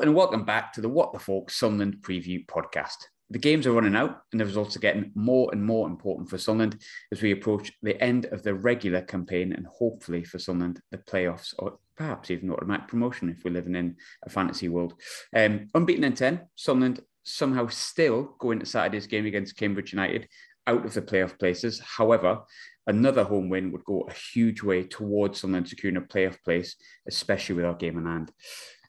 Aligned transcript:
And 0.00 0.14
welcome 0.14 0.44
back 0.44 0.72
to 0.74 0.80
the 0.80 0.88
What 0.88 1.12
the 1.12 1.18
Folk 1.18 1.50
Sunderland 1.50 1.96
Preview 2.02 2.46
Podcast. 2.46 2.94
The 3.30 3.38
games 3.38 3.66
are 3.66 3.72
running 3.72 3.96
out 3.96 4.22
and 4.30 4.40
the 4.40 4.44
results 4.44 4.76
are 4.76 4.80
getting 4.80 5.10
more 5.16 5.48
and 5.50 5.64
more 5.64 5.88
important 5.88 6.30
for 6.30 6.38
Sunderland 6.38 6.80
as 7.10 7.20
we 7.20 7.32
approach 7.32 7.72
the 7.82 8.00
end 8.00 8.26
of 8.26 8.44
the 8.44 8.54
regular 8.54 9.00
campaign 9.00 9.52
and 9.52 9.66
hopefully 9.66 10.22
for 10.22 10.38
Sunderland, 10.38 10.80
the 10.92 10.98
playoffs 10.98 11.52
or 11.58 11.78
perhaps 11.96 12.30
even 12.30 12.52
automatic 12.52 12.86
promotion 12.86 13.28
if 13.28 13.42
we're 13.44 13.50
living 13.50 13.74
in 13.74 13.96
a 14.24 14.30
fantasy 14.30 14.68
world. 14.68 14.94
Um, 15.34 15.66
unbeaten 15.74 16.04
in 16.04 16.14
10, 16.14 16.46
Sunderland 16.54 17.00
somehow 17.24 17.66
still 17.66 18.36
going 18.38 18.60
to 18.60 18.66
Saturday's 18.66 19.08
game 19.08 19.26
against 19.26 19.56
Cambridge 19.56 19.92
United 19.92 20.28
out 20.68 20.86
of 20.86 20.94
the 20.94 21.02
playoff 21.02 21.38
places. 21.40 21.80
However, 21.80 22.42
another 22.86 23.24
home 23.24 23.48
win 23.48 23.72
would 23.72 23.84
go 23.84 24.02
a 24.08 24.12
huge 24.12 24.62
way 24.62 24.84
towards 24.84 25.40
Sunderland 25.40 25.68
securing 25.68 25.96
a 25.96 26.02
playoff 26.02 26.36
place, 26.44 26.76
especially 27.08 27.56
with 27.56 27.64
our 27.64 27.74
game 27.74 27.98
in 27.98 28.06
hand. 28.06 28.30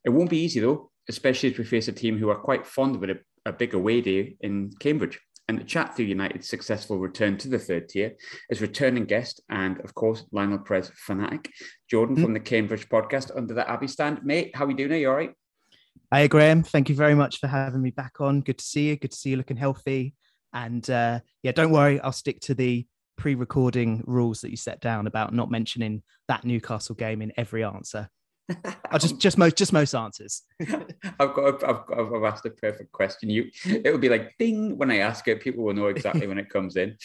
It 0.05 0.11
won't 0.11 0.29
be 0.29 0.39
easy 0.39 0.59
though, 0.59 0.91
especially 1.09 1.51
as 1.51 1.57
we 1.57 1.65
face 1.65 1.87
a 1.87 1.91
team 1.91 2.17
who 2.17 2.29
are 2.29 2.35
quite 2.35 2.65
fond 2.65 2.95
of 2.95 3.03
a, 3.09 3.15
a 3.45 3.51
big 3.51 3.73
away 3.73 3.99
day 4.01 4.37
in 4.41 4.71
Cambridge. 4.79 5.19
And 5.47 5.57
to 5.57 5.65
chat 5.65 5.95
through 5.95 6.05
United's 6.05 6.47
successful 6.47 6.99
return 6.99 7.35
to 7.37 7.47
the 7.47 7.57
third 7.57 7.89
tier 7.89 8.13
is 8.51 8.61
returning 8.61 9.05
guest 9.05 9.41
and, 9.49 9.81
of 9.81 9.95
course, 9.95 10.23
Lionel 10.31 10.59
Perez 10.59 10.91
fanatic, 10.95 11.49
Jordan 11.89 12.15
mm 12.15 12.21
from 12.21 12.33
the 12.33 12.39
Cambridge 12.39 12.87
podcast 12.87 13.35
under 13.35 13.55
the 13.55 13.67
Abbey 13.67 13.87
stand. 13.87 14.23
Mate, 14.23 14.55
how 14.55 14.65
are 14.65 14.69
you 14.69 14.77
doing? 14.77 14.91
Are 14.91 14.97
you 14.97 15.09
all 15.09 15.15
right? 15.15 15.33
Hi, 16.13 16.27
Graham. 16.27 16.61
Thank 16.61 16.87
you 16.87 16.95
very 16.95 17.15
much 17.15 17.39
for 17.39 17.47
having 17.47 17.81
me 17.81 17.89
back 17.89 18.21
on. 18.21 18.41
Good 18.41 18.59
to 18.59 18.63
see 18.63 18.89
you. 18.89 18.95
Good 18.95 19.11
to 19.11 19.17
see 19.17 19.31
you 19.31 19.37
looking 19.37 19.57
healthy. 19.57 20.13
And 20.53 20.87
uh, 20.87 21.21
yeah, 21.41 21.51
don't 21.51 21.71
worry, 21.71 21.99
I'll 21.99 22.11
stick 22.11 22.39
to 22.41 22.53
the 22.53 22.85
pre-recording 23.17 24.03
rules 24.05 24.41
that 24.41 24.51
you 24.51 24.57
set 24.57 24.79
down 24.81 25.07
about 25.07 25.33
not 25.33 25.51
mentioning 25.51 26.03
that 26.27 26.45
Newcastle 26.45 26.95
game 26.95 27.23
in 27.23 27.33
every 27.37 27.63
answer. 27.63 28.07
Just 28.99 29.19
just 29.19 29.37
most 29.37 29.57
just 29.57 29.73
most 29.73 29.93
answers. 29.93 30.43
I've 31.19 31.33
got 31.33 31.63
I've, 31.63 31.83
I've, 31.95 32.13
I've 32.13 32.23
asked 32.23 32.45
a 32.45 32.49
perfect 32.49 32.91
question. 32.91 33.29
You 33.29 33.49
it 33.65 33.91
will 33.91 33.99
be 33.99 34.09
like 34.09 34.35
ding 34.37 34.77
when 34.77 34.91
I 34.91 34.97
ask 34.97 35.27
it. 35.27 35.41
People 35.41 35.63
will 35.63 35.73
know 35.73 35.87
exactly 35.87 36.27
when 36.27 36.39
it 36.39 36.49
comes 36.49 36.75
in. 36.75 36.97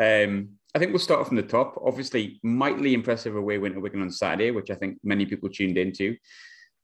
Um, 0.00 0.50
I 0.74 0.78
think 0.78 0.92
we'll 0.92 0.98
start 0.98 1.26
from 1.26 1.36
the 1.36 1.42
top. 1.42 1.80
Obviously, 1.84 2.40
mightily 2.42 2.94
impressive 2.94 3.36
away 3.36 3.58
win 3.58 3.74
to 3.74 3.80
Wigan 3.80 4.02
on 4.02 4.10
Saturday, 4.10 4.50
which 4.50 4.70
I 4.70 4.74
think 4.74 4.98
many 5.02 5.26
people 5.26 5.48
tuned 5.48 5.78
into. 5.78 6.16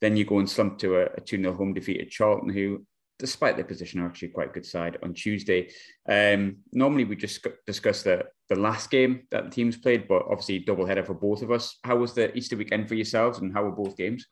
Then 0.01 0.17
you 0.17 0.25
go 0.25 0.39
and 0.39 0.49
slump 0.49 0.79
to 0.79 0.97
a, 0.97 1.05
a 1.17 1.21
2 1.21 1.39
0 1.39 1.55
home 1.55 1.75
defeat 1.75 2.01
at 2.01 2.11
Charlton, 2.11 2.49
who 2.49 2.85
despite 3.19 3.57
their 3.57 3.65
position, 3.65 4.01
are 4.01 4.07
actually 4.07 4.29
quite 4.29 4.53
good 4.53 4.67
side 4.67 4.99
on 5.03 5.15
Tuesday. 5.15 5.71
Um, 6.09 6.57
normally, 6.73 7.05
we 7.05 7.17
just 7.17 7.47
discuss 7.67 8.03
the 8.03 8.27
the 8.49 8.57
last 8.57 8.91
game 8.91 9.27
that 9.31 9.45
the 9.45 9.51
teams 9.51 9.77
played, 9.77 10.07
but 10.07 10.25
obviously 10.29 10.59
double 10.59 10.87
header 10.87 11.05
for 11.05 11.15
both 11.15 11.43
of 11.43 11.51
us. 11.51 11.79
How 11.83 11.97
was 11.97 12.13
the 12.13 12.37
Easter 12.37 12.57
weekend 12.57 12.89
for 12.89 12.95
yourselves, 12.95 13.39
and 13.39 13.53
how 13.53 13.63
were 13.65 13.71
both 13.71 13.97
games? 13.97 14.27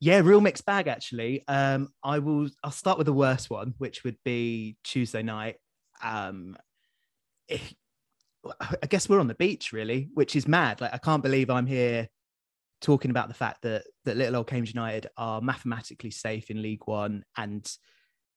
Yeah, 0.00 0.20
real 0.20 0.40
mixed 0.40 0.64
bag 0.64 0.88
actually. 0.88 1.44
Um, 1.46 1.88
I 2.02 2.20
will. 2.20 2.48
I'll 2.64 2.70
start 2.70 2.98
with 2.98 3.06
the 3.06 3.12
worst 3.12 3.50
one, 3.50 3.74
which 3.78 4.04
would 4.04 4.16
be 4.24 4.76
Tuesday 4.82 5.22
night. 5.22 5.56
Um, 6.02 6.56
if, 7.48 7.74
I 8.60 8.86
guess 8.88 9.08
we're 9.08 9.20
on 9.20 9.28
the 9.28 9.34
beach, 9.34 9.72
really, 9.72 10.08
which 10.14 10.36
is 10.36 10.48
mad. 10.48 10.80
Like 10.80 10.94
I 10.94 10.98
can't 10.98 11.22
believe 11.22 11.50
I'm 11.50 11.66
here 11.66 12.08
talking 12.80 13.10
about 13.10 13.28
the 13.28 13.34
fact 13.34 13.62
that 13.62 13.84
that 14.04 14.16
little 14.16 14.36
old 14.36 14.46
Cambridge 14.46 14.74
United 14.74 15.08
are 15.16 15.40
mathematically 15.40 16.10
safe 16.10 16.50
in 16.50 16.62
League 16.62 16.86
One, 16.86 17.24
and 17.36 17.70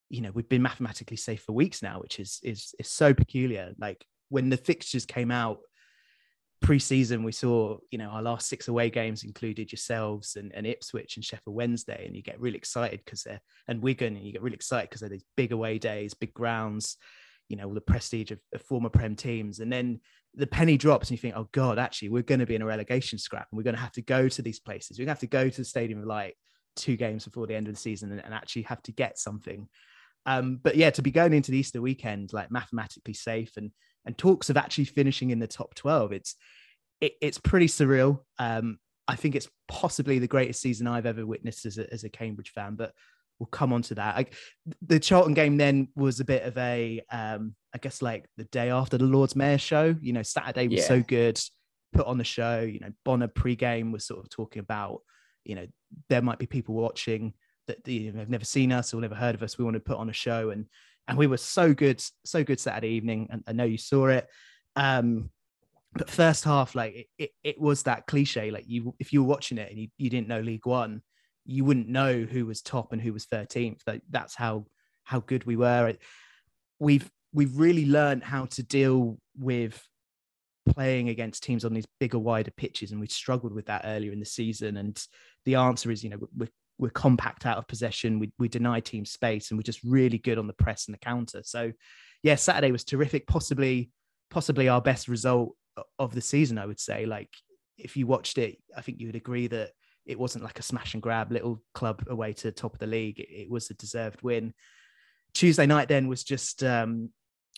you 0.10 0.22
know 0.22 0.32
we've 0.34 0.50
been 0.50 0.62
mathematically 0.62 1.18
safe 1.18 1.42
for 1.42 1.54
weeks 1.54 1.82
now, 1.82 2.00
which 2.00 2.20
is 2.20 2.40
is 2.44 2.74
is 2.80 2.90
so 2.90 3.14
peculiar. 3.14 3.74
Like 3.78 4.06
when 4.30 4.50
the 4.50 4.58
fixtures 4.58 5.06
came 5.06 5.32
out 5.32 5.60
pre-season, 6.62 7.24
we 7.24 7.32
saw 7.32 7.78
you 7.92 7.98
know 7.98 8.10
our 8.10 8.22
last 8.22 8.48
six 8.48 8.68
away 8.68 8.90
games 8.90 9.24
included 9.24 9.72
yourselves 9.72 10.36
and, 10.36 10.54
and 10.54 10.68
Ipswich 10.68 11.16
and 11.16 11.26
Sheffield 11.26 11.56
Wednesday, 11.56 12.06
and 12.06 12.16
you 12.16 12.22
get 12.22 12.40
really 12.40 12.58
excited 12.58 13.02
because 13.04 13.24
they're 13.24 13.42
and 13.68 13.82
Wigan, 13.82 14.16
and 14.16 14.26
you 14.26 14.34
get 14.34 14.42
really 14.42 14.56
excited 14.56 14.90
because 14.90 15.02
they're 15.02 15.10
these 15.10 15.26
big 15.38 15.52
away 15.52 15.80
days, 15.80 16.14
big 16.14 16.34
grounds 16.34 16.98
you 17.54 17.58
know 17.58 17.68
all 17.68 17.74
the 17.74 17.82
prestige 17.82 18.32
of, 18.32 18.40
of, 18.52 18.64
former 18.64 18.90
prem 18.90 19.16
teams 19.16 19.60
and 19.60 19.72
then 19.72 20.00
the 20.36 20.48
penny 20.48 20.78
drops 20.78 21.10
and 21.10 21.18
you 21.18 21.22
think, 21.22 21.36
oh 21.36 21.48
God, 21.52 21.78
actually, 21.78 22.10
we're 22.10 22.24
going 22.24 22.40
to 22.40 22.48
be 22.48 22.56
in 22.56 22.64
a 22.64 22.66
relegation 22.66 23.20
scrap 23.20 23.48
and 23.52 23.58
we're 23.58 23.64
going 23.64 23.76
to 23.76 23.82
have 23.82 23.92
to 23.92 24.02
go 24.02 24.28
to 24.28 24.42
these 24.42 24.60
places. 24.60 24.98
We're 24.98 25.06
going 25.06 25.16
to 25.16 25.20
have 25.20 25.20
to 25.20 25.28
go 25.28 25.48
to 25.48 25.62
the 25.62 25.66
Stadium 25.66 26.00
of 26.00 26.06
Light 26.06 26.34
two 26.76 26.96
games 26.96 27.26
before 27.26 27.46
the 27.46 27.54
end 27.54 27.68
of 27.68 27.76
the 27.76 27.80
season 27.80 28.12
and, 28.12 28.24
and 28.26 28.34
actually 28.34 28.64
have 28.64 28.82
to 28.84 28.92
get 28.92 29.20
something. 29.20 29.70
Um, 30.26 30.60
but 30.64 30.76
yeah, 30.76 30.90
to 30.90 31.04
be 31.04 31.12
going 31.12 31.34
into 31.34 31.52
the 31.52 31.60
Easter 31.60 31.82
weekend, 31.82 32.34
like 32.34 32.52
mathematically 32.52 33.14
safe 33.14 33.58
and 33.58 33.72
and 34.06 34.18
talks 34.18 34.50
of 34.50 34.58
actually 34.58 34.86
finishing 34.86 35.30
in 35.30 35.40
the 35.40 35.48
top 35.48 35.76
12, 35.76 36.14
it's 36.14 36.36
it, 37.00 37.14
it's 37.22 37.38
pretty 37.38 37.68
surreal. 37.68 38.22
Um, 38.40 38.80
I 39.08 39.16
think 39.16 39.36
it's 39.36 39.50
possibly 39.68 40.18
the 40.18 40.28
greatest 40.28 40.62
season 40.62 40.88
I've 40.88 41.06
ever 41.06 41.26
witnessed 41.26 41.66
as 41.66 41.78
a, 41.78 41.92
as 41.94 42.04
a 42.04 42.10
Cambridge 42.10 42.50
fan, 42.50 42.76
but 42.76 42.94
we'll 43.40 43.48
come 43.48 43.74
on 43.74 43.82
to 43.84 43.96
that. 43.96 44.16
I, 44.16 44.26
the 44.82 45.00
Charlton 45.00 45.34
game 45.34 45.58
then 45.58 45.90
was 45.96 46.20
a 46.20 46.26
bit 46.26 46.44
of 46.44 46.58
a, 46.58 47.02
um, 47.12 47.56
I 47.74 47.78
guess 47.80 48.02
like 48.02 48.26
the 48.38 48.46
day 48.46 48.70
after 48.70 48.98
the 48.98 49.06
Lord's 49.06 49.36
Mayor 49.36 49.58
show. 49.58 49.96
You 50.02 50.14
know, 50.14 50.24
Saturday 50.24 50.68
was 50.68 50.80
yeah. 50.80 50.88
so 50.88 51.02
good, 51.02 51.40
put 51.94 52.08
on 52.08 52.18
the 52.18 52.24
show. 52.24 52.62
You 52.62 52.80
know, 52.80 52.92
Bonner 53.04 53.28
pre-game 53.28 53.92
was 53.92 54.06
sort 54.06 54.20
of 54.20 54.30
talking 54.30 54.60
about, 54.60 55.02
you 55.44 55.56
know, 55.56 55.68
there 56.10 56.22
might 56.22 56.40
be 56.40 56.46
people 56.46 56.76
watching 56.76 57.34
that 57.68 57.88
you 57.88 58.12
know, 58.12 58.20
have 58.20 58.30
never 58.30 58.46
seen 58.46 58.72
us 58.72 58.94
or 58.94 59.02
never 59.02 59.16
heard 59.16 59.36
of 59.36 59.44
us. 59.44 59.58
We 59.58 59.64
want 59.64 59.76
to 59.76 59.80
put 59.80 59.98
on 59.98 60.10
a 60.10 60.14
show, 60.14 60.50
and 60.50 60.66
and 61.08 61.18
we 61.18 61.28
were 61.28 61.38
so 61.38 61.74
good, 61.74 62.04
so 62.26 62.44
good 62.44 62.60
Saturday 62.60 62.90
evening. 62.90 63.28
And 63.30 63.44
I 63.48 63.54
know 63.54 63.64
you 63.64 63.78
saw 63.78 64.08
it. 64.08 64.28
Um, 64.76 65.30
but 65.94 66.10
first 66.10 66.44
half, 66.44 66.76
like 66.76 66.96
it, 66.96 67.08
it, 67.18 67.32
it 67.44 67.62
was 67.62 67.84
that 67.84 68.08
cliche. 68.08 68.52
Like 68.52 68.66
you, 68.68 68.96
if 69.00 69.14
you 69.14 69.24
were 69.24 69.30
watching 69.30 69.58
it 69.58 69.70
and 69.70 69.80
you, 69.80 69.88
you 69.98 70.10
didn't 70.10 70.28
know 70.28 70.40
League 70.40 70.66
One, 70.66 71.02
you 71.46 71.66
wouldn't 71.66 71.90
know 71.90 72.22
who 72.22 72.46
was 72.46 72.62
top 72.62 72.94
and 72.94 73.02
who 73.02 73.14
was 73.14 73.26
13th. 73.26 73.84
That, 73.86 74.02
that's 74.10 74.36
how 74.36 74.66
how 75.04 75.20
good 75.20 75.44
we 75.46 75.56
were. 75.56 75.94
We've 76.80 77.10
we've 77.34 77.58
really 77.58 77.86
learned 77.86 78.24
how 78.24 78.46
to 78.46 78.64
deal 78.64 79.18
with 79.38 79.86
playing 80.70 81.10
against 81.10 81.44
teams 81.44 81.66
on 81.66 81.74
these 81.74 81.88
bigger, 82.00 82.20
wider 82.20 82.52
pitches, 82.52 82.92
and 82.92 83.02
we 83.02 83.08
struggled 83.08 83.54
with 83.54 83.66
that 83.66 83.82
earlier 83.86 84.12
in 84.12 84.20
the 84.20 84.26
season. 84.26 84.78
And 84.78 85.02
the 85.46 85.56
answer 85.56 85.92
is, 85.92 86.04
you 86.04 86.10
know, 86.10 86.20
we're 86.36 86.50
we're 86.80 86.90
compact 86.90 87.46
out 87.46 87.58
of 87.58 87.68
possession. 87.68 88.20
We 88.20 88.32
we 88.40 88.48
deny 88.48 88.80
team 88.80 89.06
space, 89.06 89.52
and 89.52 89.58
we're 89.58 89.64
just 89.64 89.84
really 89.84 90.18
good 90.18 90.38
on 90.38 90.48
the 90.48 90.54
press 90.54 90.88
and 90.88 90.94
the 90.94 91.00
counter. 91.00 91.42
So, 91.44 91.72
yeah, 92.24 92.36
Saturday 92.36 92.72
was 92.72 92.84
terrific. 92.84 93.28
Possibly 93.28 93.92
possibly 94.30 94.68
our 94.68 94.82
best 94.82 95.08
result 95.08 95.56
of 96.00 96.14
the 96.14 96.22
season, 96.22 96.58
I 96.58 96.66
would 96.66 96.80
say. 96.80 97.06
Like 97.06 97.30
if 97.78 97.98
you 97.98 98.08
watched 98.08 98.38
it, 98.38 98.58
I 98.76 98.82
think 98.82 99.00
you 99.00 99.08
would 99.08 99.16
agree 99.16 99.48
that 99.48 99.72
it 100.06 100.20
wasn't 100.20 100.44
like 100.44 100.60
a 100.60 100.64
smash 100.64 100.94
and 100.94 101.04
grab 101.04 101.32
little 101.32 101.62
club 101.74 102.04
away 102.08 102.34
to 102.34 102.52
top 102.52 102.74
of 102.74 102.80
the 102.80 102.88
league. 102.88 103.20
It, 103.20 103.30
it 103.30 103.50
was 103.50 103.70
a 103.70 103.74
deserved 103.74 104.22
win. 104.22 104.54
Tuesday 105.34 105.66
night 105.66 105.88
then 105.88 106.08
was 106.08 106.24
just 106.24 106.64
um, 106.64 107.10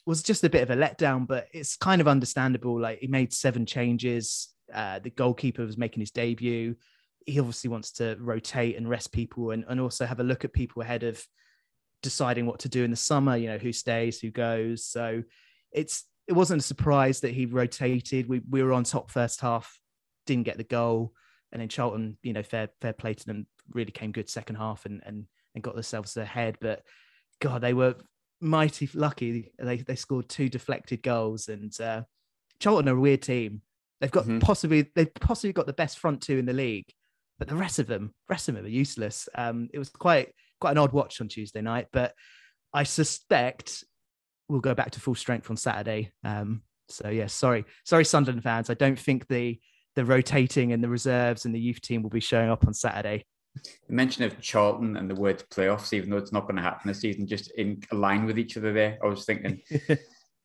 was 0.06 0.24
just 0.24 0.44
a 0.44 0.50
bit 0.50 0.64
of 0.64 0.70
a 0.70 0.80
letdown, 0.80 1.28
but 1.28 1.48
it's 1.54 1.76
kind 1.76 2.02
of 2.02 2.08
understandable. 2.08 2.80
Like 2.80 3.00
he 3.00 3.08
made 3.08 3.34
seven 3.34 3.66
changes. 3.66 4.50
Uh, 4.74 5.00
the 5.00 5.10
goalkeeper 5.10 5.66
was 5.66 5.78
making 5.78 6.02
his 6.02 6.12
debut. 6.12 6.76
He 7.26 7.40
obviously 7.40 7.70
wants 7.70 7.92
to 7.94 8.16
rotate 8.20 8.78
and 8.78 8.90
rest 8.90 9.12
people 9.12 9.52
and, 9.52 9.66
and 9.68 9.80
also 9.80 10.06
have 10.06 10.20
a 10.20 10.24
look 10.24 10.46
at 10.46 10.54
people 10.54 10.84
ahead 10.84 11.04
of 11.04 11.24
deciding 12.04 12.46
what 12.46 12.60
to 12.60 12.70
do 12.70 12.84
in 12.84 12.92
the 12.92 12.98
summer, 12.98 13.36
you 13.36 13.48
know, 13.48 13.58
who 13.58 13.74
stays, 13.74 14.20
who 14.20 14.30
goes. 14.30 14.86
So 14.86 15.24
it's 15.72 16.06
it 16.28 16.34
wasn't 16.34 16.62
a 16.62 16.66
surprise 16.66 17.22
that 17.22 17.34
he 17.34 17.48
rotated. 17.48 18.30
We 18.30 18.42
we 18.48 18.62
were 18.62 18.74
on 18.74 18.84
top 18.84 19.10
first 19.10 19.42
half, 19.42 19.80
didn't 20.28 20.46
get 20.46 20.58
the 20.58 20.64
goal 20.64 21.14
and 21.52 21.62
then 21.62 21.70
Charlton, 21.70 22.18
you 22.24 22.34
know, 22.34 22.44
fair 22.44 22.70
fair 22.82 22.94
play 22.94 23.14
to 23.14 23.26
them, 23.26 23.48
really 23.72 23.92
came 23.92 24.12
good 24.12 24.30
second 24.30 24.56
half 24.56 24.86
and 24.86 25.02
and 25.06 25.26
and 25.54 25.64
got 25.64 25.76
themselves 25.76 26.18
ahead. 26.18 26.58
But 26.60 26.84
God, 27.40 27.62
they 27.62 27.74
were 27.74 27.96
mighty 28.42 28.90
lucky. 28.94 29.52
They 29.58 29.78
they 29.78 29.96
scored 29.96 30.30
two 30.30 30.50
deflected 30.50 31.04
goals, 31.04 31.48
and 31.48 31.80
uh, 31.80 32.04
Charlton 32.60 32.90
are 32.90 32.98
a 32.98 33.00
weird 33.00 33.22
team. 33.22 33.62
They've 34.02 34.12
got 34.12 34.26
mm-hmm. 34.26 34.40
possibly 34.40 34.88
they've 34.96 35.14
possibly 35.14 35.54
got 35.54 35.68
the 35.68 35.74
best 35.74 36.00
front 36.00 36.22
two 36.22 36.38
in 36.38 36.46
the 36.46 36.54
league, 36.54 36.92
but 37.40 37.48
the 37.48 37.56
rest 37.56 37.80
of 37.80 37.88
them, 37.88 38.14
rest 38.30 38.50
of 38.50 38.56
them 38.56 38.66
are 38.66 38.70
useless. 38.70 39.30
Um, 39.36 39.70
it 39.74 39.80
was 39.80 39.90
quite 39.90 40.34
quite 40.60 40.72
an 40.72 40.78
odd 40.78 40.94
watch 40.94 41.22
on 41.22 41.28
Tuesday 41.28 41.62
night, 41.62 41.88
but 41.92 42.14
I 42.74 42.84
suspect 42.84 43.84
we'll 44.50 44.62
go 44.62 44.76
back 44.76 44.92
to 44.92 45.00
full 45.00 45.16
strength 45.16 45.50
on 45.50 45.58
Saturday. 45.58 46.12
Um, 46.24 46.62
so 46.90 47.10
yeah, 47.10 47.28
sorry, 47.28 47.66
sorry, 47.84 48.06
Sunderland 48.06 48.44
fans. 48.44 48.70
I 48.70 48.76
don't 48.76 49.00
think 49.00 49.28
the 49.28 49.60
the 49.96 50.06
rotating 50.06 50.74
and 50.74 50.84
the 50.84 50.90
reserves 50.90 51.46
and 51.46 51.56
the 51.56 51.60
youth 51.60 51.82
team 51.82 52.04
will 52.04 52.10
be 52.10 52.20
showing 52.20 52.50
up 52.50 52.68
on 52.68 52.74
Saturday. 52.74 53.26
The 53.88 53.94
mention 53.94 54.24
of 54.26 54.40
Charlton 54.42 54.98
and 54.98 55.10
the 55.10 55.16
word 55.16 55.44
playoffs, 55.50 55.94
even 55.94 56.10
though 56.10 56.18
it's 56.18 56.34
not 56.34 56.44
going 56.44 56.58
to 56.58 56.62
happen 56.62 56.88
this 56.88 57.00
season, 57.00 57.26
just 57.26 57.52
in 57.52 57.82
line 57.92 58.26
with 58.26 58.38
each 58.38 58.58
other 58.58 58.74
there. 58.74 59.00
I 59.02 59.08
was 59.08 59.26
thinking, 59.26 59.62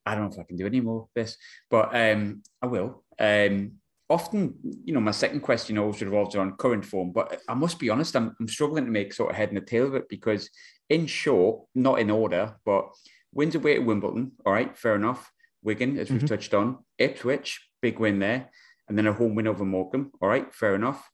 I 0.07 0.15
don't 0.15 0.25
know 0.25 0.33
if 0.33 0.39
I 0.39 0.45
can 0.45 0.57
do 0.57 0.67
any 0.67 0.81
more 0.81 1.03
of 1.03 1.09
this, 1.15 1.37
but 1.71 1.95
um, 1.95 2.43
I 2.63 2.67
will. 2.67 3.05
Um, 3.19 3.73
often, 4.09 4.55
you 4.85 4.95
know, 4.95 5.01
my 5.01 5.11
second 5.11 5.41
question 5.41 5.77
always 5.77 6.01
revolves 6.01 6.37
around 6.37 6.59
current 6.59 6.85
form, 6.85 7.11
but 7.11 7.41
I 7.49 7.55
must 7.55 7.81
be 7.81 7.91
honest, 7.91 8.15
I'm, 8.15 8.35
I'm 8.39 8.49
struggling 8.49 8.85
to 8.85 8.91
make 8.91 9.13
sort 9.13 9.31
of 9.31 9.37
head 9.37 9.49
and 9.49 9.57
the 9.57 9.63
tail 9.63 9.87
of 9.87 9.97
it 9.97 10.09
because, 10.09 10.49
in 10.89 11.07
short, 11.07 11.65
not 11.75 11.99
in 11.99 12.11
order, 12.11 12.55
but 12.65 12.91
wins 13.33 13.57
away 13.57 13.75
at 13.75 13.85
Wimbledon, 13.85 14.33
all 14.47 14.53
right, 14.53 14.77
fair 14.79 14.95
enough. 14.95 15.33
Wigan, 15.63 15.99
as 15.99 16.11
we've 16.11 16.21
mm-hmm. 16.21 16.27
touched 16.27 16.55
on, 16.55 16.79
Ipswich, 16.99 17.61
big 17.83 17.99
win 17.99 18.21
there 18.21 18.51
and 18.91 18.99
then 18.99 19.07
a 19.07 19.13
home 19.13 19.35
win 19.35 19.47
over 19.47 19.65
Morecambe. 19.65 20.11
All 20.21 20.29
right, 20.29 20.53
fair 20.53 20.75
enough. 20.75 21.09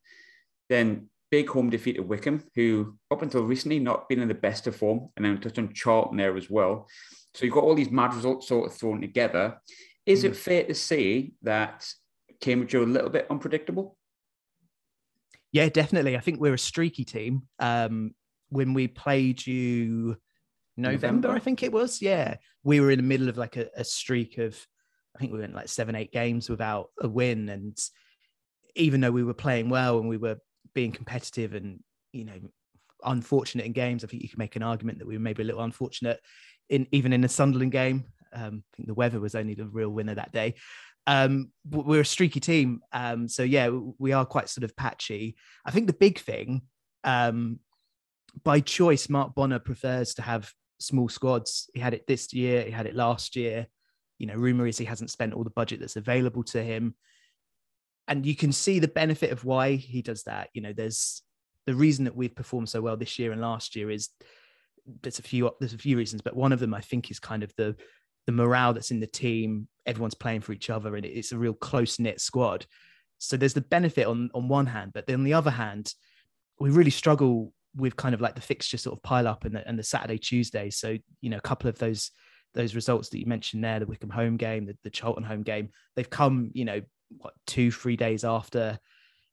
Then 0.69 1.11
big 1.31 1.49
home 1.49 1.70
defeat 1.70 1.99
at 1.99 2.08
Wycombe, 2.08 2.43
who 2.55 2.96
up 3.11 3.23
until 3.23 3.44
recently 3.44 3.78
not 3.78 4.08
been 4.08 4.20
in 4.20 4.28
the 4.28 4.34
best 4.34 4.67
of 4.67 4.75
form, 4.75 5.11
and 5.17 5.25
then 5.25 5.38
touched 5.38 5.58
on 5.58 5.73
Charlton 5.75 6.17
there 6.17 6.37
as 6.37 6.50
well. 6.50 6.88
So 7.34 7.44
you've 7.44 7.55
got 7.55 7.64
all 7.64 7.75
these 7.75 7.90
mad 7.90 8.14
results 8.14 8.49
sort 8.49 8.70
of 8.70 8.76
thrown 8.76 9.00
together. 9.00 9.61
Is 10.06 10.25
mm. 10.25 10.31
it 10.31 10.37
fair 10.37 10.64
to 10.64 10.75
say 10.75 11.32
that 11.43 11.87
Cambridge 12.40 12.75
are 12.75 12.82
a 12.82 12.87
little 12.87 13.11
bit 13.11 13.26
unpredictable? 13.28 13.96
Yeah, 15.52 15.69
definitely. 15.69 16.17
I 16.17 16.20
think 16.20 16.40
we're 16.40 16.55
a 16.55 16.58
streaky 16.58 17.05
team. 17.05 17.43
Um, 17.58 18.14
when 18.49 18.73
we 18.75 18.88
played 18.88 19.46
you 19.46 20.17
November, 20.76 21.06
November, 21.06 21.31
I 21.31 21.38
think 21.40 21.62
it 21.62 21.73
was. 21.73 22.00
Yeah, 22.00 22.37
we 22.64 22.81
were 22.81 22.90
in 22.90 22.99
the 22.99 23.02
middle 23.02 23.28
of 23.28 23.37
like 23.37 23.56
a, 23.56 23.69
a 23.76 23.84
streak 23.84 24.38
of, 24.38 24.67
I 25.17 25.19
think 25.19 25.33
we 25.33 25.39
went 25.39 25.55
like 25.55 25.69
seven, 25.69 25.95
eight 25.95 26.13
games 26.13 26.51
without 26.51 26.91
a 27.01 27.09
win, 27.09 27.49
and 27.49 27.79
even 28.75 29.01
though 29.01 29.11
we 29.11 29.25
were 29.25 29.35
playing 29.35 29.71
well 29.71 29.99
and 29.99 30.09
we 30.09 30.19
were 30.19 30.37
being 30.75 30.93
competitive 30.93 31.55
and 31.55 31.81
you 32.13 32.25
know 32.25 32.39
unfortunate 33.03 33.65
in 33.65 33.73
games, 33.73 34.05
I 34.05 34.09
think 34.09 34.23
you 34.23 34.29
can 34.29 34.39
make 34.39 34.57
an 34.57 34.63
argument 34.63 34.99
that 34.99 35.07
we 35.07 35.15
were 35.15 35.23
maybe 35.23 35.43
a 35.43 35.47
little 35.47 35.63
unfortunate 35.63 36.21
in 36.69 36.87
even 36.93 37.15
in 37.15 37.23
the 37.23 37.29
Sunderland 37.29 37.73
game. 37.73 38.05
Um, 38.35 38.63
I 38.75 38.77
think 38.77 38.89
the 38.89 38.95
weather 38.95 39.19
was 39.19 39.35
only 39.35 39.55
the 39.55 39.65
real 39.65 39.89
winner 39.89 40.15
that 40.15 40.33
day. 40.33 40.55
Um, 41.07 41.51
we're 41.71 42.03
a 42.03 42.05
streaky 42.05 42.41
team, 42.41 42.81
um, 42.93 43.27
so 43.27 43.43
yeah, 43.43 43.71
we 43.99 44.12
are 44.12 44.27
quite 44.27 44.51
sort 44.51 44.65
of 44.65 44.77
patchy. 44.77 45.37
I 45.65 45.71
think 45.71 45.87
the 45.87 45.95
big 45.95 46.19
thing, 46.19 46.62
um, 47.05 47.61
by 48.45 48.61
choice, 48.61 49.09
Mark 49.09 49.35
Bonner 49.35 49.61
prefers 49.61 50.15
to 50.15 50.23
have 50.23 50.53
small 50.79 51.09
squads. 51.09 51.71
He 51.73 51.81
had 51.81 51.95
it 51.95 52.07
this 52.07 52.35
year, 52.35 52.62
he 52.62 52.71
had 52.71 52.87
it 52.87 52.95
last 52.95 53.35
year. 53.35 53.69
You 54.19 54.27
know, 54.27 54.35
rumor 54.35 54.67
is 54.67 54.79
he 54.79 54.85
hasn't 54.85 55.11
spent 55.11 55.35
all 55.35 55.45
the 55.45 55.51
budget 55.51 55.81
that's 55.81 55.97
available 55.97 56.43
to 56.45 56.63
him. 56.63 56.95
And 58.09 58.25
you 58.25 58.37
can 58.37 58.53
see 58.53 58.79
the 58.79 58.89
benefit 58.89 59.33
of 59.33 59.45
why 59.45 59.75
he 59.75 60.01
does 60.01 60.25
that. 60.25 60.51
You 60.55 60.63
know, 60.63 60.73
there's 60.73 61.23
the 61.67 61.75
reason 61.75 62.05
that 62.05 62.17
we've 62.17 62.35
performed 62.35 62.69
so 62.69 62.81
well 62.81 62.97
this 62.97 63.19
year 63.19 63.33
and 63.33 63.41
last 63.41 63.75
year 63.75 63.91
is 63.91 64.11
there's 65.03 65.19
a 65.19 65.23
few 65.23 65.51
there's 65.61 65.75
a 65.75 65.79
few 65.79 65.97
reasons, 65.97 66.23
but 66.23 66.37
one 66.37 66.53
of 66.53 66.61
them 66.61 66.73
I 66.73 66.81
think 66.81 67.11
is 67.11 67.19
kind 67.19 67.43
of 67.43 67.53
the 67.57 67.77
the 68.27 68.33
morale 68.33 68.73
that's 68.73 68.91
in 68.91 69.01
the 69.01 69.07
team. 69.07 69.69
Everyone's 69.85 70.15
playing 70.15 70.41
for 70.41 70.53
each 70.53 70.71
other, 70.71 70.97
and 70.97 71.05
it's 71.05 71.33
a 71.33 71.39
real 71.39 71.55
close 71.55 71.99
knit 71.99 72.21
squad. 72.21 72.67
So 73.19 73.37
there's 73.37 73.55
the 73.55 73.61
benefit 73.61 74.07
on 74.07 74.31
on 74.35 74.49
one 74.49 74.67
hand, 74.67 74.93
but 74.95 75.07
then 75.07 75.17
on 75.17 75.25
the 75.25 75.35
other 75.35 75.51
hand, 75.51 75.93
we 76.61 76.71
really 76.71 76.91
struggle 76.91 77.53
with 77.75 77.97
kind 77.97 78.15
of 78.15 78.21
like 78.21 78.35
the 78.35 78.41
fixture 78.41 78.79
sort 78.79 78.97
of 78.97 79.03
pile 79.03 79.29
up 79.29 79.45
and 79.45 79.55
the, 79.55 79.69
and 79.69 79.79
the 79.79 79.83
Saturday 79.83 80.19
Tuesday. 80.19 80.71
So 80.71 80.97
you 81.21 81.31
know, 81.31 81.39
a 81.39 81.43
couple 81.43 81.69
of 81.69 81.79
those 81.79 82.11
those 82.56 82.75
results 82.75 83.11
that 83.11 83.20
you 83.20 83.26
mentioned 83.26 83.62
there, 83.62 83.79
the 83.79 83.87
Wycombe 83.87 84.11
home 84.11 84.37
game, 84.37 84.67
the, 84.67 84.76
the 84.82 85.23
home 85.23 85.43
game, 85.43 85.70
they've 85.94 86.11
come 86.11 86.50
you 86.55 86.64
know 86.64 86.81
what 87.19 87.35
two 87.47 87.70
three 87.70 87.97
days 87.97 88.25
after 88.25 88.79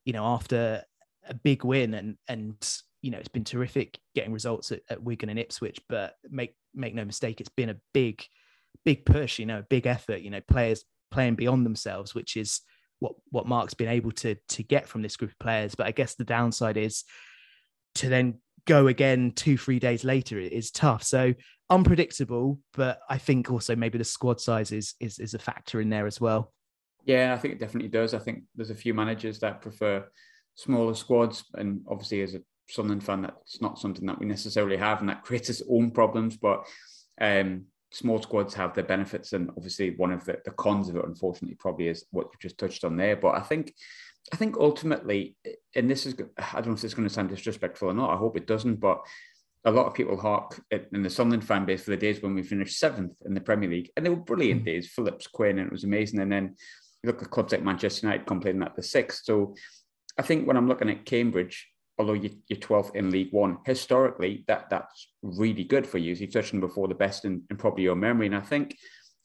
you 0.05 0.13
know 0.13 0.25
after 0.25 0.83
a 1.27 1.33
big 1.33 1.63
win 1.63 1.93
and 1.95 2.17
and 2.27 2.77
you 3.01 3.09
know 3.09 3.17
it's 3.17 3.29
been 3.29 3.43
terrific 3.43 3.97
getting 4.13 4.33
results 4.33 4.71
at, 4.71 4.81
at 4.89 5.01
Wigan 5.01 5.29
and 5.29 5.39
Ipswich, 5.39 5.79
but 5.89 6.15
make 6.29 6.55
make 6.75 6.93
no 6.93 7.05
mistake, 7.05 7.39
it's 7.39 7.49
been 7.49 7.69
a 7.69 7.77
big 7.93 8.23
big 8.85 9.05
push, 9.05 9.39
you 9.39 9.45
know, 9.45 9.59
a 9.59 9.63
big 9.63 9.87
effort, 9.87 10.21
you 10.21 10.29
know, 10.29 10.41
players 10.41 10.83
playing 11.11 11.35
beyond 11.35 11.65
themselves, 11.65 12.13
which 12.13 12.35
is 12.35 12.61
what 12.99 13.13
what 13.29 13.47
Mark's 13.47 13.73
been 13.73 13.89
able 13.89 14.11
to 14.11 14.35
to 14.49 14.63
get 14.63 14.87
from 14.87 15.01
this 15.01 15.17
group 15.17 15.31
of 15.31 15.39
players. 15.39 15.75
But 15.75 15.87
I 15.87 15.91
guess 15.91 16.15
the 16.15 16.23
downside 16.23 16.77
is 16.77 17.03
to 17.95 18.09
then 18.09 18.39
go 18.65 18.87
again 18.87 19.31
two 19.35 19.57
three 19.57 19.79
days 19.79 20.03
later 20.03 20.39
is 20.39 20.71
tough. 20.71 21.03
So 21.03 21.33
unpredictable, 21.69 22.59
but 22.73 22.99
I 23.09 23.17
think 23.17 23.51
also 23.51 23.75
maybe 23.75 23.97
the 23.97 24.03
squad 24.03 24.39
size 24.41 24.71
is 24.71 24.95
is, 24.99 25.19
is 25.19 25.33
a 25.33 25.39
factor 25.39 25.81
in 25.81 25.89
there 25.89 26.07
as 26.07 26.19
well. 26.21 26.53
Yeah, 27.05 27.33
I 27.33 27.37
think 27.37 27.55
it 27.55 27.59
definitely 27.59 27.89
does. 27.89 28.13
I 28.13 28.19
think 28.19 28.43
there's 28.55 28.69
a 28.69 28.75
few 28.75 28.93
managers 28.93 29.39
that 29.39 29.61
prefer 29.61 30.05
smaller 30.55 30.93
squads, 30.93 31.43
and 31.55 31.81
obviously 31.89 32.21
as 32.21 32.35
a 32.35 32.41
Sunderland 32.69 33.03
fan, 33.03 33.23
that's 33.23 33.61
not 33.61 33.79
something 33.79 34.05
that 34.05 34.19
we 34.19 34.25
necessarily 34.25 34.77
have, 34.77 35.01
and 35.01 35.09
that 35.09 35.23
creates 35.23 35.49
its 35.49 35.61
own 35.69 35.91
problems. 35.91 36.37
But 36.37 36.65
um, 37.19 37.65
small 37.91 38.21
squads 38.21 38.53
have 38.53 38.73
their 38.73 38.85
benefits, 38.85 39.33
and 39.33 39.49
obviously 39.49 39.95
one 39.95 40.11
of 40.11 40.23
the, 40.25 40.39
the 40.45 40.51
cons 40.51 40.89
of 40.89 40.95
it, 40.95 41.05
unfortunately, 41.05 41.55
probably 41.59 41.87
is 41.89 42.05
what 42.11 42.27
you 42.27 42.39
just 42.39 42.57
touched 42.57 42.85
on 42.85 42.95
there. 42.95 43.17
But 43.17 43.35
I 43.35 43.41
think, 43.41 43.73
I 44.31 44.37
think 44.37 44.55
ultimately, 44.57 45.35
and 45.75 45.91
this 45.91 46.05
is, 46.05 46.15
I 46.37 46.61
don't 46.61 46.67
know 46.67 46.73
if 46.73 46.83
it's 46.83 46.93
going 46.93 47.07
to 47.07 47.13
sound 47.13 47.29
disrespectful 47.29 47.89
or 47.89 47.93
not. 47.93 48.13
I 48.13 48.17
hope 48.17 48.37
it 48.37 48.47
doesn't, 48.47 48.79
but 48.79 49.01
a 49.65 49.71
lot 49.71 49.85
of 49.85 49.93
people 49.93 50.17
hark 50.17 50.61
in 50.71 51.03
the 51.03 51.09
Sunderland 51.09 51.45
fan 51.45 51.65
base 51.65 51.83
for 51.83 51.91
the 51.91 51.97
days 51.97 52.21
when 52.21 52.35
we 52.35 52.43
finished 52.43 52.79
seventh 52.79 53.13
in 53.25 53.33
the 53.33 53.41
Premier 53.41 53.69
League, 53.69 53.89
and 53.95 54.05
they 54.05 54.09
were 54.09 54.17
brilliant 54.17 54.63
mm. 54.63 54.65
days. 54.65 54.91
Phillips, 54.93 55.27
Quinn, 55.27 55.57
and 55.57 55.67
it 55.67 55.71
was 55.71 55.85
amazing. 55.85 56.19
And 56.19 56.31
then 56.31 56.55
you 57.01 57.07
look 57.07 57.21
at 57.21 57.31
clubs 57.31 57.53
like 57.53 57.63
Manchester 57.63 58.07
United 58.07 58.27
complaining 58.27 58.63
at 58.63 58.75
the 58.75 58.83
sixth. 58.83 59.23
So 59.23 59.55
I 60.17 60.21
think 60.21 60.47
when 60.47 60.57
I'm 60.57 60.67
looking 60.67 60.89
at 60.89 61.05
Cambridge, 61.05 61.67
although 61.97 62.13
you, 62.13 62.31
are 62.51 62.55
12th 62.55 62.95
in 62.95 63.09
League 63.09 63.31
One, 63.31 63.57
historically, 63.65 64.43
that 64.47 64.69
that's 64.69 65.09
really 65.21 65.63
good 65.63 65.87
for 65.87 65.97
you. 65.97 66.13
So 66.13 66.21
you 66.21 66.31
touched 66.31 66.53
on 66.53 66.59
before 66.59 66.89
the 66.89 66.95
best 66.95 67.23
in, 67.23 67.43
in, 67.49 67.55
probably 67.55 67.83
your 67.83 67.95
memory. 67.95 68.25
And 68.25 68.35
I 68.35 68.41
think 68.41 68.75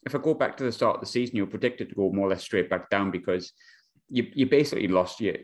if 0.06 0.14
I 0.14 0.18
go 0.18 0.34
back 0.34 0.56
to 0.58 0.64
the 0.64 0.72
start 0.72 0.96
of 0.96 1.00
the 1.00 1.06
season, 1.06 1.36
you're 1.36 1.46
predicted 1.46 1.88
to 1.88 1.94
go 1.96 2.12
more 2.12 2.26
or 2.26 2.30
less 2.30 2.42
straight 2.42 2.70
back 2.70 2.90
down 2.90 3.10
because 3.10 3.52
you, 4.10 4.26
you 4.34 4.46
basically 4.46 4.88
lost 4.88 5.20
your 5.20 5.34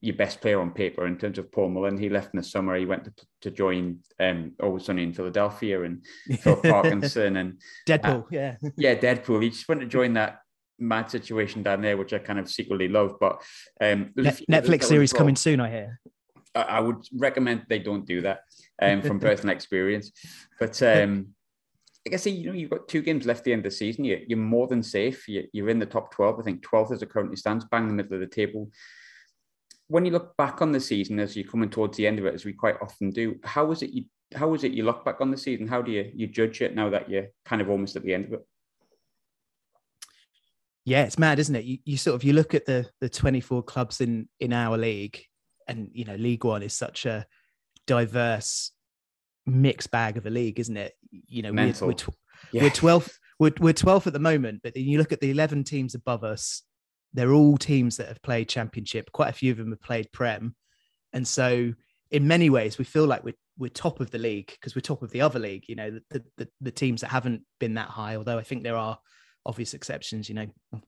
your 0.00 0.16
best 0.16 0.40
player 0.40 0.60
on 0.60 0.70
paper 0.70 1.06
in 1.06 1.16
terms 1.16 1.38
of 1.38 1.50
Paul 1.50 1.70
Mullin. 1.70 1.96
He 1.96 2.10
left 2.10 2.34
in 2.34 2.38
the 2.38 2.44
summer. 2.44 2.76
He 2.76 2.84
went 2.84 3.04
to, 3.04 3.12
to 3.42 3.50
join 3.50 4.00
um, 4.20 4.52
Always 4.62 4.84
Sunny 4.84 5.02
in 5.02 5.14
Philadelphia 5.14 5.82
and 5.82 6.04
Phil 6.40 6.56
Parkinson 6.62 7.36
and 7.36 7.60
Deadpool. 7.88 8.24
Uh, 8.24 8.26
yeah, 8.30 8.56
yeah, 8.76 8.94
Deadpool. 8.94 9.42
He 9.42 9.50
just 9.50 9.66
went 9.68 9.80
to 9.80 9.86
join 9.86 10.12
that 10.14 10.40
mad 10.78 11.10
situation 11.10 11.62
down 11.62 11.80
there, 11.80 11.96
which 11.96 12.12
I 12.12 12.18
kind 12.18 12.38
of 12.38 12.50
secretly 12.50 12.88
love. 12.88 13.16
But 13.18 13.42
um, 13.80 14.10
Netflix 14.16 14.84
series 14.84 15.12
coming 15.12 15.36
soon, 15.36 15.60
I 15.60 15.70
hear. 15.70 16.00
I 16.54 16.80
would 16.80 17.06
recommend 17.16 17.64
they 17.68 17.78
don't 17.78 18.04
do 18.04 18.20
that 18.22 18.40
um, 18.80 19.00
from 19.00 19.20
personal 19.28 19.54
experience. 19.54 20.12
But 20.60 20.82
um, 20.82 21.28
like 22.06 22.14
I 22.14 22.16
say, 22.16 22.30
you 22.30 22.48
know, 22.48 22.56
you've 22.56 22.70
got 22.70 22.88
two 22.88 23.02
games 23.02 23.26
left 23.26 23.40
at 23.40 23.44
the 23.44 23.52
end 23.52 23.64
of 23.64 23.72
the 23.72 23.76
season. 23.76 24.04
You're, 24.04 24.20
you're 24.26 24.38
more 24.38 24.66
than 24.66 24.82
safe. 24.82 25.28
You're, 25.28 25.44
you're 25.52 25.68
in 25.68 25.78
the 25.78 25.86
top 25.86 26.12
12. 26.12 26.40
I 26.40 26.42
think 26.42 26.66
12th 26.66 26.92
as 26.92 27.02
it 27.02 27.10
currently 27.10 27.36
stands, 27.36 27.64
bang 27.64 27.84
in 27.84 27.88
the 27.88 27.94
middle 27.94 28.14
of 28.14 28.20
the 28.20 28.26
table. 28.26 28.70
When 29.86 30.04
you 30.04 30.10
look 30.10 30.36
back 30.36 30.62
on 30.62 30.72
the 30.72 30.80
season 30.80 31.20
as 31.20 31.36
you're 31.36 31.46
coming 31.46 31.70
towards 31.70 31.96
the 31.96 32.06
end 32.06 32.18
of 32.18 32.26
it, 32.26 32.34
as 32.34 32.44
we 32.44 32.52
quite 32.52 32.76
often 32.82 33.10
do, 33.10 33.36
how 33.44 33.66
was 33.66 33.82
it 33.82 33.90
you 33.90 34.04
how 34.34 34.48
was 34.48 34.64
it 34.64 34.72
you 34.72 34.84
look 34.84 35.04
back 35.04 35.20
on 35.20 35.30
the 35.30 35.36
season? 35.36 35.68
How 35.68 35.82
do 35.82 35.92
you 35.92 36.10
you 36.14 36.26
judge 36.26 36.62
it 36.62 36.74
now 36.74 36.88
that 36.90 37.10
you're 37.10 37.26
kind 37.44 37.60
of 37.60 37.68
almost 37.68 37.96
at 37.96 38.02
the 38.02 38.14
end 38.14 38.26
of 38.26 38.32
it? 38.34 38.46
Yeah, 40.84 41.04
it's 41.04 41.18
mad, 41.18 41.38
isn't 41.38 41.54
it? 41.54 41.64
You, 41.64 41.78
you 41.84 41.96
sort 41.98 42.14
of 42.14 42.24
you 42.24 42.32
look 42.32 42.54
at 42.54 42.64
the 42.64 42.88
the 43.00 43.10
24 43.10 43.62
clubs 43.64 44.00
in 44.00 44.28
in 44.40 44.52
our 44.52 44.78
league 44.78 45.22
and 45.68 45.90
you 45.92 46.04
know, 46.04 46.16
League 46.16 46.44
One 46.44 46.62
is 46.62 46.74
such 46.74 47.06
a 47.06 47.26
diverse 47.86 48.72
mixed 49.46 49.90
bag 49.90 50.16
of 50.16 50.26
a 50.26 50.30
league, 50.30 50.58
isn't 50.60 50.76
it? 50.76 50.94
You 51.10 51.42
know, 51.42 51.52
Mental. 51.52 51.88
we're, 51.88 51.92
we're, 51.92 51.98
tw- 51.98 52.16
yeah. 52.52 52.62
we're 52.62 52.70
12th, 52.70 53.12
we're, 53.38 53.52
we're 53.60 53.72
12th 53.72 54.06
at 54.06 54.12
the 54.12 54.18
moment, 54.18 54.60
but 54.62 54.74
then 54.74 54.84
you 54.84 54.98
look 54.98 55.12
at 55.12 55.20
the 55.20 55.30
11 55.30 55.64
teams 55.64 55.94
above 55.94 56.24
us, 56.24 56.62
they're 57.12 57.32
all 57.32 57.58
teams 57.58 57.96
that 57.98 58.08
have 58.08 58.22
played 58.22 58.48
championship. 58.48 59.12
Quite 59.12 59.28
a 59.28 59.34
few 59.34 59.52
of 59.52 59.58
them 59.58 59.70
have 59.70 59.82
played 59.82 60.10
Prem. 60.12 60.54
And 61.12 61.26
so 61.26 61.72
in 62.10 62.26
many 62.26 62.50
ways, 62.50 62.78
we 62.78 62.84
feel 62.84 63.06
like 63.06 63.24
we're, 63.24 63.34
we're 63.58 63.68
top 63.68 64.00
of 64.00 64.10
the 64.10 64.18
league 64.18 64.50
because 64.50 64.74
we're 64.74 64.80
top 64.80 65.02
of 65.02 65.10
the 65.10 65.20
other 65.20 65.38
league, 65.38 65.64
you 65.68 65.74
know, 65.74 66.00
the, 66.10 66.24
the, 66.36 66.48
the 66.60 66.70
teams 66.70 67.02
that 67.02 67.10
haven't 67.10 67.42
been 67.60 67.74
that 67.74 67.88
high, 67.88 68.16
although 68.16 68.38
I 68.38 68.42
think 68.42 68.62
there 68.62 68.76
are 68.76 68.98
obvious 69.44 69.74
exceptions, 69.74 70.28
you 70.28 70.34
know, 70.34 70.46
I'm 70.72 70.82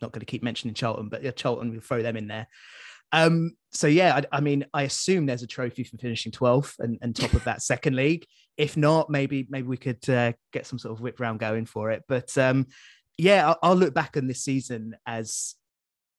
not 0.00 0.12
going 0.12 0.20
to 0.20 0.26
keep 0.26 0.42
mentioning 0.42 0.74
Charlton, 0.74 1.08
but 1.08 1.22
yeah, 1.22 1.32
Charlton, 1.32 1.70
we'll 1.70 1.80
throw 1.80 2.02
them 2.02 2.16
in 2.16 2.28
there. 2.28 2.46
Um, 3.12 3.52
so 3.70 3.86
yeah, 3.86 4.16
I, 4.16 4.38
I, 4.38 4.40
mean, 4.40 4.66
I 4.72 4.82
assume 4.82 5.26
there's 5.26 5.42
a 5.42 5.46
trophy 5.46 5.84
for 5.84 5.96
finishing 5.98 6.32
12th 6.32 6.78
and, 6.78 6.98
and 7.02 7.14
top 7.14 7.34
of 7.34 7.44
that 7.44 7.62
second 7.62 7.96
league. 7.96 8.26
If 8.56 8.76
not, 8.76 9.10
maybe 9.10 9.46
maybe 9.48 9.68
we 9.68 9.76
could 9.76 10.08
uh, 10.08 10.32
get 10.52 10.66
some 10.66 10.78
sort 10.78 10.92
of 10.92 11.00
whip 11.00 11.20
round 11.20 11.38
going 11.38 11.66
for 11.66 11.90
it. 11.90 12.02
But 12.08 12.36
um, 12.36 12.66
yeah, 13.16 13.48
I'll, 13.48 13.58
I'll, 13.62 13.76
look 13.76 13.94
back 13.94 14.16
on 14.16 14.26
this 14.26 14.42
season 14.42 14.96
as 15.06 15.54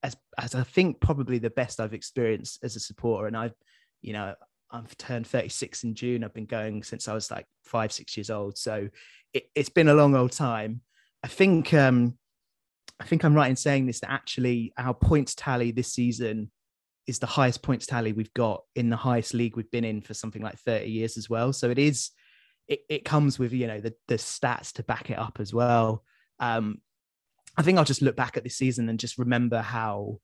as 0.03 0.15
as 0.37 0.55
I 0.55 0.63
think 0.63 1.01
probably 1.01 1.37
the 1.39 1.49
best 1.49 1.79
I've 1.79 1.93
experienced 1.93 2.63
as 2.63 2.75
a 2.75 2.79
supporter. 2.79 3.27
And 3.27 3.35
I've, 3.35 3.55
you 4.01 4.13
know, 4.13 4.35
I've 4.71 4.95
turned 4.97 5.27
36 5.27 5.83
in 5.83 5.95
June. 5.95 6.23
I've 6.23 6.33
been 6.33 6.45
going 6.45 6.83
since 6.83 7.07
I 7.07 7.13
was 7.13 7.29
like 7.29 7.45
five, 7.65 7.91
six 7.91 8.15
years 8.15 8.29
old. 8.29 8.57
So 8.57 8.87
it, 9.33 9.49
has 9.55 9.69
been 9.69 9.89
a 9.89 9.93
long 9.93 10.15
old 10.15 10.31
time. 10.31 10.81
I 11.23 11.27
think 11.27 11.73
um, 11.73 12.17
I 12.99 13.05
think 13.05 13.23
I'm 13.23 13.33
right 13.33 13.49
in 13.49 13.55
saying 13.55 13.87
this 13.87 13.99
that 14.01 14.11
actually 14.11 14.73
our 14.77 14.93
points 14.93 15.35
tally 15.35 15.71
this 15.71 15.91
season 15.91 16.51
is 17.09 17.19
the 17.19 17.25
highest 17.25 17.61
points 17.61 17.85
tally 17.85 18.13
we've 18.13 18.33
got 18.33 18.63
in 18.75 18.89
the 18.89 18.95
highest 18.95 19.33
league 19.33 19.57
we've 19.57 19.71
been 19.71 19.83
in 19.83 20.01
for 20.01 20.13
something 20.13 20.41
like 20.41 20.57
30 20.59 20.89
years 20.89 21.17
as 21.17 21.29
well. 21.29 21.51
So 21.51 21.69
it 21.69 21.79
is, 21.79 22.11
it, 22.67 22.81
it 22.87 23.05
comes 23.05 23.39
with, 23.39 23.51
you 23.51 23.67
know, 23.67 23.81
the, 23.81 23.93
the 24.07 24.15
stats 24.15 24.71
to 24.73 24.83
back 24.83 25.09
it 25.09 25.17
up 25.17 25.39
as 25.39 25.53
well. 25.53 26.03
Um, 26.39 26.79
I 27.57 27.63
think 27.63 27.77
I'll 27.77 27.83
just 27.83 28.01
look 28.01 28.15
back 28.15 28.37
at 28.37 28.43
this 28.43 28.55
season 28.55 28.87
and 28.87 28.99
just 28.99 29.17
remember 29.17 29.61
how 29.61 30.19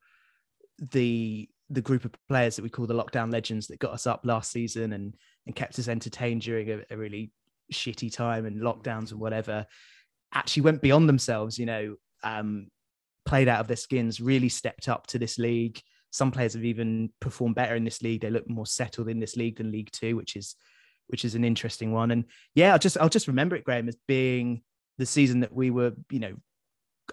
the 0.80 1.50
the 1.72 1.82
group 1.82 2.06
of 2.06 2.14
players 2.30 2.56
that 2.56 2.62
we 2.62 2.70
call 2.70 2.86
the 2.86 2.94
lockdown 2.94 3.32
legends 3.32 3.68
that 3.68 3.80
got 3.80 3.92
us 3.94 4.06
up 4.06 4.22
last 4.24 4.52
season 4.52 4.94
and 4.94 5.16
and 5.46 5.56
kept 5.56 5.80
us 5.80 5.88
entertained 5.88 6.42
during 6.42 6.70
a, 6.70 6.82
a 6.92 6.98
really 6.98 7.32
shitty 7.74 8.14
time 8.14 8.46
and 8.46 8.62
lockdowns 8.62 9.12
and 9.12 9.20
whatever 9.20 9.66
actually 10.34 10.62
went 10.62 10.82
beyond 10.82 11.10
themselves 11.10 11.58
you 11.58 11.66
know 11.66 11.96
um, 12.24 12.68
played 13.26 13.48
out 13.48 13.60
of 13.60 13.68
their 13.68 13.76
skins 13.76 14.22
really 14.22 14.50
stepped 14.50 14.88
up 14.88 15.08
to 15.08 15.18
this 15.18 15.40
league 15.40 15.82
some 16.16 16.32
players 16.32 16.54
have 16.54 16.64
even 16.64 17.10
performed 17.20 17.56
better 17.56 17.76
in 17.76 17.84
this 17.84 18.02
league. 18.02 18.22
They 18.22 18.30
look 18.30 18.50
more 18.50 18.66
settled 18.66 19.10
in 19.10 19.20
this 19.20 19.36
league 19.36 19.58
than 19.58 19.72
League 19.72 19.92
Two, 19.92 20.16
which 20.16 20.38
is 20.38 20.56
which 21.08 21.26
is 21.26 21.36
an 21.36 21.44
interesting 21.44 21.92
one. 21.92 22.12
And 22.12 22.24
yeah, 22.54 22.72
I'll 22.72 22.80
just 22.80 22.98
I'll 22.98 23.10
just 23.10 23.28
remember 23.28 23.56
it, 23.58 23.66
Graham, 23.66 23.90
as 23.90 23.98
being 24.08 24.62
the 24.98 25.06
season 25.06 25.42
that 25.42 25.54
we 25.54 25.72
were, 25.72 25.92
you 26.10 26.20
know, 26.20 26.36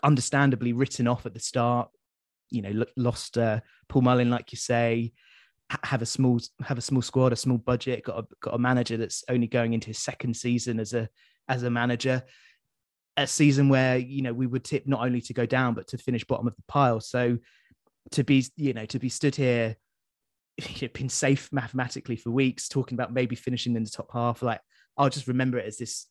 understandably 0.04 0.72
written 0.72 1.08
off 1.08 1.26
at 1.26 1.34
the 1.34 1.40
start. 1.40 1.88
You 2.50 2.62
know, 2.62 2.84
lost 2.96 3.38
uh, 3.38 3.60
Paul 3.88 4.02
Mullin, 4.02 4.30
like 4.30 4.52
you 4.52 4.58
say, 4.58 5.12
have 5.82 6.02
a 6.02 6.06
small 6.06 6.38
have 6.62 6.78
a 6.78 6.82
small 6.82 7.02
squad, 7.02 7.32
a 7.32 7.36
small 7.36 7.58
budget, 7.58 8.04
got 8.04 8.20
a 8.20 8.26
got 8.40 8.54
a 8.54 8.58
manager 8.58 8.96
that's 8.96 9.24
only 9.28 9.48
going 9.48 9.72
into 9.72 9.88
his 9.88 9.98
second 9.98 10.36
season 10.36 10.78
as 10.78 10.94
a 10.94 11.08
as 11.48 11.64
a 11.64 11.70
manager. 11.70 12.22
A 13.16 13.26
season 13.26 13.68
where 13.68 13.98
you 13.98 14.22
know 14.22 14.32
we 14.32 14.46
would 14.46 14.64
tip 14.64 14.86
not 14.86 15.04
only 15.04 15.20
to 15.22 15.34
go 15.34 15.44
down 15.44 15.74
but 15.74 15.88
to 15.88 15.98
finish 15.98 16.24
bottom 16.24 16.46
of 16.46 16.54
the 16.54 16.62
pile. 16.68 17.00
So 17.00 17.38
to 18.10 18.24
be 18.24 18.44
you 18.56 18.72
know 18.72 18.84
to 18.86 18.98
be 18.98 19.08
stood 19.08 19.34
here 19.36 19.76
been 20.94 21.08
safe 21.08 21.48
mathematically 21.52 22.16
for 22.16 22.30
weeks 22.30 22.68
talking 22.68 22.96
about 22.96 23.12
maybe 23.12 23.36
finishing 23.36 23.76
in 23.76 23.84
the 23.84 23.90
top 23.90 24.10
half. 24.12 24.42
Like 24.42 24.60
i'll 24.96 25.08
just 25.08 25.28
remember 25.28 25.58
it 25.58 25.66
as 25.66 25.78
this 25.78 26.06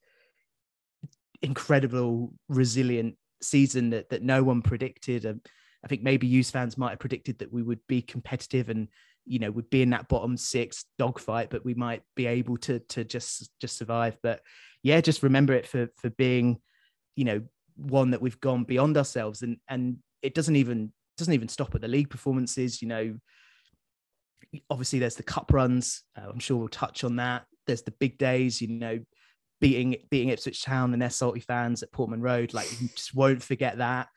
incredible 1.44 2.34
resilient 2.50 3.16
season 3.42 3.92
that 3.92 4.10
that 4.10 4.24
no 4.24 4.44
one 4.44 4.62
predicted. 4.62 5.26
And 5.26 5.42
i 5.84 5.88
think 5.88 6.04
maybe 6.04 6.28
use 6.28 6.52
fans 6.52 6.78
might 6.78 6.92
have 6.92 7.00
predicted 7.00 7.40
that 7.40 7.52
we 7.52 7.64
would 7.64 7.80
be 7.88 8.02
competitive 8.02 8.70
and 8.70 8.88
you 9.26 9.40
know 9.40 9.52
would 9.52 9.70
be 9.70 9.82
in 9.82 9.92
that 9.92 10.08
bottom 10.08 10.36
six 10.36 10.86
dogfight 10.98 11.50
but 11.52 11.64
we 11.64 11.76
might 11.76 12.02
be 12.16 12.26
able 12.26 12.58
to 12.58 12.80
to 12.80 13.04
just 13.04 13.50
just 13.60 13.78
survive. 13.78 14.18
But 14.24 14.42
yeah 14.84 15.02
just 15.02 15.24
remember 15.24 15.54
it 15.54 15.68
for 15.68 15.90
for 15.98 16.10
being 16.10 16.60
you 17.16 17.26
know 17.26 17.42
one 17.76 18.12
that 18.12 18.22
we've 18.22 18.40
gone 18.40 18.64
beyond 18.64 18.98
ourselves. 18.98 19.42
And 19.42 19.58
and 19.68 19.98
it 20.22 20.34
doesn't 20.34 20.56
even 20.56 20.92
doesn't 21.22 21.34
even 21.34 21.48
stop 21.48 21.76
at 21.76 21.82
the 21.82 21.88
league 21.88 22.10
performances. 22.10 22.82
You 22.82 22.88
know, 22.88 23.16
obviously 24.70 25.00
there's 25.00 25.16
the 25.16 25.24
cup 25.24 25.52
runs. 25.54 26.04
Uh, 26.18 26.30
I'm 26.30 26.40
sure 26.40 26.58
we'll 26.58 26.68
touch 26.68 27.04
on 27.04 27.18
that. 27.18 27.46
There's 27.68 27.84
the 27.84 27.92
big 27.92 28.18
days. 28.18 28.62
You 28.62 28.70
know, 28.70 29.00
beating 29.60 29.98
beating 30.10 30.30
Ipswich 30.30 30.64
Town 30.64 30.94
and 30.94 31.02
their 31.02 31.10
salty 31.10 31.42
fans 31.42 31.84
at 31.84 31.92
Portman 31.92 32.22
Road. 32.22 32.54
Like 32.54 32.70
you 32.82 32.90
just 32.90 33.14
won't 33.14 33.44
forget 33.44 33.78
that. 33.78 34.08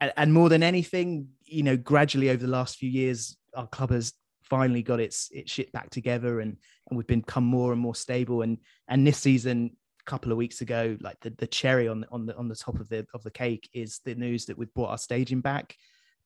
And, 0.00 0.12
and 0.16 0.32
more 0.32 0.48
than 0.48 0.62
anything, 0.62 1.28
you 1.44 1.62
know, 1.62 1.76
gradually 1.76 2.30
over 2.30 2.42
the 2.42 2.52
last 2.52 2.76
few 2.76 2.90
years, 2.90 3.36
our 3.54 3.66
club 3.66 3.90
has 3.90 4.12
finally 4.42 4.82
got 4.82 5.00
its 5.00 5.28
its 5.32 5.50
shit 5.50 5.72
back 5.72 5.90
together 5.90 6.40
and 6.40 6.56
and 6.88 6.96
we've 6.96 7.06
become 7.06 7.44
more 7.44 7.72
and 7.72 7.80
more 7.80 7.94
stable 7.94 8.42
and 8.42 8.58
and 8.86 9.04
this 9.04 9.18
season 9.18 9.70
a 10.00 10.04
couple 10.08 10.30
of 10.30 10.38
weeks 10.38 10.60
ago 10.60 10.96
like 11.00 11.18
the, 11.20 11.30
the 11.38 11.46
cherry 11.48 11.88
on 11.88 12.00
the 12.00 12.06
on 12.12 12.26
the 12.26 12.36
on 12.36 12.46
the 12.46 12.54
top 12.54 12.78
of 12.78 12.88
the 12.88 13.04
of 13.12 13.24
the 13.24 13.30
cake 13.30 13.68
is 13.72 14.00
the 14.04 14.14
news 14.14 14.46
that 14.46 14.56
we've 14.56 14.72
brought 14.72 14.90
our 14.90 14.98
staging 14.98 15.40
back 15.40 15.74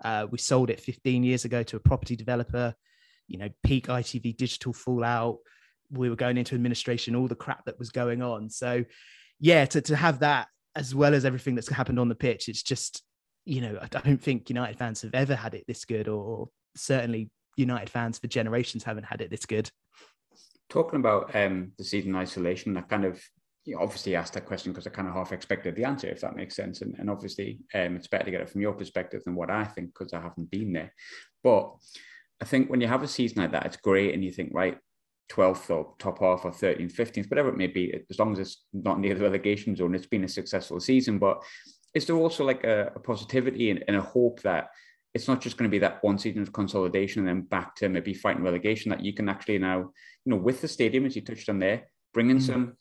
uh, 0.05 0.27
we 0.31 0.39
sold 0.39 0.71
it 0.71 0.81
15 0.81 1.23
years 1.23 1.45
ago 1.45 1.63
to 1.65 1.77
a 1.77 1.81
property 1.81 2.17
developer. 2.17 2.75
You 3.29 3.39
know, 3.39 3.49
peak 3.63 3.87
ITV 3.87 4.37
digital 4.37 4.73
fallout. 4.73 5.39
We 5.91 6.11
were 6.11 6.17
going 6.17 6.39
into 6.39 6.55
administration, 6.55 7.15
all 7.15 7.29
the 7.29 7.35
crap 7.35 7.65
that 7.67 7.79
was 7.79 7.91
going 7.91 8.23
on. 8.23 8.51
So, 8.51 8.85
yeah, 9.39 9.65
to, 9.67 9.81
to 9.83 9.97
have 9.97 10.21
that 10.21 10.49
as 10.77 10.95
well 10.95 11.15
as 11.15 11.25
everything 11.25 11.55
that's 11.55 11.69
happened 11.69 11.99
on 11.99 12.09
the 12.09 12.15
pitch, 12.15 12.49
it's 12.49 12.63
just, 12.63 13.03
you 13.45 13.61
know, 13.61 13.79
I 13.81 13.87
don't 13.87 14.21
think 14.21 14.49
United 14.49 14.79
fans 14.79 15.03
have 15.03 15.15
ever 15.15 15.35
had 15.35 15.55
it 15.55 15.65
this 15.67 15.85
good, 15.85 16.09
or, 16.09 16.49
certainly 16.77 17.31
United 17.57 17.91
fans 17.91 18.19
for 18.19 18.27
generations 18.27 18.85
haven't 18.85 19.05
had 19.05 19.21
it 19.21 19.31
this 19.31 19.47
good. 19.47 19.71
Talking 20.69 21.01
about 21.01 21.35
um, 21.35 21.73
the 21.79 21.85
season 21.85 22.15
isolation, 22.15 22.75
that 22.75 22.89
kind 22.89 23.05
of 23.05 23.21
you 23.65 23.79
obviously 23.79 24.17
asked 24.17 24.35
that 24.35 24.47
question 24.47 24.73
because 24.73 24.87
I 24.87 24.91
kind 24.91 25.09
of 25.09 25.15
half 25.15 25.33
expected 25.33 25.77
the 25.77 25.85
answer, 25.85 26.09
if 26.09 26.21
that 26.23 26.37
makes 26.37 26.57
sense. 26.57 26.81
And, 26.81 26.95
and 26.99 27.11
obviously, 27.11 27.61
um, 27.75 27.97
it's 27.97 28.09
better 28.09 28.25
to 28.25 28.31
get 28.31 28.41
it 28.41 28.51
from 28.51 28.63
your 28.63 28.73
perspective 28.73 29.23
than 29.25 29.35
what 29.35 29.51
I 29.51 29.65
think 29.65 29.93
because 29.93 30.13
I 30.13 30.21
haven't 30.21 30.51
been 30.51 30.73
there. 30.73 30.93
But 31.45 31.75
I 32.41 32.47
think 32.47 32.71
when 32.71 32.81
you 32.81 32.89
have 32.89 33.03
a 33.03 33.09
season 33.09 33.43
like 33.43 33.53
that, 33.53 33.67
it's 33.67 33.77
great, 33.77 34.15
and 34.15 34.25
you 34.25 34.33
think, 34.33 34.51
right, 34.55 34.79
12th 35.31 35.71
or 35.71 35.95
top 35.99 36.21
half 36.21 36.45
or 36.45 36.51
13th, 36.51 36.95
15th, 36.95 37.31
whatever 37.31 37.51
it 37.51 37.57
may 37.57 37.67
be, 37.67 37.95
as 38.09 38.19
long 38.19 38.33
as 38.33 38.39
it's 38.39 38.65
not 38.73 38.99
near 38.99 39.15
the 39.15 39.23
relegation 39.23 39.77
zone, 39.77 39.95
it's 39.95 40.07
been 40.07 40.25
a 40.25 40.29
successful 40.29 40.81
season. 40.81 41.19
But 41.19 41.43
is 41.95 42.07
there 42.07 42.17
also 42.17 42.45
like 42.45 42.65
a, 42.65 42.93
a 42.95 43.01
positivity 43.01 43.71
and, 43.71 43.85
and 43.87 43.97
a 43.97 44.03
hope 44.03 44.41
that 44.43 44.69
it's 45.13 45.29
not 45.29 45.41
just 45.41 45.57
going 45.57 45.69
to 45.69 45.75
be 45.75 45.81
that 45.81 46.03
one 46.03 46.19
season 46.19 46.43
of 46.43 46.53
consolidation 46.53 47.21
and 47.21 47.29
then 47.29 47.47
back 47.47 47.75
to 47.77 47.89
maybe 47.89 48.15
fighting 48.15 48.43
relegation 48.43 48.91
that 48.91 49.05
you 49.05 49.13
can 49.13 49.29
actually 49.29 49.59
now, 49.59 49.79
you 49.79 50.31
know, 50.31 50.37
with 50.37 50.61
the 50.61 50.69
stadium, 50.69 51.05
as 51.05 51.17
you 51.17 51.23
touched 51.23 51.49
on 51.49 51.59
there, 51.59 51.89
bring 52.15 52.31
in 52.31 52.39
mm. 52.39 52.43
some 52.43 52.77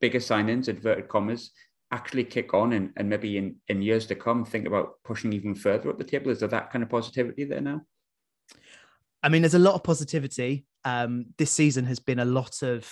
bigger 0.00 0.18
signings, 0.18 0.68
inverted 0.68 1.08
commas, 1.08 1.50
actually 1.92 2.24
kick 2.24 2.54
on 2.54 2.72
and, 2.72 2.90
and 2.96 3.08
maybe 3.08 3.36
in, 3.36 3.56
in 3.68 3.82
years 3.82 4.06
to 4.06 4.14
come 4.14 4.44
think 4.44 4.66
about 4.66 4.94
pushing 5.04 5.32
even 5.32 5.54
further 5.54 5.90
up 5.90 5.98
the 5.98 6.04
table? 6.04 6.30
Is 6.30 6.40
there 6.40 6.48
that 6.48 6.70
kind 6.70 6.82
of 6.82 6.88
positivity 6.88 7.44
there 7.44 7.60
now? 7.60 7.82
I 9.22 9.28
mean, 9.28 9.42
there's 9.42 9.54
a 9.54 9.58
lot 9.58 9.74
of 9.74 9.82
positivity. 9.82 10.66
Um, 10.84 11.26
this 11.36 11.50
season 11.50 11.84
has 11.86 11.98
been 11.98 12.20
a 12.20 12.24
lot 12.24 12.62
of 12.62 12.90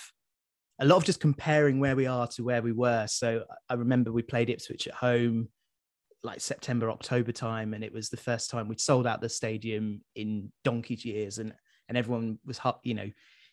a 0.81 0.85
lot 0.85 0.95
of 0.95 1.03
just 1.03 1.19
comparing 1.19 1.79
where 1.79 1.95
we 1.95 2.07
are 2.07 2.27
to 2.27 2.43
where 2.43 2.61
we 2.61 2.71
were. 2.71 3.05
So 3.07 3.43
I 3.69 3.73
remember 3.73 4.13
we 4.13 4.21
played 4.21 4.49
Ipswich 4.49 4.87
at 4.87 4.93
home 4.93 5.49
like 6.23 6.39
September, 6.39 6.89
October 6.89 7.31
time, 7.31 7.73
and 7.73 7.83
it 7.83 7.93
was 7.93 8.09
the 8.09 8.17
first 8.17 8.49
time 8.49 8.67
we'd 8.67 8.79
sold 8.79 9.05
out 9.05 9.21
the 9.21 9.29
stadium 9.29 10.01
in 10.15 10.51
donkey's 10.63 11.03
years, 11.03 11.37
and 11.37 11.53
and 11.87 11.97
everyone 11.97 12.39
was 12.45 12.59
you 12.83 12.93
know 12.93 13.09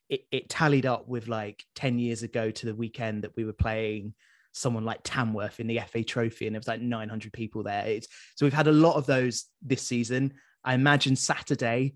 it, 0.09 0.23
it 0.31 0.49
tallied 0.49 0.87
up 0.87 1.09
with 1.09 1.29
like 1.29 1.65
10 1.75 1.99
years 1.99 2.23
ago 2.23 2.51
to 2.51 2.67
the 2.67 2.75
weekend 2.75 3.25
that 3.25 3.37
we 3.37 3.45
were 3.45 3.53
playing 3.53 4.15
someone 4.53 4.85
like 4.85 5.01
Tamworth 5.05 5.61
in 5.61 5.67
the 5.67 5.81
FA 5.87 6.03
Trophy, 6.03 6.47
and 6.47 6.55
there 6.55 6.61
was 6.61 6.69
like 6.69 6.81
900 6.81 7.33
people 7.33 7.63
there. 7.63 7.85
It's, 7.87 8.09
so 8.37 8.47
we've 8.47 8.53
had 8.53 8.69
a 8.69 8.73
lot 8.73 8.97
of 8.97 9.07
those 9.07 9.45
this 9.63 9.83
season. 9.83 10.35
I 10.65 10.75
imagine 10.75 11.15
Saturday 11.15 11.95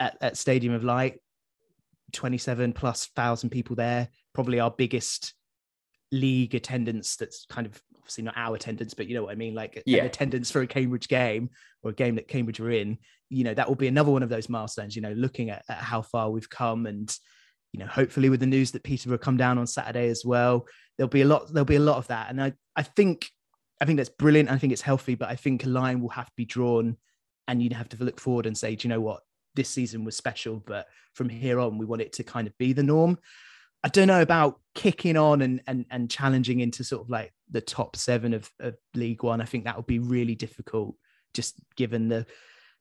at, 0.00 0.16
at 0.20 0.36
Stadium 0.36 0.72
of 0.72 0.84
Light, 0.84 1.20
27 2.12 2.72
plus 2.72 3.06
thousand 3.14 3.50
people 3.50 3.76
there, 3.76 4.08
probably 4.32 4.60
our 4.60 4.70
biggest 4.70 5.34
league 6.10 6.54
attendance. 6.54 7.16
That's 7.16 7.44
kind 7.46 7.66
of 7.66 7.80
obviously 7.96 8.24
not 8.24 8.34
our 8.36 8.56
attendance, 8.56 8.94
but 8.94 9.06
you 9.06 9.14
know 9.14 9.24
what 9.24 9.32
I 9.32 9.36
mean, 9.36 9.54
like 9.54 9.82
yeah. 9.84 10.04
attendance 10.04 10.50
for 10.50 10.62
a 10.62 10.66
Cambridge 10.66 11.08
game 11.08 11.50
or 11.82 11.90
a 11.90 11.94
game 11.94 12.14
that 12.14 12.28
Cambridge 12.28 12.60
are 12.60 12.70
in. 12.70 12.98
You 13.28 13.44
know 13.44 13.52
that 13.52 13.68
will 13.68 13.74
be 13.74 13.88
another 13.88 14.10
one 14.10 14.22
of 14.22 14.30
those 14.30 14.48
milestones. 14.48 14.96
You 14.96 15.02
know, 15.02 15.12
looking 15.12 15.50
at, 15.50 15.62
at 15.68 15.76
how 15.76 16.00
far 16.00 16.30
we've 16.30 16.48
come 16.48 16.86
and 16.86 17.14
you 17.72 17.80
know, 17.80 17.86
hopefully 17.86 18.30
with 18.30 18.40
the 18.40 18.46
news 18.46 18.70
that 18.72 18.82
Peter 18.82 19.10
will 19.10 19.18
come 19.18 19.36
down 19.36 19.58
on 19.58 19.66
Saturday 19.66 20.08
as 20.08 20.24
well, 20.24 20.66
there'll 20.96 21.08
be 21.08 21.22
a 21.22 21.26
lot. 21.26 21.52
There'll 21.52 21.64
be 21.64 21.76
a 21.76 21.80
lot 21.80 21.98
of 21.98 22.06
that, 22.08 22.30
and 22.30 22.42
I 22.42 22.52
I 22.76 22.82
think 22.82 23.30
I 23.80 23.84
think 23.84 23.96
that's 23.96 24.08
brilliant. 24.08 24.50
I 24.50 24.58
think 24.58 24.72
it's 24.72 24.82
healthy, 24.82 25.14
but 25.14 25.28
I 25.28 25.36
think 25.36 25.64
a 25.64 25.68
line 25.68 26.00
will 26.00 26.08
have 26.10 26.26
to 26.26 26.32
be 26.36 26.44
drawn, 26.44 26.96
and 27.46 27.62
you'd 27.62 27.72
have 27.72 27.88
to 27.90 28.04
look 28.04 28.20
forward 28.20 28.46
and 28.46 28.56
say, 28.56 28.74
do 28.74 28.86
you 28.86 28.94
know 28.94 29.00
what, 29.00 29.20
this 29.54 29.68
season 29.68 30.04
was 30.04 30.16
special, 30.16 30.62
but 30.66 30.86
from 31.14 31.28
here 31.28 31.60
on, 31.60 31.78
we 31.78 31.86
want 31.86 32.02
it 32.02 32.12
to 32.14 32.24
kind 32.24 32.46
of 32.46 32.56
be 32.58 32.72
the 32.72 32.82
norm. 32.82 33.18
I 33.84 33.88
don't 33.88 34.08
know 34.08 34.22
about 34.22 34.60
kicking 34.74 35.16
on 35.16 35.42
and 35.42 35.62
and 35.66 35.86
and 35.90 36.10
challenging 36.10 36.60
into 36.60 36.84
sort 36.84 37.02
of 37.02 37.10
like 37.10 37.32
the 37.50 37.60
top 37.60 37.96
seven 37.96 38.34
of, 38.34 38.50
of 38.60 38.76
League 38.94 39.22
One. 39.22 39.40
I 39.40 39.44
think 39.44 39.64
that 39.64 39.76
would 39.76 39.86
be 39.86 39.98
really 39.98 40.34
difficult, 40.34 40.96
just 41.34 41.54
given 41.76 42.08
the 42.08 42.26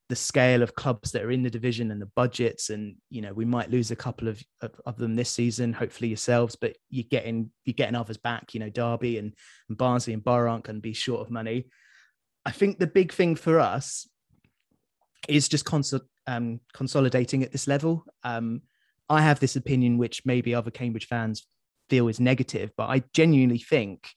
the 0.09 0.15
scale 0.15 0.63
of 0.63 0.75
clubs 0.75 1.11
that 1.11 1.23
are 1.23 1.31
in 1.31 1.43
the 1.43 1.49
division 1.49 1.91
and 1.91 2.01
the 2.01 2.09
budgets 2.15 2.69
and 2.69 2.95
you 3.09 3.21
know 3.21 3.33
we 3.33 3.45
might 3.45 3.69
lose 3.69 3.91
a 3.91 3.95
couple 3.95 4.27
of, 4.27 4.41
of, 4.61 4.71
of, 4.85 4.97
them 4.97 5.15
this 5.15 5.29
season 5.29 5.73
hopefully 5.73 6.07
yourselves 6.07 6.55
but 6.55 6.75
you're 6.89 7.05
getting 7.09 7.51
you're 7.65 7.73
getting 7.73 7.95
others 7.95 8.17
back 8.17 8.53
you 8.53 8.59
know 8.59 8.69
derby 8.69 9.17
and, 9.17 9.33
and 9.67 9.77
barnsley 9.77 10.13
and 10.13 10.23
borough 10.23 10.51
aren't 10.51 10.63
going 10.63 10.77
to 10.77 10.81
be 10.81 10.93
short 10.93 11.21
of 11.21 11.31
money. 11.31 11.65
I 12.45 12.51
think 12.51 12.79
the 12.79 12.87
big 12.87 13.11
thing 13.11 13.35
for 13.35 13.59
us 13.59 14.07
is 15.27 15.49
just 15.49 15.65
cons- 15.65 15.93
um, 16.27 16.61
consolidating 16.73 17.43
at 17.43 17.51
this 17.51 17.67
level. 17.67 18.05
Um, 18.23 18.61
i 19.09 19.21
have 19.21 19.39
this 19.39 19.55
opinion 19.55 19.97
which 19.97 20.25
maybe 20.25 20.55
other 20.55 20.71
cambridge 20.71 21.07
fans 21.07 21.45
feel 21.89 22.07
is 22.09 22.19
negative 22.19 22.71
but 22.75 22.89
i 22.89 23.01
genuinely 23.13 23.57
think 23.57 24.09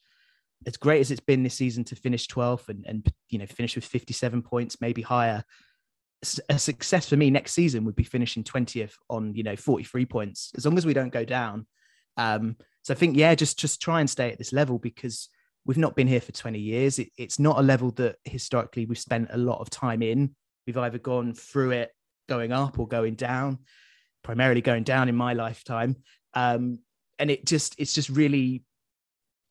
as 0.66 0.76
great 0.76 1.00
as 1.00 1.10
it's 1.10 1.20
been 1.20 1.42
this 1.42 1.54
season 1.54 1.84
to 1.84 1.96
finish 1.96 2.26
12th 2.26 2.68
and, 2.68 2.84
and 2.86 3.12
you 3.28 3.38
know 3.38 3.46
finish 3.46 3.76
with 3.76 3.84
57 3.84 4.42
points 4.42 4.80
maybe 4.80 5.02
higher 5.02 5.44
a 6.48 6.58
success 6.58 7.08
for 7.08 7.16
me 7.16 7.30
next 7.30 7.52
season 7.52 7.84
would 7.84 7.96
be 7.96 8.04
finishing 8.04 8.44
20th 8.44 8.94
on 9.08 9.34
you 9.34 9.42
know 9.42 9.56
43 9.56 10.04
points 10.06 10.52
as 10.56 10.66
long 10.66 10.76
as 10.76 10.84
we 10.84 10.94
don't 10.94 11.12
go 11.12 11.24
down. 11.24 11.66
Um 12.16 12.56
so 12.82 12.94
i 12.94 12.96
think 12.96 13.16
yeah 13.16 13.34
just 13.34 13.58
just 13.58 13.80
try 13.82 14.00
and 14.00 14.08
stay 14.08 14.30
at 14.30 14.38
this 14.38 14.52
level 14.52 14.78
because 14.78 15.28
we've 15.66 15.78
not 15.78 15.94
been 15.94 16.08
here 16.08 16.20
for 16.20 16.32
20 16.32 16.58
years. 16.58 16.98
It, 16.98 17.10
it's 17.18 17.38
not 17.38 17.58
a 17.58 17.62
level 17.62 17.90
that 17.92 18.16
historically 18.24 18.86
we've 18.86 18.98
spent 18.98 19.28
a 19.30 19.36
lot 19.36 19.60
of 19.60 19.68
time 19.68 20.02
in. 20.02 20.34
We've 20.66 20.78
either 20.78 20.98
gone 20.98 21.34
through 21.34 21.72
it 21.72 21.90
going 22.28 22.52
up 22.52 22.78
or 22.78 22.88
going 22.88 23.14
down 23.14 23.58
primarily 24.22 24.60
going 24.60 24.84
down 24.84 25.08
in 25.08 25.16
my 25.16 25.32
lifetime. 25.32 25.96
Um 26.34 26.80
and 27.18 27.30
it 27.30 27.46
just 27.46 27.74
it's 27.78 27.92
just 27.92 28.08
really 28.08 28.62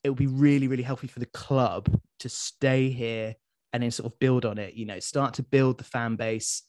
it 0.04 0.10
will 0.10 0.16
be 0.16 0.28
really 0.28 0.68
really 0.68 0.84
healthy 0.84 1.08
for 1.08 1.20
the 1.20 1.26
club 1.28 1.90
to 2.20 2.30
stay 2.30 2.90
here 2.90 3.36
and 3.74 3.84
then 3.84 3.92
sort 3.92 4.12
of 4.12 4.20
build 4.20 4.46
on 4.46 4.58
it, 4.58 4.74
you 4.74 4.86
know, 4.86 5.00
start 5.00 5.36
to 5.36 5.44
build 5.44 5.78
the 5.78 5.84
fan 5.84 6.16
base, 6.16 6.64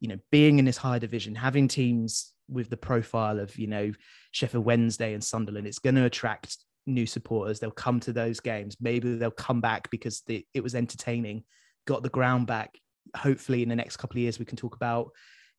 you 0.00 0.08
know, 0.08 0.18
being 0.30 0.58
in 0.58 0.64
this 0.64 0.76
higher 0.76 0.98
division, 0.98 1.34
having 1.34 1.68
teams 1.68 2.32
with 2.48 2.68
the 2.68 2.76
profile 2.76 3.38
of, 3.40 3.56
you 3.56 3.66
know, 3.66 3.92
Sheffield 4.32 4.64
Wednesday 4.64 5.14
and 5.14 5.24
Sunderland, 5.24 5.66
it's 5.66 5.78
going 5.78 5.94
to 5.94 6.04
attract 6.04 6.58
new 6.86 7.06
supporters. 7.06 7.58
They'll 7.58 7.70
come 7.70 8.00
to 8.00 8.12
those 8.12 8.40
games. 8.40 8.76
Maybe 8.80 9.14
they'll 9.14 9.30
come 9.30 9.60
back 9.60 9.90
because 9.90 10.22
the, 10.26 10.46
it 10.52 10.62
was 10.62 10.74
entertaining, 10.74 11.44
got 11.86 12.02
the 12.02 12.10
ground 12.10 12.46
back. 12.46 12.78
Hopefully, 13.16 13.62
in 13.62 13.68
the 13.68 13.76
next 13.76 13.96
couple 13.96 14.16
of 14.16 14.22
years, 14.22 14.38
we 14.38 14.44
can 14.44 14.56
talk 14.56 14.74
about 14.74 15.10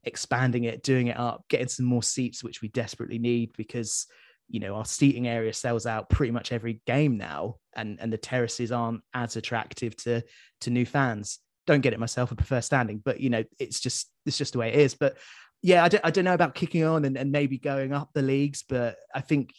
expanding 0.04 0.66
it, 0.66 0.84
doing 0.84 1.08
it 1.08 1.18
up, 1.18 1.44
getting 1.50 1.68
some 1.68 1.86
more 1.86 2.04
seats, 2.04 2.44
which 2.44 2.62
we 2.62 2.68
desperately 2.70 3.18
need 3.18 3.54
because 3.58 4.08
you 4.50 4.60
know 4.60 4.76
our 4.76 4.86
seating 4.86 5.28
area 5.28 5.54
sells 5.54 5.86
out 5.86 6.10
pretty 6.10 6.32
much 6.32 6.52
every 6.52 6.82
game 6.86 7.18
now, 7.18 7.58
and 7.76 8.00
and 8.00 8.12
the 8.12 8.18
terraces 8.18 8.72
aren't 8.72 9.02
as 9.14 9.36
attractive 9.36 9.96
to 9.98 10.22
to 10.62 10.70
new 10.70 10.86
fans. 10.86 11.40
Don't 11.68 11.82
get 11.82 11.94
it 11.94 12.00
myself. 12.00 12.32
I 12.32 12.36
prefer 12.36 12.62
standing, 12.62 13.02
but 13.04 13.20
you 13.20 13.30
know 13.30 13.44
it's 13.60 13.80
just 13.80 14.10
it's 14.26 14.38
just 14.38 14.54
the 14.54 14.60
way 14.60 14.70
it 14.70 14.80
is. 14.80 14.94
But 14.96 15.18
yeah, 15.62 15.84
I 15.84 15.90
don't, 15.90 16.06
I 16.06 16.12
don't 16.12 16.26
know 16.26 16.34
about 16.34 16.54
kicking 16.54 16.84
on 16.84 17.06
and, 17.06 17.18
and 17.18 17.32
maybe 17.32 17.58
going 17.58 17.92
up 17.92 18.12
the 18.14 18.22
leagues, 18.22 18.64
but 18.68 18.98
I 19.14 19.22
think 19.22 19.52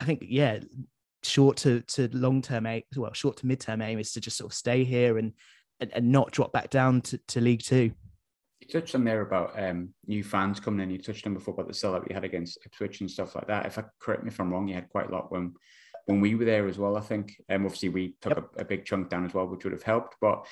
I 0.00 0.04
think 0.04 0.24
yeah, 0.28 0.60
short 1.22 1.56
to 1.58 1.80
to 1.82 2.08
long 2.12 2.42
term 2.42 2.66
aim, 2.66 2.82
well, 2.96 3.12
short 3.14 3.38
to 3.38 3.46
mid 3.46 3.60
term 3.60 3.80
aim 3.80 3.98
is 3.98 4.12
to 4.12 4.20
just 4.20 4.36
sort 4.36 4.52
of 4.52 4.56
stay 4.56 4.84
here 4.84 5.18
and 5.18 5.32
and, 5.80 5.90
and 5.94 6.12
not 6.12 6.32
drop 6.32 6.52
back 6.52 6.70
down 6.70 7.00
to, 7.02 7.18
to 7.28 7.40
League 7.40 7.62
Two. 7.62 7.92
You 8.68 8.80
touched 8.80 8.94
on 8.94 9.04
there 9.04 9.22
about 9.22 9.58
um, 9.58 9.94
new 10.06 10.22
fans 10.22 10.60
coming 10.60 10.80
in. 10.80 10.90
You 10.90 10.98
touched 10.98 11.26
on 11.26 11.32
before 11.32 11.54
about 11.54 11.68
the 11.68 11.72
sellout 11.72 12.06
you 12.06 12.14
had 12.14 12.24
against 12.24 12.58
Ipswich 12.66 13.00
and 13.00 13.10
stuff 13.10 13.34
like 13.34 13.46
that. 13.46 13.64
If 13.64 13.78
I 13.78 13.84
correct 13.98 14.22
me 14.22 14.28
if 14.28 14.38
I'm 14.38 14.52
wrong, 14.52 14.68
you 14.68 14.74
had 14.74 14.90
quite 14.90 15.08
a 15.08 15.12
lot 15.12 15.32
when 15.32 15.54
when 16.04 16.20
we 16.20 16.34
were 16.34 16.44
there 16.44 16.68
as 16.68 16.78
well. 16.78 16.96
I 16.96 17.00
think, 17.00 17.40
and 17.48 17.60
um, 17.60 17.66
obviously 17.66 17.88
we 17.88 18.14
took 18.20 18.34
yep. 18.36 18.50
a, 18.56 18.60
a, 18.60 18.64
big 18.64 18.84
chunk 18.84 19.08
down 19.08 19.24
as 19.24 19.32
well, 19.32 19.46
which 19.46 19.64
would 19.64 19.72
have 19.72 19.82
helped. 19.82 20.16
But 20.20 20.46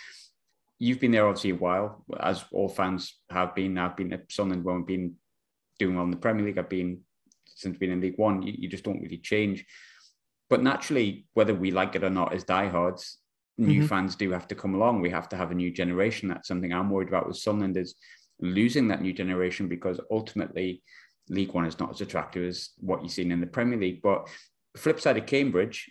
you've 0.79 1.01
been 1.01 1.11
there 1.11 1.27
obviously 1.27 1.51
a 1.51 1.57
while, 1.57 2.05
as 2.19 2.45
all 2.53 2.71
fans 2.71 3.19
have 3.31 3.55
been. 3.55 3.77
I've 3.77 3.97
been 3.97 4.13
at 4.15 4.33
Sunderland 4.33 4.65
when 4.65 4.77
we've 4.77 4.87
been 4.87 5.15
doing 5.79 5.97
well 5.97 6.05
in 6.05 6.11
the 6.11 6.17
Premier 6.17 6.47
League. 6.47 6.59
I've 6.59 6.71
been 6.71 7.01
since 7.45 7.77
being 7.77 7.93
in 7.93 8.01
League 8.01 8.19
One. 8.19 8.41
You, 8.41 8.55
you 8.57 8.69
just 8.69 8.85
don't 8.85 9.03
really 9.03 9.19
change. 9.19 9.67
But 10.49 10.63
naturally, 10.63 11.27
whether 11.35 11.55
we 11.55 11.71
like 11.71 11.97
it 11.97 12.05
or 12.05 12.11
not, 12.11 12.33
as 12.33 12.45
diehards, 12.45 13.19
new 13.59 13.81
mm-hmm. 13.81 13.87
fans 13.87 14.17
do 14.17 14.31
have 14.33 14.49
to 14.49 14.55
come 14.55 14.75
along. 14.75 15.01
We 15.01 15.11
have 15.11 15.29
to 15.31 15.37
have 15.37 15.51
a 15.51 15.55
new 15.55 15.71
generation. 15.71 16.29
That's 16.29 16.49
something 16.49 16.73
I'm 16.73 16.91
worried 16.91 17.09
about 17.09 17.27
with 17.27 17.37
Sunderland 17.37 17.77
is 17.77 17.95
losing 18.41 18.89
that 18.89 19.03
new 19.03 19.13
generation 19.13 19.69
because 19.69 20.01
ultimately 20.11 20.83
League 21.29 21.53
One 21.53 21.67
is 21.67 21.79
not 21.79 21.91
as 21.91 22.01
attractive 22.01 22.47
as 22.47 22.71
what 22.79 23.03
you've 23.03 23.13
seen 23.13 23.33
in 23.33 23.41
the 23.41 23.47
Premier 23.47 23.79
League. 23.79 24.03
But 24.03 24.29
flip 24.77 25.01
side 25.01 25.17
of 25.17 25.27
Cambridge, 25.27 25.91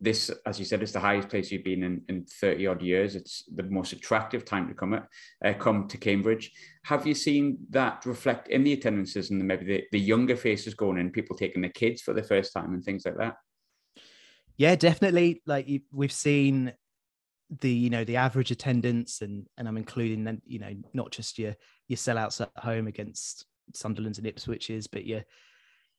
this, 0.00 0.30
as 0.46 0.58
you 0.58 0.64
said, 0.64 0.82
is 0.82 0.92
the 0.92 1.00
highest 1.00 1.28
place 1.28 1.50
you've 1.50 1.64
been 1.64 1.82
in, 1.82 2.02
in 2.08 2.24
30 2.24 2.66
odd 2.66 2.82
years. 2.82 3.16
It's 3.16 3.44
the 3.54 3.62
most 3.64 3.92
attractive 3.92 4.44
time 4.44 4.68
to 4.68 4.74
come 4.74 4.94
at, 4.94 5.06
uh, 5.44 5.54
come 5.54 5.88
to 5.88 5.98
Cambridge. 5.98 6.52
Have 6.84 7.06
you 7.06 7.14
seen 7.14 7.58
that 7.70 8.04
reflect 8.06 8.48
in 8.48 8.64
the 8.64 8.72
attendances 8.72 9.30
and 9.30 9.42
maybe 9.46 9.64
the, 9.64 9.84
the 9.92 10.00
younger 10.00 10.36
faces 10.36 10.74
going 10.74 10.98
in, 10.98 11.10
people 11.10 11.36
taking 11.36 11.62
their 11.62 11.70
kids 11.70 12.02
for 12.02 12.12
the 12.12 12.22
first 12.22 12.52
time 12.52 12.72
and 12.74 12.84
things 12.84 13.04
like 13.04 13.16
that? 13.16 13.36
Yeah, 14.56 14.76
definitely. 14.76 15.42
Like 15.46 15.68
we've 15.92 16.12
seen 16.12 16.72
the 17.60 17.70
you 17.70 17.90
know 17.90 18.04
the 18.04 18.16
average 18.16 18.50
attendance 18.50 19.20
and 19.20 19.46
and 19.58 19.68
I'm 19.68 19.76
including 19.76 20.24
then 20.24 20.40
you 20.46 20.58
know 20.58 20.72
not 20.92 21.10
just 21.10 21.38
your 21.38 21.54
your 21.88 21.96
sellouts 21.96 22.40
at 22.40 22.50
home 22.56 22.86
against 22.86 23.46
Sunderland's 23.74 24.18
and 24.18 24.26
Ipswiches, 24.26 24.86
but 24.90 25.06
your 25.06 25.24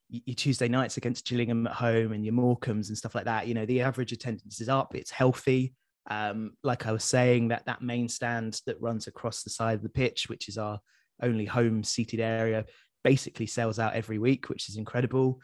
your 0.10 0.36
Tuesday 0.36 0.68
nights 0.68 0.98
against 0.98 1.25
Gillingham 1.25 1.68
at 1.68 1.74
home 1.74 2.12
and 2.12 2.24
your 2.24 2.34
Morecambes 2.34 2.90
and 2.90 2.98
stuff 2.98 3.16
like 3.16 3.25
that. 3.25 3.48
You 3.48 3.54
know 3.54 3.66
the 3.66 3.82
average 3.82 4.12
attendance 4.12 4.62
is 4.62 4.70
up. 4.70 4.96
It's 4.96 5.12
healthy. 5.12 5.74
Um, 6.10 6.52
like 6.64 6.86
I 6.86 6.92
was 6.92 7.04
saying, 7.04 7.48
that 7.48 7.66
that 7.66 7.82
main 7.82 8.08
stand 8.10 8.62
that 8.68 8.82
runs 8.82 9.08
across 9.08 9.44
the 9.44 9.50
side 9.50 9.75
of 9.75 9.84
the 9.84 9.90
pitch, 9.90 10.30
which 10.30 10.48
is 10.48 10.58
our 10.58 10.80
only 11.22 11.46
home 11.46 11.84
seated 11.84 12.20
area, 12.20 12.66
basically 13.04 13.48
sells 13.48 13.80
out 13.80 13.96
every 13.96 14.20
week, 14.20 14.50
which 14.50 14.70
is 14.70 14.78
incredible. 14.78 15.40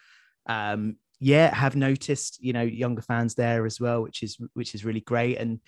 Um, 0.48 0.98
yeah, 1.23 1.53
have 1.53 1.75
noticed 1.75 2.43
you 2.43 2.51
know 2.51 2.63
younger 2.63 3.03
fans 3.03 3.35
there 3.35 3.65
as 3.65 3.79
well, 3.79 4.01
which 4.01 4.23
is 4.23 4.37
which 4.53 4.75
is 4.75 4.83
really 4.83 5.01
great. 5.01 5.37
And 5.37 5.59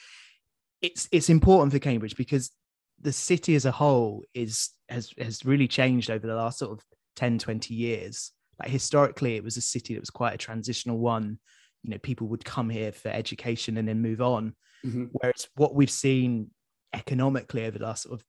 it's 0.82 1.08
it's 1.12 1.30
important 1.30 1.72
for 1.72 1.80
Cambridge 1.80 2.18
because 2.18 2.52
the 3.00 3.14
city 3.14 3.56
as 3.56 3.66
a 3.66 3.72
whole 3.72 4.24
is 4.34 4.72
has 4.90 5.14
has 5.18 5.46
really 5.46 5.68
changed 5.68 6.10
over 6.10 6.26
the 6.26 6.36
last 6.36 6.58
sort 6.58 6.72
of 6.72 6.84
10 7.16 7.38
20 7.38 7.74
years 7.74 8.32
like 8.60 8.72
historically 8.72 9.36
it 9.36 9.44
was 9.44 9.58
a 9.58 9.62
city 9.62 9.94
that 9.94 10.00
was 10.00 10.10
quite 10.10 10.34
a 10.34 10.38
transitional 10.38 10.98
one 10.98 11.38
you 11.84 11.92
know 11.92 11.98
people 12.00 12.28
would 12.28 12.44
come 12.44 12.70
here 12.70 12.92
for 12.92 13.10
education 13.10 13.78
and 13.78 13.88
then 13.88 14.02
move 14.02 14.22
on 14.22 14.56
mm-hmm. 14.86 15.06
whereas 15.12 15.48
what 15.56 15.76
we've 15.76 15.92
seen 15.92 16.50
economically 16.94 17.66
over 17.66 17.78
the 17.78 17.86
last 17.86 18.04
sort 18.04 18.20
of 18.20 18.26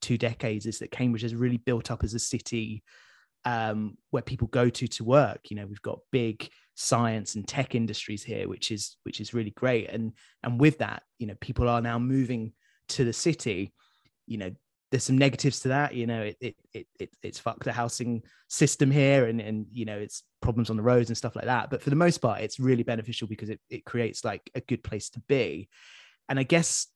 two 0.00 0.18
decades 0.18 0.66
is 0.66 0.78
that 0.78 0.90
cambridge 0.90 1.22
has 1.22 1.34
really 1.34 1.56
built 1.56 1.90
up 1.90 2.04
as 2.04 2.14
a 2.14 2.18
city 2.18 2.82
um, 3.44 3.96
where 4.10 4.22
people 4.22 4.48
go 4.48 4.68
to 4.68 4.86
to 4.86 5.04
work 5.04 5.40
you 5.50 5.56
know 5.56 5.66
we've 5.66 5.82
got 5.82 6.00
big 6.12 6.48
science 6.80 7.34
and 7.34 7.48
tech 7.48 7.74
industries 7.74 8.22
here 8.22 8.48
which 8.48 8.70
is 8.70 8.96
which 9.02 9.20
is 9.20 9.34
really 9.34 9.50
great. 9.50 9.90
And 9.90 10.12
and 10.44 10.60
with 10.60 10.78
that 10.78 11.02
you 11.18 11.26
know 11.26 11.34
people 11.40 11.68
are 11.68 11.80
now 11.80 11.98
moving 11.98 12.52
to 12.90 13.04
the 13.04 13.12
city. 13.12 13.72
You 14.26 14.38
know 14.38 14.50
there's 14.90 15.02
some 15.02 15.18
negatives 15.18 15.60
to 15.60 15.68
that. 15.68 15.94
You 15.94 16.06
know 16.06 16.22
it 16.22 16.36
it, 16.40 16.56
it, 16.72 16.86
it 17.00 17.10
it's 17.22 17.40
fucked 17.40 17.64
the 17.64 17.72
housing 17.72 18.22
system 18.46 18.92
here 18.92 19.26
and 19.26 19.40
and 19.40 19.66
you 19.72 19.86
know 19.86 19.98
it's 19.98 20.22
problems 20.40 20.70
on 20.70 20.76
the 20.76 20.82
roads 20.82 21.10
and 21.10 21.16
stuff 21.16 21.34
like 21.34 21.46
that. 21.46 21.68
But 21.68 21.82
for 21.82 21.90
the 21.90 21.96
most 21.96 22.18
part 22.18 22.42
it's 22.42 22.60
really 22.60 22.84
beneficial 22.84 23.26
because 23.26 23.50
it, 23.50 23.60
it 23.68 23.84
creates 23.84 24.24
like 24.24 24.48
a 24.54 24.60
good 24.60 24.84
place 24.84 25.10
to 25.10 25.20
be. 25.28 25.68
And 26.28 26.38
i 26.38 26.42
guess 26.42 26.86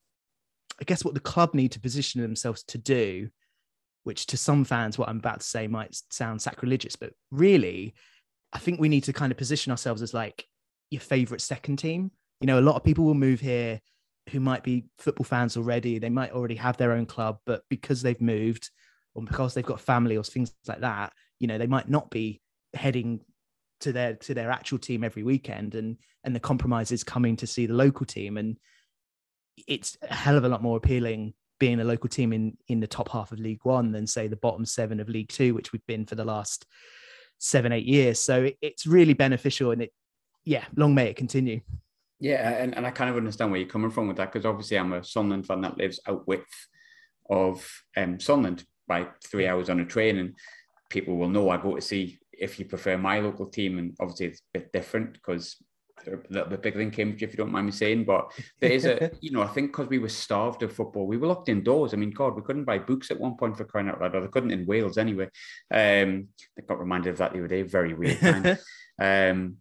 i 0.81 0.85
guess 0.85 1.05
what 1.05 1.15
the 1.15 1.21
club 1.21 1.55
need 1.55 1.73
to 1.73 1.81
position 1.81 2.21
themselves 2.21 2.63
to 2.65 2.79
do 2.79 3.29
which 4.05 4.27
to 4.27 4.37
some 4.37 4.65
fans 4.65 4.99
what 4.99 5.09
i'm 5.09 5.19
about 5.19 5.41
to 5.41 5.47
say 5.47 5.67
might 5.67 5.97
sound 6.11 6.41
sacrilegious 6.43 6.97
but 6.97 7.13
really 7.31 7.95
I 8.53 8.59
think 8.59 8.81
we 8.81 8.89
need 8.89 9.05
to 9.05 9.13
kind 9.13 9.33
of 9.33 9.39
position 9.39 9.71
ourselves 9.71 10.03
as 10.03 10.13
like 10.13 10.47
your 10.91 11.01
favorite 11.01 11.41
second 11.41 11.77
team. 11.77 12.11
You 12.41 12.47
know, 12.47 12.59
a 12.59 12.61
lot 12.61 12.77
of 12.77 12.85
people 12.85 13.05
will 13.05 13.15
move 13.15 13.41
here 13.41 13.81
who 14.31 14.41
might 14.41 14.63
be 14.63 14.85
football 14.99 15.25
fans 15.25 15.57
already. 15.57 15.99
They 15.99 16.11
might 16.11 16.33
already 16.33 16.57
have 16.57 16.77
their 16.77 16.93
own 16.93 17.07
club, 17.07 17.39
but 17.47 17.63
because 17.69 18.03
they've 18.03 18.21
moved 18.21 18.71
or 19.15 19.23
because 19.23 19.55
they've 19.55 19.65
got 19.65 19.81
family 19.81 20.17
or 20.17 20.25
things 20.25 20.53
like 20.67 20.81
that, 20.81 21.13
you 21.41 21.47
know, 21.47 21.59
they 21.59 21.67
might 21.67 21.89
not 21.89 22.11
be 22.11 22.41
heading 22.75 23.21
to 23.83 23.93
their 23.93 24.15
to 24.15 24.33
their 24.33 24.51
actual 24.51 24.79
team 24.79 25.03
every 25.03 25.23
weekend 25.23 25.75
and 25.75 25.97
and 26.25 26.35
the 26.35 26.41
compromise 26.41 26.93
is 26.93 27.03
coming 27.03 27.37
to 27.37 27.47
see 27.47 27.67
the 27.67 27.75
local 27.75 28.07
team 28.07 28.39
and 28.39 28.57
it's 29.67 29.99
a 30.03 30.15
hell 30.15 30.37
of 30.37 30.45
a 30.45 30.49
lot 30.49 30.63
more 30.63 30.77
appealing 30.77 31.35
being 31.59 31.81
a 31.81 31.85
local 31.85 32.09
team 32.09 32.33
in 32.33 32.57
in 32.69 32.79
the 32.79 32.87
top 32.87 33.09
half 33.11 33.33
of 33.33 33.41
league 33.41 33.65
one 33.65 33.91
than 33.91 34.07
say 34.07 34.29
the 34.29 34.37
bottom 34.37 34.65
seven 34.65 35.01
of 35.01 35.09
league 35.09 35.29
two 35.29 35.53
which 35.53 35.73
we've 35.73 35.87
been 35.87 36.07
for 36.07 36.15
the 36.15 36.25
last 36.25 36.65
seven, 37.43 37.73
eight 37.73 37.85
years. 37.85 38.21
So 38.21 38.45
it, 38.45 38.57
it's 38.63 38.87
really 38.87 39.15
beneficial 39.15 39.73
and 39.73 39.83
it, 39.83 39.93
yeah, 40.45 40.65
long 40.77 40.95
may 40.95 41.09
it 41.09 41.17
continue. 41.17 41.61
Yeah, 42.21 42.51
and, 42.51 42.77
and 42.77 42.87
I 42.87 42.93
kind 42.93 43.11
of 43.11 43.17
understand 43.17 43.51
where 43.51 43.59
you're 43.59 43.69
coming 43.69 43.91
from 43.91 44.07
with 44.07 44.17
that 44.19 44.33
because 44.33 44.47
obviously 44.47 44.79
I'm 44.79 44.93
a 44.93 45.03
Sunderland 45.03 45.47
fan 45.47 45.61
that 45.63 45.77
lives 45.77 45.99
out 46.07 46.27
width 46.29 46.69
of 47.29 47.69
um, 47.97 48.21
Sunderland 48.21 48.65
by 48.87 49.09
three 49.25 49.49
hours 49.49 49.69
on 49.69 49.81
a 49.81 49.85
train, 49.85 50.19
and 50.19 50.37
people 50.89 51.17
will 51.17 51.29
know 51.29 51.51
I 51.51 51.57
go 51.57 51.75
to 51.75 51.81
see 51.81 52.21
if 52.33 52.61
you 52.61 52.65
prefer 52.65 52.97
my 52.97 53.19
local 53.19 53.47
team, 53.47 53.79
and 53.79 53.97
obviously 54.01 54.27
it's 54.27 54.41
a 54.55 54.59
bit 54.61 54.73
different 54.73 55.15
because 55.15 55.57
they're 56.05 56.15
a 56.15 56.33
little 56.33 56.49
bit 56.49 56.63
bigger 56.63 56.79
than 56.79 56.91
Cambridge, 56.91 57.23
if 57.23 57.31
you 57.31 57.37
don't 57.37 57.53
mind 57.53 57.67
me 57.67 57.73
saying. 57.73 58.05
But 58.05 58.33
there 58.61 58.73
is 58.73 58.85
a, 58.85 59.11
you 59.21 59.31
know, 59.31 59.43
I 59.43 59.49
think 59.49 59.73
because 59.73 59.89
we 59.89 59.99
were 59.99 60.09
starved 60.09 60.63
of 60.63 60.73
football, 60.73 61.07
we 61.07 61.17
were 61.17 61.29
locked 61.29 61.49
indoors. 61.49 61.95
I 61.95 61.97
mean, 61.97 62.11
God, 62.11 62.35
we 62.35 62.43
couldn't 62.43 62.65
buy 62.65 62.79
books 62.79 63.11
at 63.11 63.21
one 63.21 63.37
point 63.37 63.57
for 63.57 63.65
crying 63.65 63.89
out 63.89 64.01
loud, 64.01 64.15
or 64.15 64.21
they 64.21 64.29
couldn't 64.29 64.51
in 64.51 64.67
Wales 64.67 64.99
anyway. 64.99 65.29
Um, 65.73 66.29
I 66.59 66.63
got 66.67 66.81
reminded 66.81 67.11
of 67.11 67.19
that 67.19 67.33
the 67.33 67.39
other 67.39 67.49
day. 67.49 67.63
Very 67.63 67.95
weird 67.95 68.21
time. 68.21 68.59
um, 69.01 69.57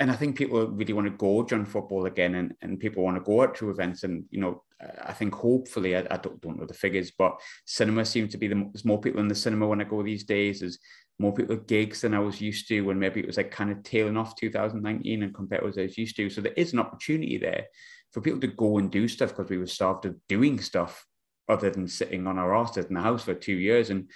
and 0.00 0.10
I 0.10 0.14
think 0.14 0.36
people 0.36 0.66
really 0.68 0.92
want 0.92 1.06
to 1.06 1.16
go 1.16 1.40
on 1.40 1.64
football 1.64 2.06
again, 2.06 2.36
and, 2.36 2.54
and 2.62 2.78
people 2.78 3.02
want 3.02 3.16
to 3.16 3.22
go 3.22 3.42
out 3.42 3.56
to 3.56 3.70
events. 3.70 4.04
And 4.04 4.24
you 4.30 4.40
know, 4.40 4.62
I 5.02 5.12
think 5.12 5.34
hopefully, 5.34 5.96
I, 5.96 6.06
I 6.10 6.16
don't, 6.18 6.40
don't 6.40 6.58
know 6.58 6.66
the 6.66 6.74
figures, 6.74 7.10
but 7.10 7.40
cinema 7.66 8.04
seems 8.04 8.30
to 8.32 8.38
be 8.38 8.46
the 8.46 8.68
there's 8.72 8.84
more 8.84 9.00
people 9.00 9.20
in 9.20 9.28
the 9.28 9.34
cinema 9.34 9.66
when 9.66 9.80
I 9.80 9.84
go 9.84 10.02
these 10.02 10.24
days. 10.24 10.60
There's 10.60 10.78
more 11.18 11.34
people 11.34 11.56
at 11.56 11.66
gigs 11.66 12.02
than 12.02 12.14
I 12.14 12.20
was 12.20 12.40
used 12.40 12.68
to 12.68 12.82
when 12.82 12.98
maybe 12.98 13.20
it 13.20 13.26
was 13.26 13.38
like 13.38 13.50
kind 13.50 13.70
of 13.70 13.82
tailing 13.82 14.16
off 14.16 14.36
2019 14.36 15.24
and 15.24 15.34
compared 15.34 15.62
to 15.62 15.68
as 15.68 15.78
I 15.78 15.82
was 15.82 15.98
used 15.98 16.14
to. 16.16 16.30
So 16.30 16.40
there 16.40 16.52
is 16.52 16.72
an 16.72 16.78
opportunity 16.78 17.38
there 17.38 17.64
for 18.12 18.20
people 18.20 18.40
to 18.40 18.46
go 18.46 18.78
and 18.78 18.90
do 18.90 19.08
stuff 19.08 19.30
because 19.30 19.50
we 19.50 19.58
were 19.58 19.66
starved 19.66 20.06
of 20.06 20.14
doing 20.28 20.60
stuff 20.60 21.04
other 21.48 21.70
than 21.70 21.88
sitting 21.88 22.28
on 22.28 22.38
our 22.38 22.54
asses 22.54 22.86
in 22.86 22.94
the 22.94 23.00
house 23.00 23.24
for 23.24 23.34
two 23.34 23.54
years. 23.54 23.90
And 23.90 24.08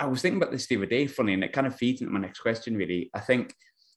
I 0.00 0.06
was 0.06 0.22
thinking 0.22 0.42
about 0.42 0.50
this 0.50 0.66
the 0.66 0.76
other 0.76 0.86
day, 0.86 1.06
funny, 1.06 1.34
and 1.34 1.44
it 1.44 1.52
kind 1.52 1.68
of 1.68 1.76
feeds 1.76 2.00
into 2.00 2.12
my 2.12 2.20
next 2.20 2.40
question, 2.40 2.76
really. 2.76 3.10
I 3.14 3.20
think 3.20 3.54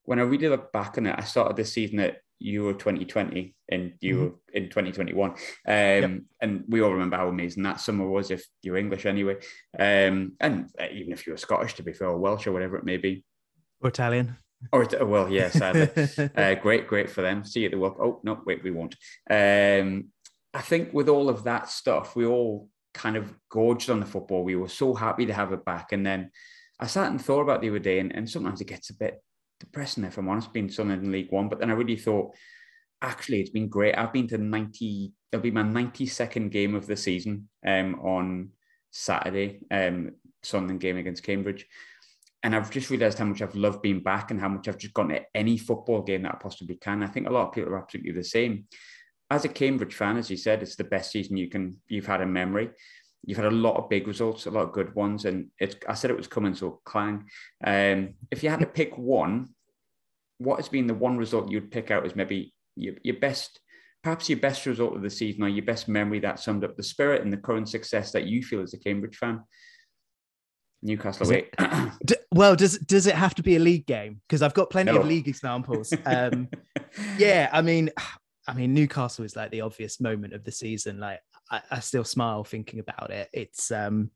when 0.09 0.17
I 0.17 0.23
really 0.23 0.49
look 0.49 0.71
back 0.71 0.97
on 0.97 1.05
it, 1.05 1.13
I 1.15 1.23
started 1.23 1.55
this 1.55 1.71
season 1.71 1.99
at 1.99 2.17
Euro 2.39 2.73
2020 2.73 3.53
and 3.71 3.93
you 4.01 4.15
mm-hmm. 4.15 4.57
in 4.57 4.63
2021. 4.63 5.29
Um, 5.29 5.37
yep. 5.67 6.11
And 6.41 6.63
we 6.67 6.81
all 6.81 6.93
remember 6.93 7.15
how 7.15 7.27
amazing 7.27 7.61
that 7.61 7.79
summer 7.79 8.09
was 8.09 8.31
if 8.31 8.43
you're 8.63 8.77
English 8.77 9.05
anyway. 9.05 9.35
Um, 9.77 10.31
and 10.39 10.71
uh, 10.81 10.87
even 10.91 11.13
if 11.13 11.27
you 11.27 11.33
were 11.33 11.37
Scottish, 11.37 11.75
to 11.75 11.83
be 11.83 11.93
fair, 11.93 12.07
or 12.07 12.17
Welsh 12.17 12.47
or 12.47 12.53
whatever 12.53 12.75
it 12.77 12.85
may 12.85 12.97
be. 12.97 13.23
Or 13.81 13.89
Italian. 13.91 14.35
Or, 14.73 14.87
well, 15.05 15.29
yes, 15.29 15.61
uh, 15.61 16.55
great, 16.59 16.87
great 16.87 17.11
for 17.11 17.21
them. 17.21 17.45
See 17.45 17.59
you 17.59 17.65
at 17.67 17.73
the 17.73 17.77
World 17.77 17.97
Oh, 18.01 18.19
no, 18.23 18.41
wait, 18.47 18.63
we 18.63 18.71
won't. 18.71 18.95
Um, 19.29 20.05
I 20.55 20.61
think 20.61 20.91
with 20.91 21.07
all 21.07 21.29
of 21.29 21.43
that 21.43 21.69
stuff, 21.69 22.15
we 22.15 22.25
all 22.25 22.67
kind 22.95 23.15
of 23.15 23.31
gorged 23.51 23.91
on 23.91 23.99
the 23.99 24.07
football. 24.07 24.43
We 24.43 24.55
were 24.55 24.69
so 24.69 24.95
happy 24.95 25.27
to 25.27 25.33
have 25.33 25.53
it 25.53 25.63
back. 25.65 25.91
And 25.91 26.03
then 26.03 26.31
I 26.79 26.87
sat 26.87 27.11
and 27.11 27.23
thought 27.23 27.41
about 27.41 27.61
the 27.61 27.69
other 27.69 27.77
day, 27.77 27.99
and, 27.99 28.11
and 28.15 28.27
sometimes 28.27 28.59
it 28.59 28.65
gets 28.65 28.89
a 28.89 28.95
bit 28.95 29.21
depressing, 29.59 30.03
if 30.03 30.17
I'm 30.17 30.29
honest, 30.29 30.53
being 30.53 30.69
Sunderland 30.69 31.05
in 31.05 31.11
League 31.11 31.31
One. 31.31 31.49
But 31.49 31.59
then 31.59 31.69
I 31.69 31.73
really 31.73 31.95
thought, 31.95 32.33
actually, 33.01 33.41
it's 33.41 33.49
been 33.49 33.69
great. 33.69 33.97
I've 33.97 34.13
been 34.13 34.27
to 34.29 34.37
90, 34.37 35.11
it'll 35.31 35.43
be 35.43 35.51
my 35.51 35.63
92nd 35.63 36.51
game 36.51 36.75
of 36.75 36.87
the 36.87 36.95
season 36.95 37.49
um, 37.65 37.95
on 37.95 38.49
Saturday, 38.91 39.61
um, 39.71 40.11
Sunderland 40.43 40.81
game 40.81 40.97
against 40.97 41.23
Cambridge. 41.23 41.65
And 42.41 42.55
I've 42.55 42.71
just 42.71 42.89
realised 42.89 43.19
how 43.19 43.25
much 43.25 43.41
I've 43.41 43.55
loved 43.55 43.81
being 43.81 44.01
back 44.01 44.31
and 44.31 44.39
how 44.39 44.47
much 44.47 44.67
I've 44.67 44.77
just 44.77 44.93
gone 44.93 45.09
to 45.09 45.21
any 45.35 45.57
football 45.57 46.01
game 46.01 46.23
that 46.23 46.35
I 46.35 46.37
possibly 46.41 46.75
can. 46.75 47.03
I 47.03 47.07
think 47.07 47.27
a 47.27 47.31
lot 47.31 47.47
of 47.47 47.53
people 47.53 47.73
are 47.73 47.81
absolutely 47.81 48.13
the 48.13 48.23
same. 48.23 48.65
As 49.29 49.45
a 49.45 49.49
Cambridge 49.49 49.93
fan, 49.93 50.17
as 50.17 50.29
you 50.31 50.37
said, 50.37 50.63
it's 50.63 50.77
the 50.77 50.85
best 50.85 51.11
season 51.11 51.37
you 51.37 51.49
can 51.49 51.77
you've 51.87 52.07
had 52.07 52.21
in 52.21 52.31
memory. 52.31 52.71
You've 53.25 53.37
had 53.37 53.47
a 53.47 53.51
lot 53.51 53.75
of 53.75 53.89
big 53.89 54.07
results, 54.07 54.45
a 54.45 54.51
lot 54.51 54.63
of 54.63 54.71
good 54.71 54.95
ones, 54.95 55.25
and 55.25 55.47
it's, 55.59 55.75
I 55.87 55.93
said 55.93 56.09
it 56.09 56.17
was 56.17 56.27
coming, 56.27 56.55
so 56.55 56.81
clang. 56.85 57.25
Um, 57.63 58.15
if 58.31 58.43
you 58.43 58.49
had 58.49 58.61
to 58.61 58.65
pick 58.65 58.97
one, 58.97 59.49
what 60.37 60.57
has 60.57 60.69
been 60.69 60.87
the 60.87 60.93
one 60.93 61.17
result 61.17 61.51
you'd 61.51 61.71
pick 61.71 61.91
out 61.91 62.05
as 62.05 62.15
maybe 62.15 62.53
your, 62.75 62.95
your 63.03 63.19
best, 63.19 63.59
perhaps 64.03 64.29
your 64.29 64.39
best 64.39 64.65
result 64.65 64.95
of 64.95 65.01
the 65.01 65.09
season 65.09 65.43
or 65.43 65.49
your 65.49 65.65
best 65.65 65.87
memory 65.87 66.19
that 66.21 66.39
summed 66.39 66.63
up 66.63 66.77
the 66.77 66.83
spirit 66.83 67.21
and 67.21 67.31
the 67.31 67.37
current 67.37 67.67
success 67.67 68.11
that 68.13 68.25
you 68.25 68.41
feel 68.41 68.61
as 68.61 68.73
a 68.73 68.79
Cambridge 68.79 69.17
fan? 69.17 69.41
Newcastle 70.81 71.27
away. 71.27 71.49
d- 72.05 72.15
well, 72.33 72.55
does 72.55 72.77
does 72.79 73.05
it 73.05 73.15
have 73.15 73.35
to 73.35 73.43
be 73.43 73.55
a 73.55 73.59
league 73.59 73.85
game? 73.85 74.21
Because 74.27 74.41
I've 74.41 74.53
got 74.53 74.69
plenty 74.69 74.93
no. 74.93 74.99
of 74.99 75.07
league 75.07 75.27
examples. 75.27 75.93
Um, 76.05 76.47
yeah, 77.17 77.49
I 77.51 77.61
mean, 77.61 77.91
I 78.47 78.53
mean, 78.53 78.73
Newcastle 78.73 79.25
is 79.25 79.35
like 79.35 79.51
the 79.51 79.61
obvious 79.61 79.99
moment 79.99 80.33
of 80.33 80.43
the 80.43 80.51
season. 80.51 80.99
Like, 80.99 81.19
I, 81.49 81.61
I 81.71 81.79
still 81.79 82.03
smile 82.03 82.43
thinking 82.43 82.79
about 82.79 83.11
it. 83.11 83.29
It's 83.33 83.71
um, 83.71 84.11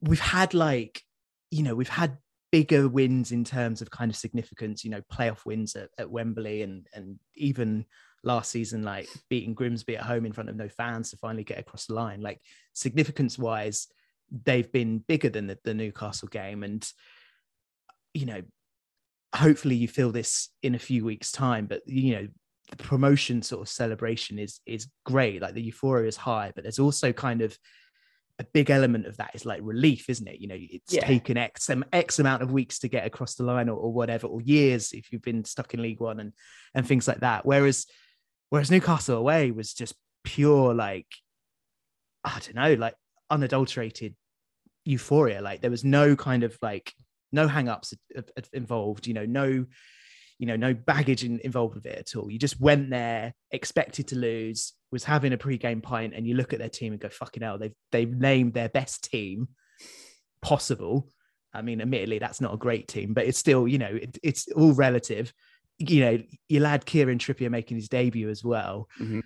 we've 0.00 0.20
had 0.20 0.54
like, 0.54 1.02
you 1.50 1.62
know, 1.62 1.74
we've 1.74 1.88
had 1.88 2.18
bigger 2.52 2.88
wins 2.88 3.32
in 3.32 3.44
terms 3.44 3.82
of 3.82 3.90
kind 3.90 4.10
of 4.10 4.16
significance. 4.16 4.84
You 4.84 4.90
know, 4.90 5.02
playoff 5.12 5.44
wins 5.46 5.76
at, 5.76 5.90
at 5.98 6.10
Wembley, 6.10 6.62
and 6.62 6.86
and 6.94 7.18
even 7.34 7.84
last 8.22 8.50
season, 8.50 8.82
like 8.82 9.08
beating 9.28 9.54
Grimsby 9.54 9.96
at 9.96 10.04
home 10.04 10.26
in 10.26 10.32
front 10.32 10.50
of 10.50 10.56
no 10.56 10.68
fans 10.68 11.10
to 11.10 11.16
finally 11.16 11.44
get 11.44 11.58
across 11.58 11.86
the 11.86 11.94
line. 11.94 12.20
Like 12.20 12.40
significance 12.72 13.38
wise 13.38 13.88
they've 14.44 14.70
been 14.72 14.98
bigger 14.98 15.28
than 15.28 15.46
the, 15.46 15.58
the 15.64 15.74
Newcastle 15.74 16.28
game. 16.28 16.62
And, 16.62 16.86
you 18.12 18.26
know, 18.26 18.42
hopefully 19.34 19.76
you 19.76 19.88
feel 19.88 20.12
this 20.12 20.48
in 20.62 20.74
a 20.74 20.78
few 20.78 21.04
weeks' 21.04 21.32
time, 21.32 21.66
but, 21.66 21.82
you 21.86 22.14
know, 22.14 22.28
the 22.70 22.76
promotion 22.76 23.42
sort 23.42 23.62
of 23.62 23.68
celebration 23.68 24.38
is 24.38 24.60
is 24.66 24.88
great. 25.04 25.42
Like 25.42 25.54
the 25.54 25.62
euphoria 25.62 26.08
is 26.08 26.16
high, 26.16 26.52
but 26.54 26.64
there's 26.64 26.78
also 26.78 27.12
kind 27.12 27.42
of 27.42 27.58
a 28.40 28.44
big 28.44 28.68
element 28.70 29.06
of 29.06 29.16
that 29.18 29.30
is 29.34 29.46
like 29.46 29.60
relief, 29.62 30.10
isn't 30.10 30.26
it? 30.26 30.40
You 30.40 30.48
know, 30.48 30.56
it's 30.58 30.92
yeah. 30.92 31.06
taken 31.06 31.36
X 31.36 31.70
X 31.92 32.18
amount 32.18 32.42
of 32.42 32.52
weeks 32.52 32.80
to 32.80 32.88
get 32.88 33.06
across 33.06 33.34
the 33.34 33.44
line 33.44 33.68
or, 33.68 33.76
or, 33.76 33.92
whatever, 33.92 34.26
or 34.26 34.40
years 34.40 34.92
if 34.92 35.12
you've 35.12 35.22
been 35.22 35.44
stuck 35.44 35.72
in 35.74 35.82
League 35.82 36.00
One 36.00 36.18
and 36.18 36.32
and 36.74 36.86
things 36.86 37.06
like 37.06 37.20
that. 37.20 37.46
Whereas 37.46 37.86
whereas 38.50 38.70
Newcastle 38.70 39.18
away 39.18 39.50
was 39.50 39.72
just 39.72 39.94
pure 40.24 40.74
like 40.74 41.06
I 42.24 42.40
don't 42.40 42.56
know, 42.56 42.74
like 42.74 42.94
unadulterated 43.30 44.14
euphoria. 44.84 45.40
Like 45.40 45.60
there 45.60 45.70
was 45.70 45.84
no 45.84 46.16
kind 46.16 46.42
of 46.42 46.58
like 46.62 46.92
no 47.30 47.46
hang-ups 47.46 47.94
involved, 48.52 49.06
you 49.06 49.14
know, 49.14 49.26
no, 49.26 49.66
you 50.38 50.46
know, 50.46 50.56
no 50.56 50.74
baggage 50.74 51.24
in, 51.24 51.40
involved 51.40 51.74
with 51.74 51.86
it 51.86 51.98
at 51.98 52.16
all. 52.16 52.30
You 52.30 52.38
just 52.38 52.60
went 52.60 52.90
there, 52.90 53.34
expected 53.50 54.08
to 54.08 54.16
lose, 54.16 54.72
was 54.90 55.04
having 55.04 55.32
a 55.32 55.38
pre-game 55.38 55.80
pint, 55.80 56.14
and 56.14 56.26
you 56.26 56.34
look 56.34 56.52
at 56.52 56.58
their 56.58 56.68
team 56.68 56.92
and 56.92 57.00
go, 57.00 57.08
fucking 57.08 57.42
hell, 57.42 57.58
they've 57.58 57.74
they've 57.92 58.12
named 58.12 58.54
their 58.54 58.68
best 58.68 59.10
team 59.10 59.48
possible. 60.42 61.08
I 61.52 61.62
mean, 61.62 61.80
admittedly, 61.80 62.18
that's 62.18 62.40
not 62.40 62.54
a 62.54 62.58
great 62.58 62.88
team, 62.88 63.14
but 63.14 63.26
it's 63.26 63.38
still, 63.38 63.68
you 63.68 63.78
know, 63.78 63.94
it, 63.94 64.18
it's 64.22 64.50
all 64.52 64.72
relative. 64.72 65.32
You 65.78 66.00
know, 66.00 66.22
your 66.48 66.62
lad 66.62 66.84
Kieran 66.84 67.18
Trippier 67.18 67.50
making 67.50 67.76
his 67.76 67.88
debut 67.88 68.28
as 68.28 68.42
well. 68.44 68.88
Mm-hmm. 69.00 69.20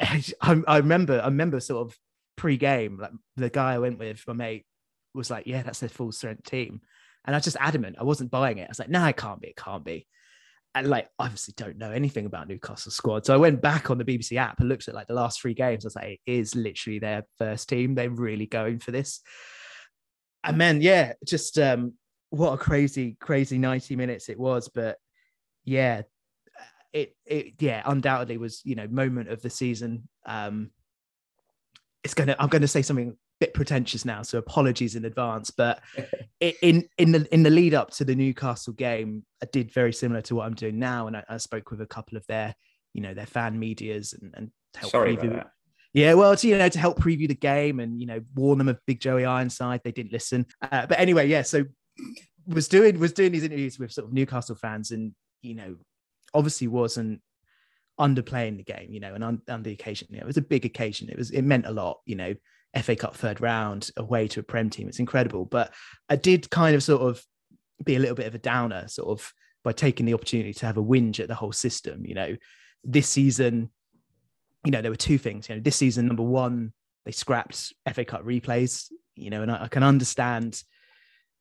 I, 0.40 0.62
I 0.66 0.76
remember, 0.78 1.20
I 1.20 1.26
remember 1.26 1.60
sort 1.60 1.86
of 1.86 1.96
pre-game, 2.36 2.98
like 2.98 3.12
the 3.36 3.50
guy 3.50 3.74
I 3.74 3.78
went 3.78 3.98
with, 3.98 4.22
my 4.26 4.32
mate, 4.32 4.64
was 5.14 5.30
like, 5.30 5.46
yeah, 5.46 5.62
that's 5.62 5.80
their 5.80 5.88
full 5.88 6.12
strength 6.12 6.44
team. 6.44 6.80
And 7.24 7.34
I 7.34 7.38
was 7.38 7.44
just 7.44 7.56
adamant. 7.58 7.96
I 7.98 8.04
wasn't 8.04 8.30
buying 8.30 8.58
it. 8.58 8.64
I 8.64 8.68
was 8.68 8.78
like, 8.78 8.88
no, 8.88 9.00
nah, 9.00 9.08
it 9.08 9.16
can't 9.16 9.40
be. 9.40 9.48
It 9.48 9.56
can't 9.56 9.84
be. 9.84 10.06
Like, 10.82 11.08
obviously 11.18 11.54
don't 11.56 11.78
know 11.78 11.90
anything 11.90 12.26
about 12.26 12.48
Newcastle 12.48 12.90
squad. 12.90 13.26
So 13.26 13.34
I 13.34 13.38
went 13.38 13.62
back 13.62 13.90
on 13.90 13.98
the 13.98 14.04
BBC 14.04 14.36
app 14.36 14.60
and 14.60 14.68
looked 14.68 14.88
at 14.88 14.94
like 14.94 15.06
the 15.06 15.14
last 15.14 15.40
three 15.40 15.54
games. 15.54 15.84
I 15.84 15.86
was 15.86 15.96
like, 15.96 16.20
it 16.26 16.30
is 16.30 16.54
literally 16.54 16.98
their 16.98 17.24
first 17.38 17.68
team. 17.68 17.94
They're 17.94 18.10
really 18.10 18.46
going 18.46 18.78
for 18.78 18.90
this. 18.90 19.20
And 20.44 20.60
then, 20.60 20.80
yeah, 20.80 21.14
just 21.24 21.58
um, 21.58 21.94
what 22.30 22.52
a 22.52 22.56
crazy, 22.58 23.16
crazy 23.20 23.58
90 23.58 23.96
minutes 23.96 24.28
it 24.28 24.38
was. 24.38 24.68
But 24.68 24.98
yeah, 25.64 26.02
it, 26.92 27.16
it, 27.24 27.54
yeah, 27.58 27.82
undoubtedly 27.84 28.38
was, 28.38 28.62
you 28.64 28.74
know, 28.74 28.86
moment 28.88 29.28
of 29.28 29.42
the 29.42 29.50
season. 29.50 30.08
Um, 30.24 30.70
it's 32.04 32.14
to, 32.28 32.40
I'm 32.40 32.48
to 32.62 32.68
say 32.68 32.82
something 32.82 33.16
bit 33.40 33.54
pretentious 33.54 34.04
now, 34.04 34.22
so 34.22 34.38
apologies 34.38 34.96
in 34.96 35.04
advance. 35.04 35.50
But 35.50 35.80
in 36.40 36.88
in 36.98 37.12
the 37.12 37.26
in 37.32 37.42
the 37.42 37.50
lead 37.50 37.74
up 37.74 37.90
to 37.92 38.04
the 38.04 38.14
Newcastle 38.14 38.72
game, 38.72 39.24
I 39.42 39.46
did 39.52 39.72
very 39.72 39.92
similar 39.92 40.22
to 40.22 40.36
what 40.36 40.46
I'm 40.46 40.54
doing 40.54 40.78
now, 40.78 41.06
and 41.06 41.16
I, 41.16 41.24
I 41.28 41.36
spoke 41.38 41.70
with 41.70 41.80
a 41.80 41.86
couple 41.86 42.16
of 42.16 42.26
their 42.26 42.54
you 42.94 43.02
know 43.02 43.14
their 43.14 43.26
fan 43.26 43.58
medias 43.58 44.14
and, 44.14 44.34
and 44.36 44.50
help 44.74 44.92
Sorry 44.92 45.16
preview. 45.16 45.44
Yeah, 45.92 46.12
well, 46.12 46.36
to, 46.36 46.46
you 46.46 46.58
know, 46.58 46.68
to 46.68 46.78
help 46.78 46.98
preview 46.98 47.26
the 47.26 47.34
game 47.34 47.80
and 47.80 48.00
you 48.00 48.06
know 48.06 48.20
warn 48.34 48.58
them 48.58 48.68
of 48.68 48.78
Big 48.86 49.00
Joey 49.00 49.24
Ironside, 49.24 49.80
they 49.82 49.92
didn't 49.92 50.12
listen. 50.12 50.46
Uh, 50.60 50.86
but 50.86 50.98
anyway, 51.00 51.26
yeah, 51.26 51.42
so 51.42 51.64
was 52.46 52.68
doing 52.68 52.98
was 52.98 53.12
doing 53.12 53.32
these 53.32 53.44
interviews 53.44 53.78
with 53.78 53.92
sort 53.92 54.06
of 54.06 54.12
Newcastle 54.12 54.56
fans, 54.56 54.90
and 54.90 55.12
you 55.42 55.54
know, 55.54 55.76
obviously 56.34 56.68
wasn't 56.68 57.20
underplaying 57.98 58.58
the 58.58 58.62
game, 58.62 58.92
you 58.92 59.00
know, 59.00 59.14
and 59.14 59.24
on, 59.24 59.40
on 59.48 59.62
the 59.62 59.72
occasion, 59.72 60.06
you 60.10 60.18
know, 60.18 60.24
it 60.24 60.26
was 60.26 60.36
a 60.36 60.42
big 60.42 60.64
occasion. 60.64 61.08
It 61.08 61.16
was 61.16 61.30
it 61.30 61.42
meant 61.42 61.66
a 61.66 61.72
lot, 61.72 62.00
you 62.04 62.16
know. 62.16 62.34
FA 62.82 62.96
Cup 62.96 63.14
third 63.14 63.40
round 63.40 63.90
away 63.96 64.28
to 64.28 64.40
a 64.40 64.42
Prem 64.42 64.70
team. 64.70 64.88
It's 64.88 64.98
incredible. 64.98 65.44
But 65.44 65.72
I 66.08 66.16
did 66.16 66.50
kind 66.50 66.74
of 66.74 66.82
sort 66.82 67.02
of 67.02 67.22
be 67.82 67.96
a 67.96 67.98
little 67.98 68.16
bit 68.16 68.26
of 68.26 68.34
a 68.34 68.38
downer, 68.38 68.88
sort 68.88 69.08
of 69.08 69.32
by 69.64 69.72
taking 69.72 70.06
the 70.06 70.14
opportunity 70.14 70.54
to 70.54 70.66
have 70.66 70.76
a 70.76 70.82
whinge 70.82 71.20
at 71.20 71.28
the 71.28 71.34
whole 71.34 71.52
system. 71.52 72.04
You 72.04 72.14
know, 72.14 72.36
this 72.84 73.08
season, 73.08 73.70
you 74.64 74.70
know, 74.70 74.82
there 74.82 74.90
were 74.90 74.96
two 74.96 75.18
things. 75.18 75.48
You 75.48 75.56
know, 75.56 75.60
this 75.60 75.76
season, 75.76 76.06
number 76.06 76.22
one, 76.22 76.72
they 77.04 77.12
scrapped 77.12 77.72
FA 77.92 78.04
Cup 78.04 78.24
replays. 78.24 78.86
You 79.14 79.30
know, 79.30 79.42
and 79.42 79.50
I, 79.50 79.64
I 79.64 79.68
can 79.68 79.82
understand 79.82 80.62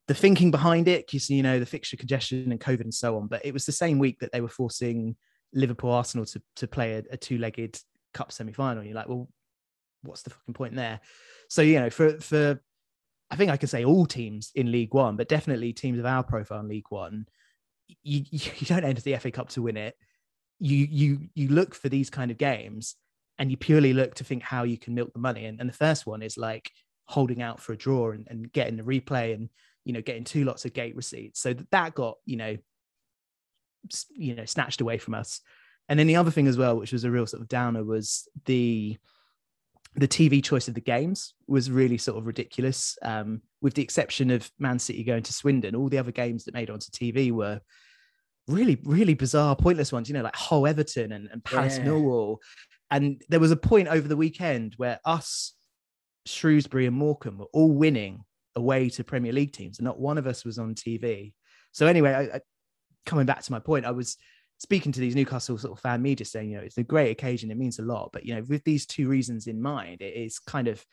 the 0.07 0.13
thinking 0.13 0.51
behind 0.51 0.87
it 0.87 1.07
because 1.07 1.29
you 1.29 1.41
know 1.43 1.59
the 1.59 1.65
fixture 1.65 1.97
congestion 1.97 2.51
and 2.51 2.59
COVID 2.59 2.81
and 2.81 2.93
so 2.93 3.17
on. 3.17 3.27
But 3.27 3.45
it 3.45 3.53
was 3.53 3.65
the 3.65 3.71
same 3.71 3.99
week 3.99 4.19
that 4.19 4.31
they 4.31 4.41
were 4.41 4.47
forcing 4.47 5.15
Liverpool 5.53 5.91
Arsenal 5.91 6.25
to 6.27 6.41
to 6.57 6.67
play 6.67 6.93
a, 6.93 7.03
a 7.11 7.17
two 7.17 7.37
legged 7.37 7.79
cup 8.13 8.31
semi 8.31 8.53
final. 8.53 8.83
You're 8.83 8.95
like, 8.95 9.09
well, 9.09 9.27
what's 10.05 10.23
the 10.23 10.29
fucking 10.29 10.53
point 10.53 10.75
there? 10.75 10.99
So 11.49 11.61
you 11.61 11.79
know, 11.79 11.89
for 11.89 12.19
for 12.19 12.59
I 13.31 13.35
think 13.35 13.51
I 13.51 13.57
can 13.57 13.67
say 13.67 13.83
all 13.83 14.05
teams 14.05 14.51
in 14.55 14.71
League 14.71 14.93
One, 14.93 15.15
but 15.15 15.29
definitely 15.29 15.73
teams 15.73 15.99
of 15.99 16.05
our 16.05 16.23
profile 16.23 16.59
in 16.59 16.67
League 16.67 16.89
One, 16.89 17.27
you 18.03 18.23
you 18.31 18.65
don't 18.65 18.83
enter 18.83 19.01
the 19.01 19.17
FA 19.17 19.31
Cup 19.31 19.49
to 19.49 19.61
win 19.61 19.77
it. 19.77 19.95
You 20.59 20.87
you 20.89 21.19
you 21.33 21.49
look 21.49 21.75
for 21.75 21.89
these 21.89 22.09
kind 22.09 22.31
of 22.31 22.37
games, 22.37 22.95
and 23.37 23.51
you 23.51 23.57
purely 23.57 23.93
look 23.93 24.15
to 24.15 24.23
think 24.23 24.43
how 24.43 24.63
you 24.63 24.77
can 24.77 24.95
milk 24.95 25.11
the 25.13 25.19
money. 25.19 25.45
And, 25.45 25.59
and 25.59 25.69
the 25.69 25.73
first 25.73 26.05
one 26.05 26.21
is 26.21 26.37
like 26.37 26.71
holding 27.07 27.41
out 27.41 27.59
for 27.59 27.73
a 27.73 27.77
draw 27.77 28.11
and, 28.11 28.27
and 28.29 28.51
getting 28.51 28.77
the 28.77 28.83
replay 28.83 29.33
and 29.33 29.49
you 29.83 29.93
know 29.93 30.01
getting 30.01 30.23
two 30.23 30.45
lots 30.45 30.65
of 30.65 30.73
gate 30.73 30.95
receipts. 30.95 31.41
So 31.41 31.53
that, 31.53 31.71
that 31.71 31.95
got 31.95 32.17
you 32.25 32.37
know 32.37 32.57
you 34.15 34.35
know 34.35 34.45
snatched 34.45 34.81
away 34.81 34.97
from 34.97 35.15
us. 35.15 35.41
And 35.87 35.99
then 35.99 36.07
the 36.07 36.15
other 36.15 36.31
thing 36.31 36.47
as 36.47 36.57
well, 36.57 36.77
which 36.77 36.91
was 36.91 37.03
a 37.03 37.11
real 37.11 37.27
sort 37.27 37.41
of 37.41 37.47
downer, 37.47 37.83
was 37.83 38.27
the 38.45 38.97
the 39.95 40.07
TV 40.07 40.43
choice 40.43 40.67
of 40.67 40.73
the 40.73 40.81
games 40.81 41.33
was 41.47 41.71
really 41.71 41.97
sort 41.97 42.17
of 42.17 42.25
ridiculous. 42.25 42.97
Um, 43.01 43.41
with 43.61 43.73
the 43.73 43.81
exception 43.81 44.29
of 44.29 44.49
Man 44.59 44.77
City 44.79 45.03
going 45.03 45.23
to 45.23 45.33
Swindon, 45.33 45.75
all 45.75 45.89
the 45.89 45.97
other 45.97 46.11
games 46.11 46.45
that 46.45 46.53
made 46.53 46.69
onto 46.69 46.91
TV 46.91 47.31
were 47.31 47.61
really, 48.47 48.77
really 48.83 49.13
bizarre, 49.13 49.55
pointless 49.55 49.91
ones. 49.91 50.09
You 50.09 50.15
know, 50.15 50.23
like 50.23 50.35
Hull 50.35 50.67
Everton 50.67 51.11
and, 51.11 51.29
and 51.31 51.43
Palace 51.43 51.77
yeah. 51.77 51.85
Millwall. 51.85 52.37
And 52.91 53.21
there 53.29 53.39
was 53.39 53.51
a 53.51 53.57
point 53.57 53.87
over 53.87 54.07
the 54.07 54.17
weekend 54.17 54.73
where 54.77 54.99
us, 55.05 55.53
Shrewsbury 56.25 56.85
and 56.85 56.95
Morecambe 56.95 57.37
were 57.37 57.47
all 57.53 57.71
winning 57.71 58.23
away 58.55 58.89
to 58.89 59.03
Premier 59.03 59.33
League 59.33 59.53
teams, 59.53 59.79
and 59.79 59.85
not 59.85 59.99
one 59.99 60.17
of 60.17 60.27
us 60.27 60.45
was 60.45 60.59
on 60.59 60.75
TV. 60.75 61.33
So 61.71 61.87
anyway, 61.87 62.11
I, 62.11 62.37
I, 62.37 62.41
coming 63.05 63.25
back 63.25 63.43
to 63.43 63.51
my 63.51 63.59
point, 63.59 63.85
I 63.85 63.91
was 63.91 64.17
speaking 64.57 64.91
to 64.91 64.99
these 64.99 65.15
Newcastle 65.15 65.57
sort 65.57 65.73
of 65.73 65.81
fan 65.81 66.01
media 66.01 66.25
saying, 66.25 66.49
you 66.49 66.57
know, 66.57 66.63
it's 66.63 66.77
a 66.77 66.83
great 66.83 67.11
occasion, 67.11 67.51
it 67.51 67.57
means 67.57 67.79
a 67.79 67.83
lot. 67.83 68.11
But, 68.13 68.25
you 68.25 68.35
know, 68.35 68.43
with 68.47 68.63
these 68.63 68.85
two 68.85 69.07
reasons 69.07 69.47
in 69.47 69.61
mind, 69.61 70.01
it 70.01 70.15
is 70.15 70.39
kind 70.39 70.67
of 70.67 70.83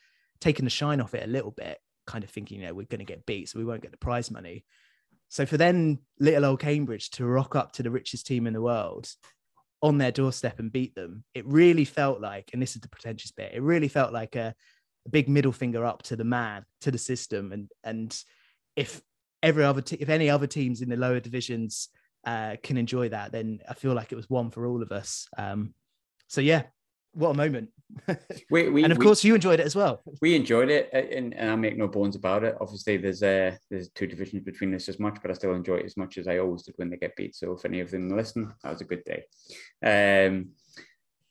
taking 0.40 0.64
the 0.64 0.70
shine 0.70 1.00
off 1.00 1.14
it 1.14 1.24
a 1.24 1.30
little 1.30 1.52
bit, 1.52 1.78
kind 2.06 2.24
of 2.24 2.30
thinking, 2.30 2.60
you 2.60 2.66
know, 2.66 2.74
we're 2.74 2.86
going 2.86 2.98
to 2.98 3.04
get 3.04 3.26
beat, 3.26 3.48
so 3.48 3.58
we 3.58 3.64
won't 3.64 3.82
get 3.82 3.92
the 3.92 3.96
prize 3.96 4.30
money. 4.30 4.64
So 5.28 5.46
for 5.46 5.56
then 5.56 5.98
little 6.18 6.44
old 6.44 6.60
Cambridge 6.60 7.10
to 7.12 7.24
rock 7.24 7.56
up 7.56 7.72
to 7.72 7.82
the 7.82 7.90
richest 7.90 8.26
team 8.26 8.46
in 8.46 8.52
the 8.52 8.60
world 8.60 9.08
on 9.80 9.98
their 9.98 10.12
doorstep 10.12 10.58
and 10.58 10.70
beat 10.70 10.94
them, 10.94 11.24
it 11.34 11.46
really 11.46 11.84
felt 11.84 12.20
like, 12.20 12.50
and 12.52 12.60
this 12.60 12.74
is 12.74 12.82
the 12.82 12.88
pretentious 12.88 13.30
bit, 13.30 13.52
it 13.54 13.62
really 13.62 13.88
felt 13.88 14.12
like 14.12 14.36
a, 14.36 14.54
a 15.06 15.08
big 15.08 15.28
middle 15.28 15.52
finger 15.52 15.86
up 15.86 16.02
to 16.02 16.16
the 16.16 16.24
man, 16.24 16.64
to 16.82 16.90
the 16.90 16.98
system. 16.98 17.52
And 17.52 17.70
and 17.82 18.22
if 18.76 19.00
every 19.42 19.64
other 19.64 19.82
if 19.98 20.08
any 20.08 20.28
other 20.28 20.46
teams 20.46 20.82
in 20.82 20.88
the 20.88 20.96
lower 20.96 21.20
divisions 21.20 21.88
uh, 22.24 22.56
can 22.62 22.76
enjoy 22.76 23.08
that, 23.10 23.32
then 23.32 23.60
I 23.68 23.74
feel 23.74 23.94
like 23.94 24.12
it 24.12 24.16
was 24.16 24.30
one 24.30 24.50
for 24.50 24.66
all 24.66 24.82
of 24.82 24.92
us. 24.92 25.28
Um, 25.36 25.74
so 26.28 26.40
yeah, 26.40 26.64
what 27.12 27.30
a 27.30 27.34
moment. 27.34 27.70
We, 28.50 28.68
we, 28.68 28.82
and 28.84 28.92
of 28.92 28.98
we- 28.98 29.04
course, 29.04 29.22
you 29.24 29.34
enjoyed 29.34 29.60
it 29.60 29.66
as 29.66 29.76
well. 29.76 30.02
we 30.20 30.34
enjoyed 30.34 30.70
it, 30.70 30.90
uh, 30.94 30.98
and, 30.98 31.34
and 31.34 31.50
I 31.50 31.56
make 31.56 31.76
no 31.76 31.88
bones 31.88 32.16
about 32.16 32.44
it. 32.44 32.56
Obviously, 32.60 32.96
there's 32.96 33.22
uh, 33.22 33.54
there's 33.70 33.90
two 33.90 34.06
divisions 34.06 34.44
between 34.44 34.74
us 34.74 34.88
as 34.88 34.98
much, 34.98 35.18
but 35.20 35.30
I 35.30 35.34
still 35.34 35.54
enjoy 35.54 35.76
it 35.76 35.86
as 35.86 35.96
much 35.96 36.18
as 36.18 36.26
I 36.28 36.38
always 36.38 36.62
did 36.62 36.74
when 36.76 36.90
they 36.90 36.96
get 36.96 37.16
beat. 37.16 37.34
So 37.34 37.52
if 37.52 37.64
any 37.64 37.80
of 37.80 37.90
them 37.90 38.08
listen, 38.08 38.52
that 38.62 38.70
was 38.70 38.80
a 38.80 38.84
good 38.86 39.02
day. 39.04 39.24
Um, 39.84 40.50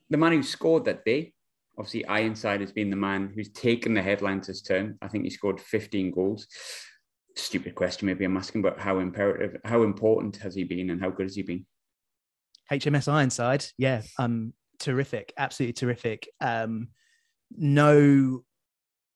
the 0.10 0.18
man 0.18 0.34
who 0.34 0.44
scored 0.44 0.86
that 0.86 1.06
day, 1.06 1.34
obviously 1.78 2.06
Ironside 2.06 2.62
has 2.62 2.72
been 2.72 2.90
the 2.90 2.96
man 2.96 3.32
who's 3.34 3.50
taken 3.50 3.94
the 3.94 4.02
headlines 4.02 4.48
this 4.48 4.62
term. 4.62 4.98
I 5.02 5.08
think 5.08 5.24
he 5.24 5.30
scored 5.30 5.60
15 5.60 6.12
goals. 6.12 6.48
Stupid 7.36 7.76
question, 7.76 8.06
maybe 8.08 8.26
I'm 8.26 8.38
asking, 8.38 8.62
but 8.62 8.80
how 8.80 9.00
imperative, 9.00 9.60
how 9.64 9.84
important 9.84 10.38
has 10.38 10.54
he 10.56 10.64
been, 10.64 10.90
and 10.90 11.02
how 11.02 11.10
good 11.10 11.26
has 11.26 11.36
he 11.36 11.44
been? 11.44 11.66
HMS 12.72 13.08
Ironside, 13.08 13.66
yeah, 13.78 14.02
um, 14.18 14.54
terrific, 14.80 15.34
absolutely 15.38 15.74
terrific. 15.74 16.28
Um, 16.40 16.90
no, 17.52 18.44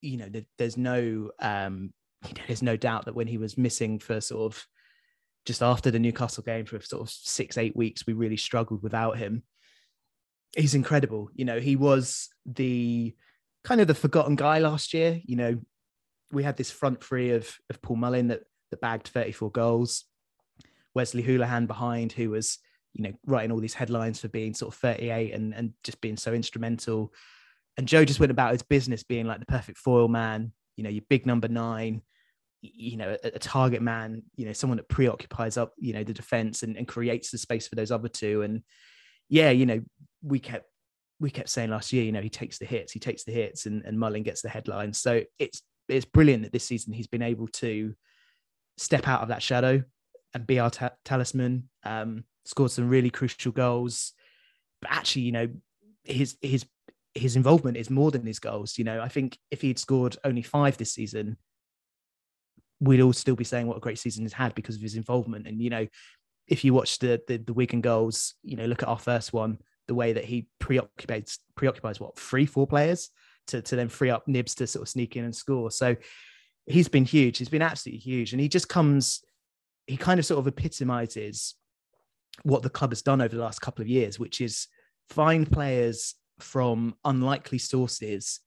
you 0.02 0.18
know, 0.18 0.30
there- 0.30 0.46
there's 0.58 0.78
no, 0.78 1.32
um, 1.40 1.94
you 2.28 2.34
know, 2.34 2.44
there's 2.48 2.64
no 2.64 2.78
doubt 2.78 3.06
that 3.06 3.16
when 3.16 3.28
he 3.28 3.38
was 3.38 3.58
missing 3.58 4.00
for 4.00 4.22
sort 4.22 4.54
of 4.54 4.68
just 5.46 5.62
after 5.62 5.92
the 5.92 6.00
Newcastle 6.00 6.44
game 6.44 6.66
for 6.66 6.80
sort 6.82 7.02
of 7.02 7.10
six, 7.10 7.58
eight 7.58 7.76
weeks, 7.76 8.08
we 8.08 8.14
really 8.14 8.38
struggled 8.38 8.82
without 8.82 9.18
him. 9.18 9.44
He's 10.56 10.74
incredible. 10.74 11.30
You 11.36 11.46
know, 11.46 11.60
he 11.60 11.76
was 11.76 12.30
the 12.46 13.16
kind 13.64 13.80
of 13.82 13.88
the 13.88 13.94
forgotten 13.96 14.36
guy 14.36 14.60
last 14.60 14.94
year. 14.94 15.22
You 15.26 15.36
know, 15.36 15.62
we 16.32 16.44
had 16.44 16.58
this 16.58 16.72
front 16.72 17.04
three 17.04 17.32
of 17.32 17.58
of 17.70 17.82
Paul 17.82 17.98
Mullin 17.98 18.28
that 18.28 18.42
that 18.72 18.82
bagged 18.82 19.08
34 19.08 19.52
goals. 19.52 20.06
Wesley 20.94 21.24
Hoolahan 21.24 21.68
behind, 21.68 22.12
who 22.14 22.32
was 22.32 22.60
you 22.94 23.04
know 23.04 23.14
writing 23.26 23.52
all 23.52 23.60
these 23.60 23.74
headlines 23.74 24.22
for 24.22 24.30
being 24.30 24.54
sort 24.54 24.74
of 24.74 24.80
38 24.80 25.34
and 25.34 25.54
and 25.54 25.74
just 25.84 26.02
being 26.02 26.18
so 26.18 26.34
instrumental. 26.34 27.14
And 27.78 27.88
Joe 27.88 28.06
just 28.06 28.20
went 28.20 28.32
about 28.32 28.54
his 28.54 28.64
business 28.64 29.04
being 29.04 29.26
like 29.26 29.40
the 29.40 29.46
perfect 29.46 29.78
foil 29.78 30.08
man. 30.08 30.54
You 30.78 30.84
know, 30.84 30.90
your 30.90 31.04
big 31.10 31.26
number 31.26 31.48
nine. 31.48 32.02
You 32.62 32.98
know, 32.98 33.18
a, 33.24 33.28
a 33.28 33.40
target 33.40 33.82
man. 33.82 34.24
You 34.36 34.46
know, 34.46 34.54
someone 34.54 34.78
that 34.78 34.90
preoccupies 34.90 35.58
up. 35.58 35.74
You 35.78 35.94
know, 35.94 36.04
the 36.04 36.14
defense 36.14 36.64
and, 36.64 36.78
and 36.78 36.88
creates 36.88 37.32
the 37.32 37.38
space 37.38 37.68
for 37.68 37.76
those 37.76 37.92
other 37.92 38.08
two. 38.08 38.42
And 38.44 38.64
yeah, 39.30 39.52
you 39.52 39.66
know, 39.66 39.82
we 40.24 40.40
kept 40.40 40.66
we 41.20 41.30
kept 41.30 41.50
saying 41.50 41.70
last 41.70 41.94
year, 41.94 42.04
you 42.04 42.12
know, 42.12 42.22
he 42.22 42.30
takes 42.30 42.58
the 42.58 42.66
hits, 42.66 42.92
he 42.92 43.00
takes 43.00 43.24
the 43.24 43.32
hits, 43.32 43.66
and, 43.66 43.84
and 43.86 43.98
Mullin 43.98 44.24
gets 44.24 44.42
the 44.42 44.50
headlines. 44.50 45.00
So 45.00 45.24
it's 45.40 45.62
it's 45.88 46.06
brilliant 46.06 46.44
that 46.44 46.52
this 46.52 46.66
season 46.66 46.94
he's 46.94 47.08
been 47.08 47.22
able 47.22 47.48
to 47.48 47.94
step 48.78 49.08
out 49.08 49.22
of 49.22 49.30
that 49.30 49.44
shadow 49.44 49.84
and 50.34 50.48
be 50.48 50.60
our 50.60 50.70
ta- 50.70 50.92
talisman. 51.04 51.70
Um, 51.84 52.26
scored 52.46 52.72
some 52.72 52.90
really 52.90 53.10
crucial 53.10 53.52
goals, 53.52 54.14
but 54.82 54.92
actually, 54.92 55.24
you 55.24 55.32
know, 55.32 55.48
his 56.04 56.38
his 56.42 56.66
his 57.14 57.36
involvement 57.36 57.78
is 57.78 57.90
more 57.90 58.12
than 58.12 58.26
his 58.26 58.40
goals. 58.40 58.78
You 58.78 58.84
know, 58.84 59.02
I 59.02 59.08
think 59.08 59.38
if 59.50 59.62
he'd 59.62 59.80
scored 59.80 60.18
only 60.24 60.42
five 60.42 60.78
this 60.78 60.94
season, 60.94 61.38
we'd 62.80 63.02
all 63.02 63.14
still 63.14 63.36
be 63.36 63.44
saying 63.44 63.68
what 63.68 63.78
a 63.78 63.82
great 63.82 64.00
season 64.00 64.24
he's 64.24 64.34
had 64.34 64.54
because 64.54 64.76
of 64.76 64.82
his 64.82 64.96
involvement. 64.96 65.48
And 65.48 65.62
you 65.62 65.70
know, 65.70 65.88
if 66.48 66.64
you 66.64 66.74
watch 66.74 67.00
the 67.00 67.22
the, 67.28 67.38
the 67.38 67.54
Wigan 67.54 67.82
goals, 67.82 68.36
you 68.44 68.58
know, 68.58 68.66
look 68.66 68.84
at 68.84 68.90
our 68.90 69.00
first 69.00 69.34
one, 69.34 69.60
the 69.88 69.96
way 69.96 70.14
that 70.14 70.26
he 70.26 70.48
preoccupies 70.60 71.40
preoccupies 71.56 72.00
what 72.00 72.20
three, 72.20 72.46
four 72.46 72.68
players 72.68 73.10
to 73.48 73.62
to 73.62 73.76
then 73.76 73.90
free 73.90 74.10
up 74.10 74.28
Nibs 74.28 74.56
to 74.56 74.68
sort 74.68 74.84
of 74.84 74.90
sneak 74.90 75.16
in 75.16 75.24
and 75.24 75.36
score. 75.36 75.72
So 75.72 75.96
he's 76.66 76.88
been 76.88 77.06
huge. 77.06 77.38
He's 77.38 77.50
been 77.50 77.62
absolutely 77.62 78.00
huge, 78.00 78.34
and 78.34 78.42
he 78.42 78.50
just 78.50 78.70
comes. 78.70 79.22
He 79.88 79.98
kind 79.98 80.20
of 80.20 80.26
sort 80.26 80.40
of 80.40 80.48
epitomizes 80.48 81.56
what 82.44 82.64
the 82.64 82.70
club 82.70 82.92
has 82.92 83.02
done 83.02 83.22
over 83.22 83.36
the 83.36 83.42
last 83.42 83.62
couple 83.62 83.82
of 83.82 83.88
years, 83.88 84.20
which 84.20 84.42
is 84.42 84.68
find 85.10 85.50
players 85.50 86.16
from 86.40 86.96
unlikely 87.06 87.60
sources 87.60 88.40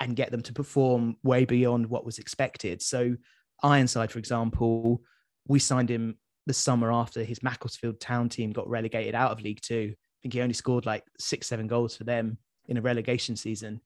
and 0.00 0.14
get 0.14 0.30
them 0.30 0.42
to 0.42 0.52
perform 0.52 1.16
way 1.24 1.44
beyond 1.44 1.86
what 1.86 2.04
was 2.04 2.18
expected. 2.18 2.80
So 2.82 3.16
Ironside, 3.62 4.12
for 4.12 4.18
example, 4.18 5.02
we 5.48 5.58
signed 5.58 5.90
him 5.90 6.18
the 6.46 6.54
summer 6.54 6.92
after 6.92 7.24
his 7.24 7.42
Macclesfield 7.42 8.00
Town 8.00 8.28
team 8.28 8.52
got 8.52 8.68
relegated 8.68 9.14
out 9.14 9.32
of 9.32 9.40
League 9.40 9.60
Two. 9.62 9.94
I 9.94 10.18
think 10.22 10.34
he 10.34 10.40
only 10.40 10.54
scored 10.54 10.86
like 10.86 11.04
six, 11.18 11.46
seven 11.46 11.66
goals 11.66 11.96
for 11.96 12.04
them 12.04 12.38
in 12.66 12.76
a 12.76 12.82
relegation 12.82 13.36
season. 13.36 13.80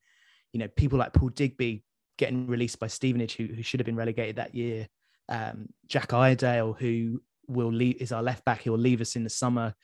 You 0.52 0.60
know, 0.60 0.68
people 0.68 0.98
like 0.98 1.12
Paul 1.12 1.30
Digby 1.30 1.84
getting 2.18 2.46
released 2.46 2.78
by 2.78 2.86
Stevenage, 2.86 3.36
who, 3.36 3.46
who 3.46 3.62
should 3.62 3.80
have 3.80 3.86
been 3.86 3.96
relegated 3.96 4.36
that 4.36 4.54
year. 4.54 4.88
Um, 5.28 5.68
Jack 5.86 6.12
Iredale, 6.12 6.74
who 6.74 7.22
will 7.48 7.72
leave, 7.72 8.00
is 8.00 8.12
our 8.12 8.22
left 8.22 8.44
back. 8.44 8.62
He 8.62 8.70
will 8.70 8.78
leave 8.78 9.00
us 9.00 9.16
in 9.16 9.24
the 9.24 9.30
summer, 9.30 9.74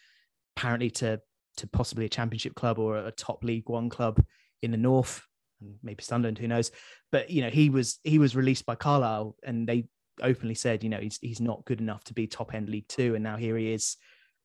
apparently 0.57 0.91
to 0.91 1.21
to 1.57 1.67
possibly 1.67 2.05
a 2.05 2.09
championship 2.09 2.55
club 2.55 2.79
or 2.79 2.99
a 2.99 3.11
top 3.11 3.43
League 3.43 3.69
One 3.69 3.89
club 3.89 4.23
in 4.63 4.71
the 4.71 4.77
north, 4.77 5.27
and 5.61 5.77
maybe 5.83 6.03
Sunderland, 6.03 6.39
who 6.39 6.49
knows. 6.49 6.71
But 7.11 7.31
you 7.31 7.43
know, 7.43 7.51
he 7.51 7.71
was 7.71 7.99
he 8.05 8.19
was 8.19 8.37
released 8.37 8.67
by 8.67 8.75
Carlisle, 8.75 9.37
and 9.43 9.67
they 9.67 9.87
openly 10.23 10.55
said, 10.55 10.85
you 10.85 10.91
know, 10.91 11.01
he's 11.01 11.19
he's 11.23 11.41
not 11.41 11.65
good 11.65 11.81
enough 11.81 12.05
to 12.05 12.15
be 12.15 12.27
top 12.27 12.55
end 12.55 12.69
League 12.69 12.89
Two, 12.89 13.15
and 13.15 13.25
now 13.25 13.37
here 13.37 13.57
he 13.57 13.73
is, 13.73 13.97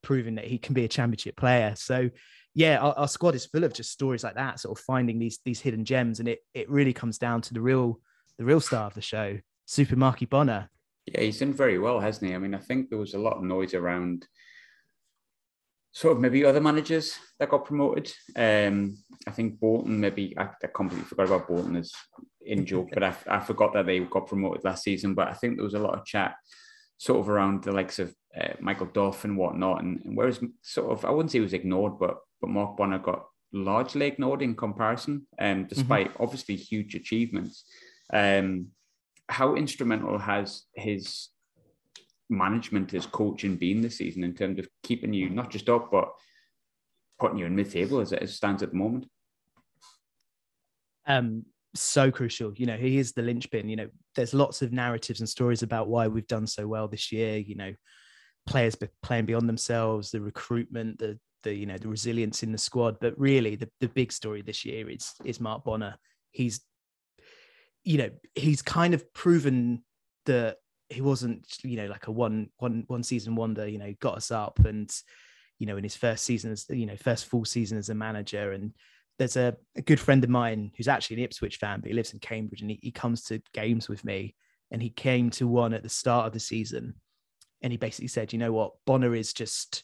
proving 0.01 0.35
that 0.35 0.45
he 0.45 0.57
can 0.57 0.73
be 0.73 0.85
a 0.85 0.89
championship 0.89 1.35
player. 1.35 1.73
So. 1.75 2.09
Yeah, 2.55 2.77
our, 2.79 2.93
our 2.93 3.07
squad 3.07 3.35
is 3.35 3.45
full 3.45 3.63
of 3.63 3.73
just 3.73 3.91
stories 3.91 4.23
like 4.23 4.35
that, 4.35 4.59
sort 4.59 4.77
of 4.77 4.83
finding 4.83 5.19
these 5.19 5.39
these 5.43 5.59
hidden 5.59 5.85
gems, 5.85 6.19
and 6.19 6.27
it 6.27 6.39
it 6.53 6.69
really 6.69 6.93
comes 6.93 7.17
down 7.17 7.41
to 7.41 7.53
the 7.53 7.61
real 7.61 7.99
the 8.37 8.45
real 8.45 8.61
star 8.61 8.85
of 8.85 8.93
the 8.93 9.01
show, 9.01 9.39
Super 9.65 9.95
Marky 9.95 10.25
Bonner. 10.25 10.69
Yeah, 11.05 11.21
he's 11.21 11.39
done 11.39 11.53
very 11.53 11.79
well, 11.79 11.99
hasn't 11.99 12.29
he? 12.29 12.35
I 12.35 12.37
mean, 12.37 12.55
I 12.55 12.59
think 12.59 12.89
there 12.89 12.99
was 12.99 13.13
a 13.13 13.19
lot 13.19 13.37
of 13.37 13.43
noise 13.43 13.73
around 13.73 14.27
sort 15.91 16.15
of 16.15 16.21
maybe 16.21 16.43
other 16.43 16.61
managers 16.61 17.17
that 17.39 17.49
got 17.49 17.65
promoted. 17.65 18.11
Um, 18.35 18.97
I 19.27 19.31
think 19.31 19.59
Bolton, 19.59 19.99
maybe 19.99 20.33
I, 20.37 20.49
I 20.63 20.67
completely 20.73 21.05
forgot 21.05 21.27
about 21.27 21.47
Bolton 21.47 21.75
as 21.75 21.91
in 22.45 22.65
joke, 22.65 22.89
but 22.93 23.03
I, 23.03 23.15
I 23.27 23.39
forgot 23.39 23.73
that 23.73 23.85
they 23.85 23.99
got 23.99 24.27
promoted 24.27 24.63
last 24.63 24.83
season. 24.83 25.13
But 25.13 25.27
I 25.27 25.33
think 25.33 25.55
there 25.55 25.63
was 25.63 25.75
a 25.75 25.79
lot 25.79 25.97
of 25.97 26.05
chat 26.05 26.35
sort 26.97 27.19
of 27.19 27.29
around 27.29 27.63
the 27.63 27.71
likes 27.71 27.99
of 27.99 28.13
uh, 28.39 28.53
Michael 28.59 28.87
Duff 28.87 29.23
and 29.23 29.37
whatnot. 29.37 29.83
And, 29.83 30.03
and 30.03 30.17
whereas 30.17 30.39
sort 30.61 30.91
of, 30.91 31.05
I 31.05 31.11
wouldn't 31.11 31.31
say 31.31 31.37
he 31.37 31.43
was 31.43 31.53
ignored, 31.53 31.99
but 31.99 32.17
but 32.43 32.49
Mark 32.49 32.75
Bonner 32.75 32.99
got 32.99 33.23
largely 33.53 34.05
ignored 34.05 34.41
in 34.41 34.53
comparison, 34.53 35.25
um, 35.39 35.65
despite 35.65 36.11
obviously 36.19 36.57
huge 36.57 36.93
achievements. 36.93 37.63
Um, 38.11 38.67
how 39.29 39.55
instrumental 39.55 40.17
has 40.17 40.63
his 40.75 41.29
management, 42.29 42.91
his 42.91 43.05
coaching 43.05 43.55
been 43.55 43.79
this 43.79 43.99
season 43.99 44.25
in 44.25 44.33
terms 44.35 44.59
of 44.59 44.67
keeping 44.83 45.13
you 45.13 45.29
not 45.29 45.51
just 45.51 45.69
up, 45.69 45.89
but 45.89 46.11
putting 47.17 47.37
you 47.37 47.45
in 47.45 47.55
mid 47.55 47.71
table 47.71 48.01
as 48.01 48.11
it 48.11 48.29
stands 48.29 48.61
at 48.61 48.71
the 48.71 48.75
moment? 48.77 49.05
um 51.05 51.43
so 51.75 52.09
crucial 52.09 52.53
you 52.55 52.65
know 52.65 52.77
he 52.77 52.97
is 52.97 53.11
the 53.11 53.21
linchpin 53.21 53.67
you 53.67 53.75
know 53.75 53.89
there's 54.15 54.33
lots 54.33 54.61
of 54.61 54.71
narratives 54.71 55.19
and 55.19 55.27
stories 55.27 55.63
about 55.63 55.89
why 55.89 56.07
we've 56.07 56.27
done 56.27 56.47
so 56.47 56.65
well 56.65 56.87
this 56.87 57.11
year 57.11 57.35
you 57.35 57.55
know 57.55 57.73
players 58.45 58.75
be- 58.75 58.87
playing 59.01 59.25
beyond 59.25 59.49
themselves 59.49 60.11
the 60.11 60.21
recruitment 60.21 60.97
the 60.99 61.19
the 61.43 61.53
you 61.53 61.65
know 61.65 61.77
the 61.77 61.87
resilience 61.87 62.43
in 62.43 62.51
the 62.51 62.57
squad 62.57 62.97
but 62.99 63.17
really 63.19 63.55
the, 63.55 63.69
the 63.79 63.87
big 63.89 64.11
story 64.11 64.41
this 64.41 64.65
year 64.65 64.89
is 64.89 65.13
is 65.23 65.39
mark 65.39 65.63
bonner 65.63 65.95
he's 66.31 66.61
you 67.83 67.97
know 67.97 68.09
he's 68.35 68.61
kind 68.61 68.93
of 68.93 69.13
proven 69.13 69.83
that 70.25 70.57
he 70.89 71.01
wasn't 71.01 71.45
you 71.63 71.77
know 71.77 71.87
like 71.87 72.07
a 72.07 72.11
one 72.11 72.49
one 72.57 72.83
one 72.87 73.03
season 73.03 73.35
wonder 73.35 73.67
you 73.67 73.77
know 73.77 73.93
got 73.99 74.15
us 74.15 74.31
up 74.31 74.59
and 74.65 74.95
you 75.59 75.67
know 75.67 75.77
in 75.77 75.83
his 75.83 75.95
first 75.95 76.23
season 76.23 76.51
as 76.51 76.65
you 76.69 76.85
know 76.85 76.97
first 76.97 77.25
full 77.25 77.45
season 77.45 77.77
as 77.77 77.89
a 77.89 77.95
manager 77.95 78.51
and 78.51 78.73
there's 79.19 79.37
a, 79.37 79.55
a 79.75 79.81
good 79.81 79.99
friend 79.99 80.23
of 80.23 80.29
mine 80.29 80.71
who's 80.75 80.87
actually 80.87 81.17
an 81.17 81.23
Ipswich 81.23 81.57
fan, 81.57 81.79
but 81.79 81.89
he 81.89 81.93
lives 81.93 82.13
in 82.13 82.19
Cambridge 82.19 82.61
and 82.61 82.71
he, 82.71 82.79
he 82.81 82.91
comes 82.91 83.23
to 83.25 83.41
games 83.53 83.87
with 83.87 84.03
me. 84.03 84.35
And 84.71 84.81
he 84.81 84.89
came 84.89 85.29
to 85.31 85.47
one 85.47 85.73
at 85.73 85.83
the 85.83 85.89
start 85.89 86.25
of 86.25 86.33
the 86.33 86.39
season. 86.39 86.95
And 87.61 87.71
he 87.71 87.77
basically 87.77 88.07
said, 88.07 88.33
you 88.33 88.39
know 88.39 88.51
what, 88.51 88.73
Bonner 88.85 89.13
is 89.13 89.31
just, 89.31 89.83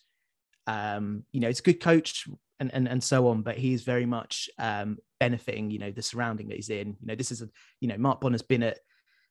um, 0.70 1.24
you 1.32 1.40
know, 1.40 1.50
it's 1.50 1.60
a 1.60 1.64
good 1.64 1.80
coach 1.80 2.28
and, 2.60 2.74
and, 2.74 2.88
and 2.88 3.04
so 3.04 3.28
on, 3.28 3.42
but 3.42 3.58
he 3.58 3.74
is 3.74 3.84
very 3.84 4.06
much 4.06 4.50
um, 4.60 4.98
benefiting, 5.20 5.72
you 5.72 5.80
know, 5.80 5.92
the 5.92 6.02
surrounding 6.02 6.50
that 6.50 6.56
he's 6.56 6.70
in. 6.70 6.90
You 7.00 7.08
know, 7.08 7.16
this 7.16 7.32
is 7.32 7.42
a, 7.42 7.50
you 7.80 7.88
know, 7.88 7.98
Mark 7.98 8.22
Bonner's 8.22 8.42
been 8.42 8.64
at, 8.64 8.80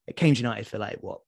at 0.09 0.17
Cambridge 0.17 0.41
United 0.41 0.67
for 0.67 0.79
like 0.79 0.99
what, 1.01 1.21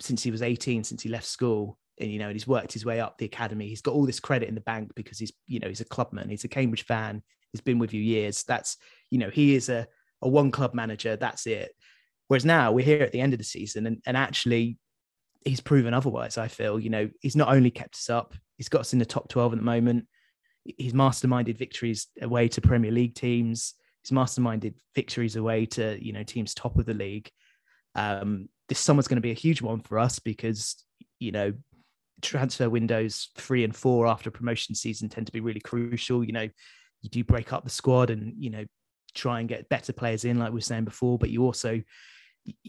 since 0.00 0.22
he 0.22 0.30
was 0.30 0.42
18, 0.42 0.84
since 0.84 1.02
he 1.02 1.08
left 1.08 1.26
school. 1.26 1.78
And, 2.00 2.10
you 2.10 2.18
know, 2.18 2.26
and 2.26 2.34
he's 2.34 2.48
worked 2.48 2.72
his 2.72 2.84
way 2.84 3.00
up 3.00 3.18
the 3.18 3.24
academy. 3.24 3.68
He's 3.68 3.80
got 3.80 3.94
all 3.94 4.04
this 4.04 4.18
credit 4.18 4.48
in 4.48 4.56
the 4.56 4.60
bank 4.60 4.92
because 4.96 5.18
he's, 5.18 5.32
you 5.46 5.60
know, 5.60 5.68
he's 5.68 5.80
a 5.80 5.84
clubman. 5.84 6.28
He's 6.28 6.44
a 6.44 6.48
Cambridge 6.48 6.84
fan 6.84 7.22
he's 7.54 7.60
been 7.60 7.78
with 7.78 7.94
you 7.94 8.02
years. 8.02 8.42
That's, 8.42 8.76
you 9.10 9.18
know, 9.18 9.30
he 9.30 9.54
is 9.54 9.68
a, 9.68 9.86
a 10.22 10.28
one 10.28 10.50
club 10.50 10.74
manager. 10.74 11.14
That's 11.14 11.46
it. 11.46 11.70
Whereas 12.26 12.44
now 12.44 12.72
we're 12.72 12.84
here 12.84 13.02
at 13.02 13.12
the 13.12 13.20
end 13.20 13.32
of 13.32 13.38
the 13.38 13.44
season 13.44 13.86
and, 13.86 14.02
and 14.06 14.16
actually 14.16 14.76
he's 15.44 15.60
proven 15.60 15.94
otherwise. 15.94 16.36
I 16.36 16.48
feel, 16.48 16.80
you 16.80 16.90
know, 16.90 17.08
he's 17.20 17.36
not 17.36 17.54
only 17.54 17.70
kept 17.70 17.94
us 17.94 18.10
up, 18.10 18.34
he's 18.56 18.68
got 18.68 18.82
us 18.82 18.92
in 18.92 18.98
the 18.98 19.06
top 19.06 19.28
12 19.28 19.54
at 19.54 19.58
the 19.58 19.64
moment. 19.64 20.06
He's 20.64 20.92
masterminded 20.92 21.58
victories 21.58 22.06
away 22.20 22.48
to 22.48 22.60
Premier 22.60 22.90
League 22.90 23.14
teams. 23.14 23.74
He's 24.02 24.16
masterminded 24.16 24.74
victories 24.94 25.36
away 25.36 25.66
to, 25.66 26.02
you 26.02 26.12
know, 26.12 26.22
teams 26.22 26.54
top 26.54 26.78
of 26.78 26.86
the 26.86 26.94
league. 26.94 27.30
Um, 27.94 28.48
this 28.68 28.78
summer's 28.78 29.08
going 29.08 29.16
to 29.16 29.22
be 29.22 29.30
a 29.30 29.34
huge 29.34 29.60
one 29.62 29.80
for 29.80 29.98
us 29.98 30.18
because, 30.18 30.76
you 31.18 31.32
know, 31.32 31.52
transfer 32.22 32.68
windows 32.70 33.30
three 33.36 33.64
and 33.64 33.74
four 33.74 34.06
after 34.06 34.30
promotion 34.30 34.74
season 34.74 35.08
tend 35.08 35.26
to 35.26 35.32
be 35.32 35.40
really 35.40 35.60
crucial. 35.60 36.24
You 36.24 36.32
know, 36.32 36.48
you 37.02 37.10
do 37.10 37.22
break 37.22 37.52
up 37.52 37.64
the 37.64 37.70
squad 37.70 38.10
and 38.10 38.34
you 38.38 38.50
know 38.50 38.64
try 39.14 39.38
and 39.38 39.48
get 39.48 39.68
better 39.68 39.92
players 39.92 40.24
in, 40.24 40.38
like 40.38 40.50
we 40.50 40.56
were 40.56 40.60
saying 40.60 40.84
before, 40.84 41.18
but 41.18 41.30
you 41.30 41.44
also 41.44 41.80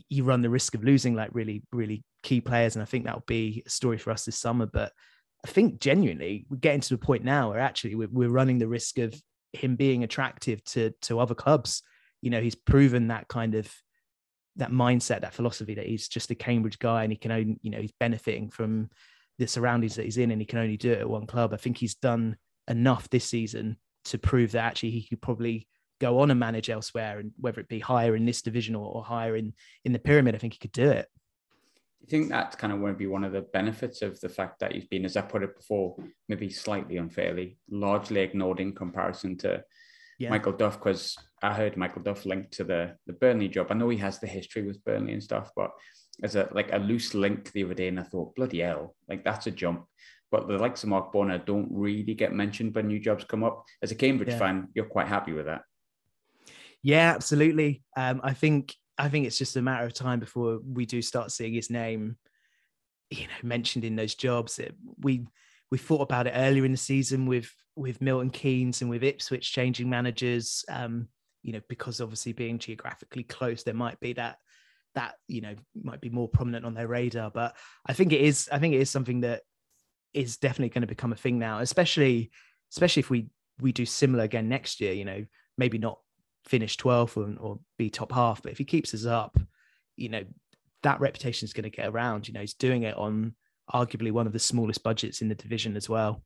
you 0.09 0.23
run 0.23 0.41
the 0.41 0.49
risk 0.49 0.75
of 0.75 0.83
losing 0.83 1.15
like 1.15 1.29
really 1.33 1.63
really 1.71 2.03
key 2.21 2.41
players, 2.41 2.75
and 2.75 2.83
I 2.83 2.85
think 2.85 3.05
that 3.05 3.15
will 3.15 3.23
be 3.25 3.63
a 3.65 3.69
story 3.69 3.97
for 3.97 4.11
us 4.11 4.25
this 4.25 4.37
summer. 4.37 4.65
But 4.65 4.91
I 5.45 5.47
think 5.47 5.79
genuinely 5.79 6.47
we're 6.49 6.57
getting 6.57 6.81
to 6.81 6.89
the 6.89 6.97
point 6.97 7.23
now 7.23 7.51
where 7.51 7.59
actually 7.59 7.93
we're, 7.93 8.09
we're 8.11 8.29
running 8.29 8.57
the 8.57 8.67
risk 8.67 8.97
of 8.97 9.13
him 9.53 9.75
being 9.75 10.03
attractive 10.03 10.63
to 10.65 10.91
to 11.03 11.19
other 11.19 11.35
clubs. 11.35 11.83
You 12.23 12.31
know, 12.31 12.41
he's 12.41 12.55
proven 12.55 13.09
that 13.09 13.27
kind 13.27 13.53
of 13.53 13.71
that 14.55 14.71
mindset, 14.71 15.21
that 15.21 15.35
philosophy 15.35 15.75
that 15.75 15.85
he's 15.85 16.07
just 16.07 16.31
a 16.31 16.35
Cambridge 16.35 16.79
guy 16.79 17.03
and 17.03 17.11
he 17.11 17.17
can 17.17 17.31
only, 17.31 17.59
you 17.61 17.69
know, 17.69 17.79
he's 17.79 17.93
benefiting 17.99 18.49
from 18.49 18.89
the 19.37 19.45
surroundings 19.45 19.95
that 19.95 20.05
he's 20.05 20.17
in 20.17 20.31
and 20.31 20.41
he 20.41 20.47
can 20.47 20.57
only 20.57 20.77
do 20.77 20.91
it 20.91 21.01
at 21.01 21.09
one 21.09 21.27
club. 21.27 21.53
I 21.53 21.57
think 21.57 21.77
he's 21.77 21.93
done 21.93 22.37
enough 22.67 23.07
this 23.11 23.25
season 23.25 23.77
to 24.05 24.17
prove 24.17 24.53
that 24.53 24.63
actually 24.63 24.91
he 24.91 25.07
could 25.07 25.21
probably 25.21 25.67
go 26.01 26.21
on 26.21 26.31
and 26.31 26.39
manage 26.39 26.71
elsewhere 26.71 27.19
and 27.19 27.33
whether 27.37 27.61
it 27.61 27.69
be 27.69 27.79
higher 27.79 28.15
in 28.15 28.25
this 28.25 28.41
division 28.41 28.73
or, 28.73 28.87
or 28.87 29.03
higher 29.03 29.35
in 29.35 29.53
in 29.83 29.93
the 29.93 29.99
pyramid, 29.99 30.33
I 30.33 30.39
think 30.39 30.53
he 30.53 30.59
could 30.59 30.71
do 30.71 30.89
it. 30.89 31.07
I 32.05 32.07
think 32.07 32.29
that's 32.29 32.55
kind 32.55 32.71
of 32.71 32.79
going 32.79 32.93
to 32.93 32.97
be 32.97 33.07
one 33.07 33.23
of 33.23 33.31
the 33.31 33.41
benefits 33.41 34.03
of 34.03 34.19
the 34.19 34.29
fact 34.29 34.59
that 34.59 34.73
he's 34.73 34.85
been, 34.85 35.05
as 35.05 35.17
I 35.17 35.21
put 35.21 35.41
it 35.41 35.55
before, 35.55 35.95
maybe 36.29 36.51
slightly 36.51 36.97
unfairly, 36.97 37.57
largely 37.67 38.21
ignored 38.21 38.59
in 38.59 38.75
comparison 38.75 39.35
to 39.39 39.63
yeah. 40.19 40.29
Michael 40.29 40.51
Duff, 40.51 40.77
because 40.77 41.17
I 41.41 41.51
heard 41.53 41.77
Michael 41.77 42.03
Duff 42.03 42.25
linked 42.25 42.51
to 42.53 42.63
the 42.63 42.95
the 43.07 43.13
Burnley 43.13 43.47
job. 43.47 43.67
I 43.69 43.73
know 43.73 43.89
he 43.89 43.97
has 43.97 44.19
the 44.19 44.27
history 44.27 44.61
with 44.61 44.83
Burnley 44.85 45.13
and 45.13 45.23
stuff, 45.23 45.49
but 45.55 45.71
as 46.21 46.35
a 46.35 46.47
like 46.51 46.71
a 46.71 46.77
loose 46.77 47.15
link 47.15 47.51
the 47.53 47.63
other 47.63 47.73
day, 47.73 47.87
and 47.87 47.99
I 47.99 48.03
thought, 48.03 48.35
bloody 48.35 48.59
hell, 48.59 48.95
like 49.09 49.23
that's 49.23 49.47
a 49.47 49.51
jump. 49.51 49.85
But 50.29 50.47
the 50.47 50.59
likes 50.59 50.83
of 50.83 50.89
Mark 50.89 51.11
Bonner 51.11 51.39
don't 51.39 51.69
really 51.71 52.13
get 52.13 52.33
mentioned 52.33 52.75
when 52.75 52.87
new 52.87 52.99
jobs 52.99 53.23
come 53.23 53.43
up. 53.43 53.65
As 53.81 53.91
a 53.91 53.95
Cambridge 53.95 54.29
yeah. 54.29 54.37
fan, 54.37 54.67
you're 54.75 54.85
quite 54.85 55.07
happy 55.07 55.33
with 55.33 55.47
that. 55.47 55.63
Yeah, 56.83 57.13
absolutely. 57.15 57.81
Um, 57.97 58.21
I 58.23 58.33
think 58.33 58.75
I 58.97 59.09
think 59.09 59.25
it's 59.25 59.37
just 59.37 59.57
a 59.57 59.61
matter 59.61 59.85
of 59.85 59.93
time 59.93 60.19
before 60.19 60.59
we 60.65 60.85
do 60.85 61.01
start 61.01 61.31
seeing 61.31 61.53
his 61.53 61.69
name, 61.69 62.17
you 63.09 63.23
know, 63.23 63.33
mentioned 63.43 63.83
in 63.83 63.95
those 63.95 64.15
jobs. 64.15 64.59
It, 64.59 64.75
we 64.99 65.25
we 65.71 65.77
thought 65.77 66.01
about 66.01 66.27
it 66.27 66.33
earlier 66.35 66.65
in 66.65 66.71
the 66.71 66.77
season 66.77 67.25
with 67.25 67.53
with 67.75 68.01
Milton 68.01 68.29
Keynes 68.29 68.81
and 68.81 68.89
with 68.89 69.03
Ipswich 69.03 69.51
changing 69.51 69.89
managers. 69.89 70.63
Um, 70.69 71.09
you 71.43 71.53
know, 71.53 71.61
because 71.69 72.01
obviously 72.01 72.33
being 72.33 72.57
geographically 72.57 73.23
close, 73.23 73.63
there 73.63 73.73
might 73.73 73.99
be 73.99 74.13
that 74.13 74.37
that 74.95 75.15
you 75.27 75.41
know 75.41 75.55
might 75.75 76.01
be 76.01 76.09
more 76.09 76.29
prominent 76.29 76.65
on 76.65 76.73
their 76.73 76.87
radar. 76.87 77.29
But 77.29 77.55
I 77.85 77.93
think 77.93 78.13
it 78.13 78.21
is. 78.21 78.49
I 78.51 78.59
think 78.59 78.73
it 78.73 78.81
is 78.81 78.89
something 78.89 79.21
that 79.21 79.41
is 80.13 80.37
definitely 80.37 80.69
going 80.69 80.81
to 80.81 80.87
become 80.87 81.11
a 81.11 81.17
thing 81.17 81.37
now, 81.37 81.59
especially 81.59 82.31
especially 82.71 83.01
if 83.01 83.09
we 83.09 83.27
we 83.59 83.71
do 83.71 83.85
similar 83.85 84.23
again 84.23 84.49
next 84.49 84.81
year. 84.81 84.93
You 84.93 85.05
know, 85.05 85.25
maybe 85.57 85.77
not 85.77 85.99
finish 86.45 86.77
12th 86.77 87.17
or, 87.17 87.35
or 87.39 87.59
be 87.77 87.89
top 87.89 88.11
half, 88.11 88.41
but 88.41 88.51
if 88.51 88.57
he 88.57 88.65
keeps 88.65 88.93
us 88.93 89.05
up, 89.05 89.37
you 89.95 90.09
know, 90.09 90.23
that 90.83 90.99
reputation 90.99 91.45
is 91.45 91.53
going 91.53 91.63
to 91.63 91.69
get 91.69 91.87
around. 91.87 92.27
You 92.27 92.33
know, 92.33 92.41
he's 92.41 92.53
doing 92.53 92.83
it 92.83 92.95
on 92.95 93.33
arguably 93.73 94.11
one 94.11 94.27
of 94.27 94.33
the 94.33 94.39
smallest 94.39 94.83
budgets 94.83 95.21
in 95.21 95.29
the 95.29 95.35
division 95.35 95.75
as 95.75 95.89
well. 95.89 96.23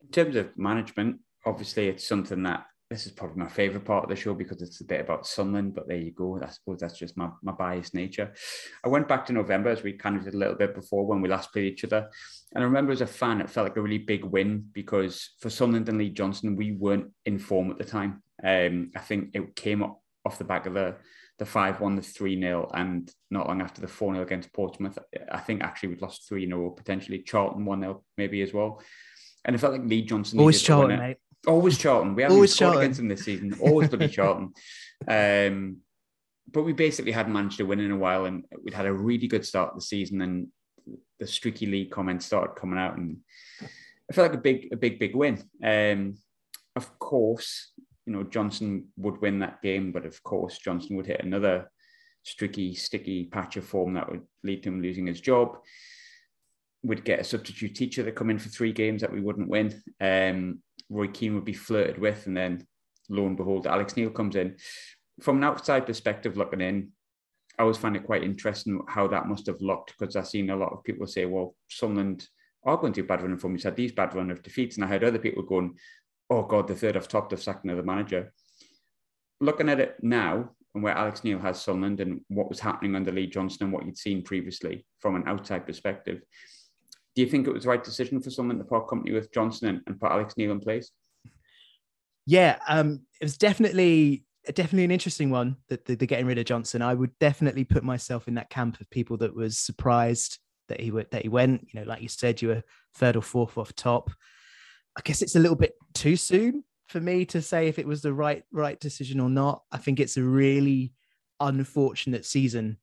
In 0.00 0.08
terms 0.10 0.36
of 0.36 0.56
management, 0.56 1.20
obviously 1.44 1.88
it's 1.88 2.06
something 2.06 2.42
that 2.44 2.64
this 2.94 3.06
is 3.06 3.12
probably 3.12 3.42
my 3.42 3.48
favorite 3.48 3.84
part 3.84 4.04
of 4.04 4.08
the 4.08 4.14
show 4.14 4.34
because 4.34 4.62
it's 4.62 4.80
a 4.80 4.84
bit 4.84 5.00
about 5.00 5.26
Sunderland, 5.26 5.74
but 5.74 5.88
there 5.88 5.96
you 5.96 6.12
go. 6.12 6.40
I 6.40 6.48
suppose 6.48 6.78
that's 6.78 6.96
just 6.96 7.16
my, 7.16 7.28
my 7.42 7.50
biased 7.50 7.92
nature. 7.92 8.32
I 8.84 8.88
went 8.88 9.08
back 9.08 9.26
to 9.26 9.32
November 9.32 9.70
as 9.70 9.82
we 9.82 9.94
kind 9.94 10.16
of 10.16 10.24
did 10.24 10.34
a 10.34 10.38
little 10.38 10.54
bit 10.54 10.76
before 10.76 11.04
when 11.04 11.20
we 11.20 11.28
last 11.28 11.52
played 11.52 11.72
each 11.72 11.82
other. 11.82 12.08
And 12.54 12.62
I 12.62 12.66
remember 12.66 12.92
as 12.92 13.00
a 13.00 13.06
fan, 13.06 13.40
it 13.40 13.50
felt 13.50 13.66
like 13.66 13.76
a 13.76 13.82
really 13.82 13.98
big 13.98 14.22
win 14.24 14.66
because 14.72 15.30
for 15.40 15.50
Sunderland 15.50 15.88
and 15.88 15.98
Lee 15.98 16.10
Johnson, 16.10 16.54
we 16.54 16.70
weren't 16.70 17.10
in 17.24 17.36
form 17.36 17.72
at 17.72 17.78
the 17.78 17.84
time. 17.84 18.22
Um, 18.44 18.92
I 18.94 19.00
think 19.00 19.30
it 19.34 19.56
came 19.56 19.82
up 19.82 20.00
off 20.24 20.38
the 20.38 20.44
back 20.44 20.66
of 20.66 20.74
the 20.74 20.94
the 21.40 21.44
5 21.44 21.80
1, 21.80 21.96
the 21.96 22.02
3 22.02 22.40
0, 22.40 22.70
and 22.74 23.10
not 23.28 23.48
long 23.48 23.60
after 23.60 23.80
the 23.80 23.88
4 23.88 24.14
0 24.14 24.24
against 24.24 24.52
Portsmouth. 24.52 24.96
I 25.32 25.40
think 25.40 25.64
actually 25.64 25.88
we'd 25.88 26.02
lost 26.02 26.28
3 26.28 26.46
0, 26.46 26.70
potentially 26.70 27.22
Charlton 27.22 27.64
1 27.64 27.80
0, 27.80 28.04
maybe 28.16 28.40
as 28.42 28.54
well. 28.54 28.80
And 29.44 29.56
it 29.56 29.58
felt 29.58 29.72
like 29.72 29.84
Lee 29.84 30.02
Johnson. 30.02 30.38
Always 30.38 30.62
Charlton, 30.62 30.98
mate. 30.98 31.16
Always 31.46 31.78
Charlton. 31.78 32.14
We 32.14 32.22
haven't 32.22 32.36
Always 32.36 32.54
scored 32.54 32.66
Charlton. 32.66 32.82
against 32.82 32.98
them 32.98 33.08
this 33.08 33.24
season. 33.24 33.54
Always 33.60 33.88
bloody 33.88 34.08
Charlton. 34.08 34.52
Um, 35.06 35.78
but 36.50 36.62
we 36.62 36.72
basically 36.72 37.12
hadn't 37.12 37.32
managed 37.32 37.58
to 37.58 37.64
win 37.64 37.80
in 37.80 37.90
a 37.90 37.96
while, 37.96 38.26
and 38.26 38.44
we'd 38.62 38.74
had 38.74 38.86
a 38.86 38.92
really 38.92 39.26
good 39.26 39.44
start 39.44 39.70
of 39.70 39.76
the 39.76 39.82
season, 39.82 40.20
and 40.20 40.48
the 41.18 41.26
streaky 41.26 41.66
league 41.66 41.90
comments 41.90 42.26
started 42.26 42.54
coming 42.54 42.78
out, 42.78 42.96
and 42.96 43.18
I 43.62 44.14
felt 44.14 44.30
like 44.30 44.38
a 44.38 44.42
big, 44.42 44.68
a 44.72 44.76
big, 44.76 44.98
big 44.98 45.14
win. 45.16 45.42
Um, 45.62 46.16
of 46.76 46.98
course, 46.98 47.72
you 48.06 48.12
know 48.12 48.22
Johnson 48.22 48.88
would 48.96 49.20
win 49.20 49.38
that 49.40 49.62
game, 49.62 49.92
but 49.92 50.06
of 50.06 50.22
course 50.22 50.58
Johnson 50.58 50.96
would 50.96 51.06
hit 51.06 51.24
another 51.24 51.70
streaky, 52.22 52.74
sticky 52.74 53.24
patch 53.26 53.56
of 53.56 53.64
form 53.64 53.94
that 53.94 54.10
would 54.10 54.22
lead 54.42 54.62
to 54.62 54.68
him 54.68 54.82
losing 54.82 55.06
his 55.06 55.20
job. 55.20 55.58
Would 56.82 57.04
get 57.04 57.20
a 57.20 57.24
substitute 57.24 57.74
teacher 57.74 58.02
that 58.02 58.14
come 58.14 58.28
in 58.28 58.38
for 58.38 58.50
three 58.50 58.72
games 58.72 59.00
that 59.00 59.12
we 59.12 59.20
wouldn't 59.20 59.48
win. 59.48 59.82
Um, 60.00 60.60
Roy 60.88 61.08
Keane 61.08 61.34
would 61.34 61.44
be 61.44 61.52
flirted 61.52 61.98
with, 61.98 62.26
and 62.26 62.36
then 62.36 62.66
lo 63.08 63.26
and 63.26 63.36
behold, 63.36 63.66
Alex 63.66 63.96
Neil 63.96 64.10
comes 64.10 64.36
in. 64.36 64.56
From 65.20 65.38
an 65.38 65.44
outside 65.44 65.86
perspective, 65.86 66.36
looking 66.36 66.60
in, 66.60 66.90
I 67.58 67.62
always 67.62 67.76
find 67.76 67.96
it 67.96 68.04
quite 68.04 68.24
interesting 68.24 68.80
how 68.88 69.06
that 69.08 69.28
must 69.28 69.46
have 69.46 69.60
looked 69.60 69.94
because 69.98 70.16
I've 70.16 70.26
seen 70.26 70.50
a 70.50 70.56
lot 70.56 70.72
of 70.72 70.82
people 70.82 71.06
say, 71.06 71.24
"Well, 71.24 71.54
Sunderland 71.68 72.28
are 72.64 72.76
going 72.76 72.92
to 72.94 73.04
bad 73.04 73.22
running 73.22 73.38
form. 73.38 73.54
He's 73.54 73.64
had 73.64 73.76
these 73.76 73.92
bad 73.92 74.14
run 74.14 74.30
of 74.30 74.42
defeats," 74.42 74.76
and 74.76 74.84
I 74.84 74.88
heard 74.88 75.04
other 75.04 75.18
people 75.18 75.42
going, 75.42 75.78
"Oh 76.30 76.42
God, 76.42 76.66
the 76.66 76.74
third 76.74 76.96
off 76.96 77.08
top 77.08 77.32
of 77.32 77.42
sacking 77.42 77.70
of 77.70 77.76
the 77.76 77.82
manager." 77.82 78.32
Looking 79.40 79.68
at 79.68 79.80
it 79.80 79.96
now 80.02 80.54
and 80.74 80.82
where 80.82 80.96
Alex 80.96 81.22
Neil 81.22 81.38
has 81.38 81.62
Sunderland 81.62 82.00
and 82.00 82.20
what 82.28 82.48
was 82.48 82.60
happening 82.60 82.96
under 82.96 83.12
Lee 83.12 83.26
Johnson 83.28 83.64
and 83.64 83.72
what 83.72 83.86
you'd 83.86 83.98
seen 83.98 84.22
previously 84.22 84.84
from 84.98 85.14
an 85.14 85.24
outside 85.26 85.66
perspective, 85.66 86.22
do 87.14 87.22
you 87.22 87.28
think 87.28 87.46
it 87.46 87.52
was 87.52 87.64
the 87.64 87.68
right 87.68 87.82
decision 87.82 88.20
for 88.20 88.30
someone 88.30 88.58
to 88.58 88.64
part 88.64 88.88
company 88.88 89.12
with 89.12 89.32
Johnson 89.32 89.68
and, 89.68 89.80
and 89.86 90.00
put 90.00 90.10
Alex 90.10 90.34
Neil 90.36 90.52
in 90.52 90.60
place? 90.60 90.90
Yeah, 92.26 92.58
um, 92.68 93.00
it 93.20 93.24
was 93.24 93.36
definitely 93.36 94.24
definitely 94.52 94.84
an 94.84 94.90
interesting 94.90 95.30
one 95.30 95.56
that 95.68 95.86
the, 95.86 95.94
the, 95.94 96.06
getting 96.06 96.26
rid 96.26 96.36
of 96.36 96.44
Johnson. 96.44 96.82
I 96.82 96.92
would 96.92 97.18
definitely 97.18 97.64
put 97.64 97.82
myself 97.82 98.28
in 98.28 98.34
that 98.34 98.50
camp 98.50 98.78
of 98.78 98.90
people 98.90 99.16
that 99.18 99.34
was 99.34 99.56
surprised 99.58 100.38
that 100.68 100.80
he 100.80 100.90
went 100.90 101.10
that 101.12 101.22
he 101.22 101.28
went. 101.28 101.66
You 101.72 101.80
know, 101.80 101.86
like 101.86 102.02
you 102.02 102.08
said, 102.08 102.42
you 102.42 102.48
were 102.48 102.62
third 102.94 103.16
or 103.16 103.22
fourth 103.22 103.56
off 103.56 103.74
top. 103.74 104.10
I 104.96 105.00
guess 105.02 105.22
it's 105.22 105.36
a 105.36 105.40
little 105.40 105.56
bit 105.56 105.74
too 105.92 106.16
soon 106.16 106.64
for 106.88 107.00
me 107.00 107.24
to 107.26 107.40
say 107.42 107.68
if 107.68 107.78
it 107.78 107.86
was 107.86 108.02
the 108.02 108.12
right 108.12 108.44
right 108.52 108.78
decision 108.78 109.20
or 109.20 109.30
not. 109.30 109.62
I 109.70 109.78
think 109.78 110.00
it's 110.00 110.16
a 110.16 110.22
really 110.22 110.92
unfortunate 111.40 112.24
season 112.24 112.78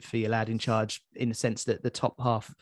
for 0.00 0.16
your 0.16 0.30
lad 0.30 0.48
in 0.48 0.58
charge 0.58 1.02
in 1.14 1.28
the 1.28 1.34
sense 1.34 1.64
that 1.64 1.82
the 1.82 1.90
top 1.90 2.20
half 2.20 2.54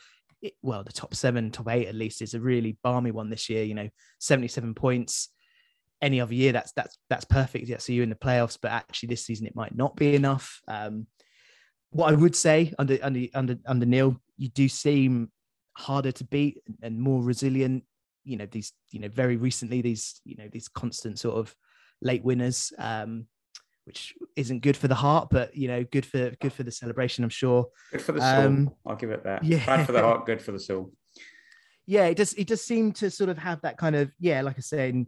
well, 0.62 0.85
the 0.85 0.92
top 0.92 1.14
seven, 1.14 1.51
top 1.51 1.68
eight 1.68 1.88
at 1.88 1.94
least 1.94 2.22
is 2.22 2.35
a 2.35 2.40
really 2.40 2.79
balmy 2.83 3.11
one 3.11 3.31
this 3.31 3.48
year. 3.48 3.64
You 3.64 3.74
know, 3.74 3.88
77 4.20 4.74
points. 4.74 5.29
Any 6.01 6.20
other 6.20 6.35
year, 6.35 6.53
that's 6.53 6.72
that's 6.72 6.96
that's 7.11 7.24
perfect. 7.24 7.66
Yeah, 7.66 7.79
so 7.79 7.92
you 7.92 8.05
in 8.05 8.09
the 8.09 8.14
playoffs, 8.14 8.57
but 8.61 8.70
actually 8.70 9.09
this 9.09 9.27
season 9.27 9.48
it 9.48 9.57
might 9.57 9.74
not 9.74 9.96
be 9.96 10.14
enough. 10.14 10.61
Um, 10.68 11.09
what 11.90 12.12
I 12.12 12.16
would 12.16 12.37
say 12.37 12.72
under 12.79 12.98
under 13.03 13.27
under 13.35 13.59
under 13.66 13.87
Neil, 13.87 14.16
you 14.37 14.48
do 14.48 14.68
seem 14.68 15.33
harder 15.77 16.12
to 16.12 16.24
beat 16.24 16.62
and 16.83 17.01
more 17.01 17.22
resilient. 17.22 17.83
You 18.22 18.37
know, 18.37 18.46
these 18.46 18.72
you 18.90 19.01
know 19.01 19.09
very 19.09 19.37
recently 19.37 19.81
these 19.81 20.20
you 20.24 20.37
know 20.37 20.48
these 20.53 20.68
constant 20.68 21.18
sort 21.18 21.37
of 21.37 21.53
late 22.01 22.22
winners. 22.22 22.72
Um, 22.79 23.27
which 23.88 24.14
isn't 24.37 24.61
good 24.61 24.77
for 24.77 24.87
the 24.87 24.94
heart, 24.94 25.29
but 25.31 25.57
you 25.57 25.66
know, 25.66 25.82
good 25.82 26.05
for 26.05 26.30
good 26.43 26.53
for 26.53 26.62
the 26.62 26.70
celebration. 26.70 27.24
I'm 27.24 27.30
sure. 27.30 27.68
Good 27.91 28.03
for 28.03 28.12
the 28.12 28.20
soul. 28.20 28.45
Um, 28.45 28.70
I'll 28.86 28.97
give 28.97 29.11
it 29.11 29.24
that. 29.24 29.43
Yeah. 29.43 29.64
Bad 29.64 29.86
for 29.86 29.93
the 29.93 30.03
heart, 30.03 30.26
good 30.26 30.43
for 30.43 30.53
the 30.53 30.61
soul. 30.61 30.93
Yeah, 31.86 32.05
it 32.05 32.18
does. 32.18 32.34
It 32.34 32.47
does 32.47 32.62
seem 32.62 32.93
to 32.93 33.11
sort 33.11 33.30
of 33.30 33.39
have 33.39 33.62
that 33.62 33.78
kind 33.78 33.97
of 33.97 34.12
yeah, 34.20 34.43
like 34.43 34.57
I 34.59 34.61
said, 34.61 35.07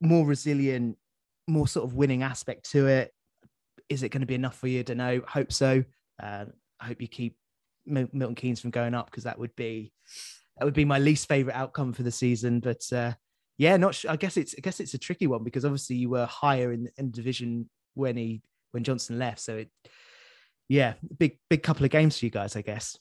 more 0.00 0.26
resilient, 0.26 0.98
more 1.46 1.68
sort 1.68 1.88
of 1.88 1.94
winning 1.94 2.24
aspect 2.24 2.68
to 2.72 2.88
it. 2.88 3.12
Is 3.88 4.02
it 4.02 4.08
going 4.08 4.22
to 4.22 4.26
be 4.26 4.34
enough 4.34 4.58
for 4.58 4.66
you? 4.66 4.80
I 4.80 4.82
don't 4.82 4.96
know. 4.96 5.22
Hope 5.28 5.52
so. 5.52 5.84
Uh, 6.20 6.46
I 6.80 6.86
hope 6.86 7.00
you 7.00 7.06
keep 7.06 7.36
Milton 7.86 8.34
Keynes 8.34 8.60
from 8.60 8.72
going 8.72 8.92
up 8.92 9.08
because 9.08 9.22
that 9.22 9.38
would 9.38 9.54
be 9.54 9.92
that 10.58 10.64
would 10.64 10.74
be 10.74 10.84
my 10.84 10.98
least 10.98 11.28
favorite 11.28 11.54
outcome 11.54 11.92
for 11.92 12.02
the 12.02 12.10
season. 12.10 12.58
But 12.58 12.92
uh, 12.92 13.12
yeah, 13.56 13.76
not. 13.76 13.94
Sure. 13.94 14.10
I 14.10 14.16
guess 14.16 14.36
it's 14.36 14.56
I 14.58 14.62
guess 14.62 14.80
it's 14.80 14.94
a 14.94 14.98
tricky 14.98 15.28
one 15.28 15.44
because 15.44 15.64
obviously 15.64 15.94
you 15.94 16.10
were 16.10 16.26
higher 16.26 16.72
in 16.72 16.90
in 16.96 17.12
division 17.12 17.70
when 17.96 18.16
he 18.16 18.42
when 18.72 18.84
Johnson 18.84 19.18
left. 19.18 19.40
So 19.40 19.56
it, 19.56 19.70
yeah, 20.68 20.94
big 21.18 21.38
big 21.48 21.62
couple 21.62 21.84
of 21.84 21.90
games 21.90 22.18
for 22.18 22.26
you 22.26 22.30
guys, 22.30 22.56
I 22.56 22.62
guess. 22.62 22.98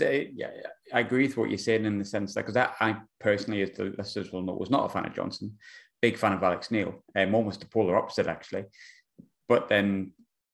A, 0.00 0.30
yeah, 0.32 0.50
I 0.94 1.00
agree 1.00 1.26
with 1.26 1.36
what 1.36 1.50
you're 1.50 1.58
saying 1.58 1.84
in 1.84 1.98
the 1.98 2.04
sense 2.04 2.34
that 2.34 2.46
because 2.46 2.56
I, 2.56 2.96
personally, 3.18 3.62
as 3.62 3.72
the 3.72 3.92
listeners 3.98 4.30
will 4.30 4.42
know, 4.42 4.54
was 4.54 4.70
not 4.70 4.86
a 4.86 4.88
fan 4.88 5.04
of 5.04 5.14
Johnson, 5.14 5.58
big 6.00 6.16
fan 6.16 6.32
of 6.32 6.42
Alex 6.44 6.70
Neil, 6.70 7.02
um, 7.16 7.34
almost 7.34 7.58
the 7.58 7.66
polar 7.66 7.96
opposite 7.96 8.28
actually. 8.28 8.66
But 9.48 9.68
then 9.68 10.12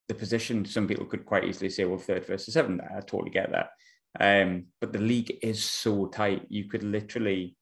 the 0.08 0.14
position, 0.14 0.64
some 0.64 0.88
people 0.88 1.04
could 1.04 1.26
quite 1.26 1.44
easily 1.44 1.68
say, 1.68 1.84
well, 1.84 1.98
third 1.98 2.26
versus 2.26 2.54
seventh. 2.54 2.80
I 2.80 3.00
totally 3.00 3.30
get 3.30 3.52
that. 3.52 3.70
Um, 4.18 4.66
but 4.80 4.92
the 4.94 5.00
league 5.00 5.38
is 5.42 5.62
so 5.62 6.06
tight. 6.06 6.46
You 6.48 6.64
could 6.64 6.82
literally 6.82 7.56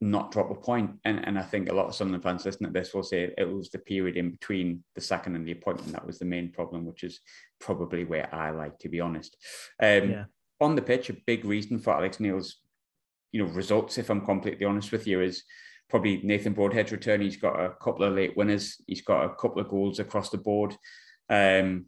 not 0.00 0.32
drop 0.32 0.50
a 0.50 0.54
point. 0.54 0.92
And 1.04 1.26
and 1.26 1.38
I 1.38 1.42
think 1.42 1.68
a 1.68 1.74
lot 1.74 1.86
of 1.86 1.94
Sunderland 1.94 2.22
fans 2.22 2.44
listening 2.44 2.72
to 2.72 2.78
this 2.78 2.94
will 2.94 3.02
say 3.02 3.32
it 3.36 3.48
was 3.48 3.70
the 3.70 3.78
period 3.78 4.16
in 4.16 4.30
between 4.30 4.82
the 4.94 5.00
second 5.00 5.36
and 5.36 5.46
the 5.46 5.52
appointment 5.52 5.92
that 5.92 6.06
was 6.06 6.18
the 6.18 6.24
main 6.24 6.50
problem, 6.50 6.86
which 6.86 7.04
is 7.04 7.20
probably 7.60 8.04
where 8.04 8.32
I 8.34 8.50
like 8.50 8.78
to 8.80 8.88
be 8.88 9.00
honest. 9.00 9.36
Um, 9.82 10.10
yeah. 10.10 10.24
On 10.60 10.74
the 10.74 10.82
pitch, 10.82 11.08
a 11.10 11.16
big 11.26 11.44
reason 11.44 11.78
for 11.78 11.94
Alex 11.94 12.20
Neil's 12.20 12.56
you 13.32 13.44
know 13.44 13.50
results, 13.52 13.98
if 13.98 14.10
I'm 14.10 14.24
completely 14.24 14.66
honest 14.66 14.92
with 14.92 15.06
you, 15.06 15.20
is 15.20 15.42
probably 15.88 16.20
Nathan 16.22 16.54
Broadhead's 16.54 16.92
return. 16.92 17.20
He's 17.20 17.36
got 17.36 17.60
a 17.60 17.74
couple 17.82 18.04
of 18.04 18.14
late 18.14 18.36
winners. 18.36 18.80
He's 18.86 19.02
got 19.02 19.24
a 19.24 19.34
couple 19.34 19.60
of 19.60 19.68
goals 19.68 19.98
across 19.98 20.30
the 20.30 20.38
board. 20.38 20.76
Um, 21.28 21.86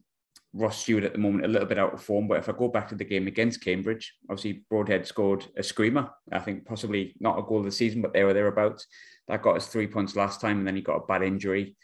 Ross 0.54 0.82
Stewart 0.82 1.04
at 1.04 1.12
the 1.12 1.18
moment 1.18 1.46
a 1.46 1.48
little 1.48 1.66
bit 1.66 1.78
out 1.78 1.94
of 1.94 2.02
form, 2.02 2.28
but 2.28 2.38
if 2.38 2.48
I 2.48 2.52
go 2.52 2.68
back 2.68 2.88
to 2.88 2.94
the 2.94 3.04
game 3.04 3.26
against 3.26 3.64
Cambridge, 3.64 4.14
obviously 4.28 4.64
Broadhead 4.68 5.06
scored 5.06 5.46
a 5.56 5.62
screamer. 5.62 6.10
I 6.30 6.40
think 6.40 6.66
possibly 6.66 7.14
not 7.20 7.38
a 7.38 7.42
goal 7.42 7.60
of 7.60 7.64
the 7.64 7.72
season, 7.72 8.02
but 8.02 8.12
there 8.12 8.28
or 8.28 8.34
thereabouts. 8.34 8.86
That 9.28 9.42
got 9.42 9.56
us 9.56 9.68
three 9.68 9.86
points 9.86 10.14
last 10.14 10.40
time, 10.40 10.58
and 10.58 10.66
then 10.66 10.76
he 10.76 10.82
got 10.82 10.96
a 10.96 11.06
bad 11.06 11.22
injury. 11.22 11.76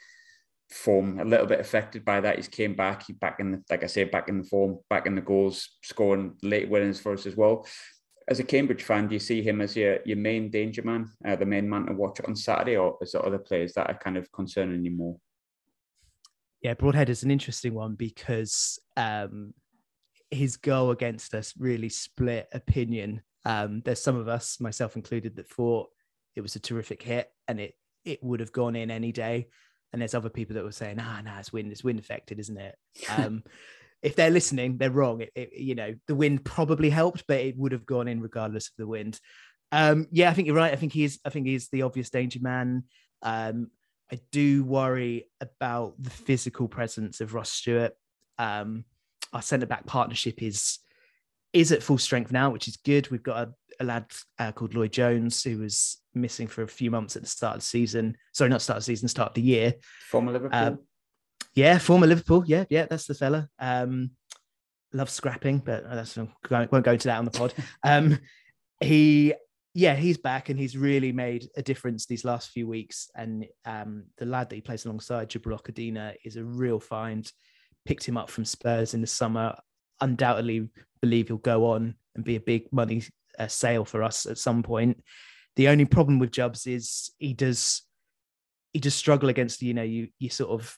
Form 0.71 1.19
a 1.19 1.25
little 1.25 1.47
bit 1.47 1.61
affected 1.61 2.05
by 2.05 2.21
that. 2.21 2.37
He's 2.37 2.49
came 2.49 2.75
back. 2.75 3.07
He 3.07 3.14
back 3.14 3.41
in 3.41 3.53
the 3.53 3.62
like 3.71 3.85
I 3.85 3.87
say, 3.87 4.05
back 4.05 4.29
in 4.29 4.39
the 4.39 4.45
form, 4.45 4.79
back 4.91 5.07
in 5.07 5.14
the 5.14 5.23
goals, 5.23 5.79
scoring 5.83 6.37
late 6.43 6.69
winners 6.69 7.01
for 7.01 7.14
us 7.14 7.25
as 7.25 7.37
well. 7.37 7.66
As 8.29 8.39
a 8.39 8.45
Cambridge 8.45 8.83
fan, 8.83 9.09
do 9.09 9.14
you 9.14 9.19
see 9.19 9.41
him 9.41 9.62
as 9.62 9.75
your 9.75 10.01
your 10.05 10.19
main 10.19 10.51
danger 10.51 10.83
man, 10.83 11.11
uh, 11.27 11.37
the 11.37 11.47
main 11.47 11.71
man 11.71 11.87
to 11.87 11.95
watch 11.95 12.21
on 12.21 12.37
Saturday, 12.37 12.77
or 12.77 12.99
is 13.01 13.12
there 13.12 13.25
other 13.25 13.39
players 13.39 13.73
that 13.75 13.89
are 13.89 13.99
kind 13.99 14.19
of 14.19 14.31
concerning 14.31 14.85
you 14.85 14.91
more? 14.91 15.16
Yeah, 16.62 16.74
Broadhead 16.74 17.09
is 17.09 17.22
an 17.22 17.30
interesting 17.30 17.74
one 17.74 17.94
because 17.94 18.78
um, 18.96 19.54
his 20.30 20.56
goal 20.56 20.90
against 20.90 21.34
us 21.34 21.54
really 21.59 21.88
split 21.88 22.48
opinion. 22.52 23.22
Um, 23.44 23.82
there's 23.84 24.02
some 24.02 24.16
of 24.16 24.28
us, 24.28 24.61
myself 24.61 24.96
included, 24.96 25.36
that 25.36 25.48
thought 25.48 25.88
it 26.34 26.40
was 26.40 26.56
a 26.56 26.61
terrific 26.61 27.02
hit 27.02 27.30
and 27.46 27.61
it 27.61 27.74
it 28.04 28.22
would 28.22 28.40
have 28.40 28.52
gone 28.52 28.76
in 28.76 28.90
any 28.90 29.12
day. 29.12 29.48
And 29.92 30.00
there's 30.00 30.14
other 30.14 30.28
people 30.28 30.54
that 30.54 30.64
were 30.64 30.72
saying, 30.72 30.98
"Ah, 31.00 31.20
nah, 31.24 31.38
it's 31.38 31.52
wind, 31.52 31.72
it's 31.72 31.84
wind 31.84 31.98
affected, 31.98 32.38
isn't 32.38 32.59
it?" 32.59 32.76
Um, 33.16 33.42
if 34.02 34.14
they're 34.14 34.30
listening, 34.30 34.78
they're 34.78 34.90
wrong. 34.90 35.22
It, 35.22 35.32
it, 35.34 35.52
you 35.54 35.74
know, 35.74 35.94
the 36.06 36.14
wind 36.14 36.44
probably 36.44 36.90
helped, 36.90 37.24
but 37.26 37.40
it 37.40 37.56
would 37.56 37.72
have 37.72 37.86
gone 37.86 38.06
in 38.06 38.20
regardless 38.20 38.68
of 38.68 38.74
the 38.78 38.86
wind. 38.86 39.18
Um, 39.72 40.06
yeah, 40.12 40.30
I 40.30 40.34
think 40.34 40.46
you're 40.46 40.56
right. 40.56 40.72
I 40.72 40.76
think 40.76 40.92
he's, 40.92 41.18
I 41.24 41.30
think 41.30 41.46
he's 41.46 41.68
the 41.68 41.82
obvious 41.82 42.09
danger 42.09 42.38
man. 42.40 42.84
Um, 43.22 43.70
I 44.12 44.20
do 44.32 44.64
worry 44.64 45.28
about 45.40 45.94
the 45.98 46.11
physical 46.11 46.68
presence 46.68 47.20
of 47.20 47.34
Ross 47.34 47.50
Stewart. 47.50 47.94
Um, 48.38 48.84
our 49.32 49.42
centre 49.42 49.66
back 49.66 49.86
partnership 49.86 50.42
is 50.42 50.78
is 51.52 51.72
at 51.72 51.82
full 51.82 51.98
strength 51.98 52.30
now, 52.30 52.50
which 52.50 52.68
is 52.68 52.76
good. 52.76 53.11
We've 53.11 53.22
got 53.22 53.48
a, 53.48 53.54
a 53.80 53.84
lad 53.84 54.06
uh, 54.38 54.52
called 54.52 54.74
Lloyd 54.74 54.92
Jones 54.92 55.42
who 55.42 55.59
was 55.59 55.98
missing 56.14 56.46
for 56.46 56.62
a 56.62 56.68
few 56.68 56.90
months 56.90 57.16
at 57.16 57.22
the 57.22 57.28
start 57.28 57.56
of 57.56 57.61
the 57.61 57.66
season. 57.66 58.16
Sorry, 58.32 58.50
not 58.50 58.62
start 58.62 58.78
of 58.78 58.82
the 58.82 58.86
season, 58.86 59.09
start 59.09 59.30
of 59.30 59.34
the 59.34 59.42
year. 59.42 59.74
Former 60.11 60.32
Liverpool. 60.32 60.59
Um, 60.59 60.78
yeah, 61.54 61.78
former 61.78 62.06
Liverpool. 62.06 62.44
Yeah, 62.46 62.64
yeah, 62.68 62.86
that's 62.88 63.06
the 63.06 63.14
fella. 63.14 63.48
Um, 63.59 64.11
loves 64.92 65.12
scrapping, 65.12 65.59
but 65.59 65.84
that's 65.90 66.16
won't 66.16 66.84
go 66.84 66.92
into 66.92 67.09
that 67.09 67.18
on 67.18 67.24
the 67.24 67.30
pod. 67.30 67.54
Um, 67.82 68.18
he 68.80 69.34
yeah, 69.79 69.95
he's 69.95 70.18
back 70.18 70.49
and 70.49 70.59
he's 70.59 70.76
really 70.76 71.12
made 71.12 71.49
a 71.57 71.62
difference 71.62 72.05
these 72.05 72.24
last 72.24 72.51
few 72.51 72.66
weeks. 72.66 73.09
And 73.14 73.47
um, 73.64 74.07
the 74.16 74.26
lad 74.26 74.51
that 74.51 74.57
he 74.57 74.61
plays 74.61 74.85
alongside, 74.85 75.31
Jubril 75.31 75.57
Okedina, 75.57 76.14
is 76.24 76.35
a 76.35 76.43
real 76.43 76.81
find. 76.81 77.31
Picked 77.87 78.05
him 78.05 78.16
up 78.16 78.29
from 78.29 78.45
Spurs 78.45 78.93
in 78.95 79.01
the 79.01 79.07
summer. 79.07 79.55
Undoubtedly, 80.01 80.68
believe 81.01 81.29
he'll 81.29 81.37
go 81.37 81.66
on 81.66 81.95
and 82.16 82.24
be 82.24 82.35
a 82.35 82.41
big 82.41 82.64
money 82.72 83.05
uh, 83.39 83.47
sale 83.47 83.85
for 83.85 84.03
us 84.03 84.26
at 84.26 84.37
some 84.37 84.64
point. 84.64 85.01
The 85.55 85.68
only 85.68 85.85
problem 85.85 86.18
with 86.18 86.33
Jubs 86.33 86.66
is 86.66 87.12
he 87.18 87.33
does 87.33 87.83
he 88.72 88.81
does 88.81 88.97
struggle 88.97 89.29
against 89.29 89.62
you 89.62 89.74
know 89.74 89.85
you 89.85 90.09
you 90.18 90.29
sort 90.29 90.51
of 90.51 90.76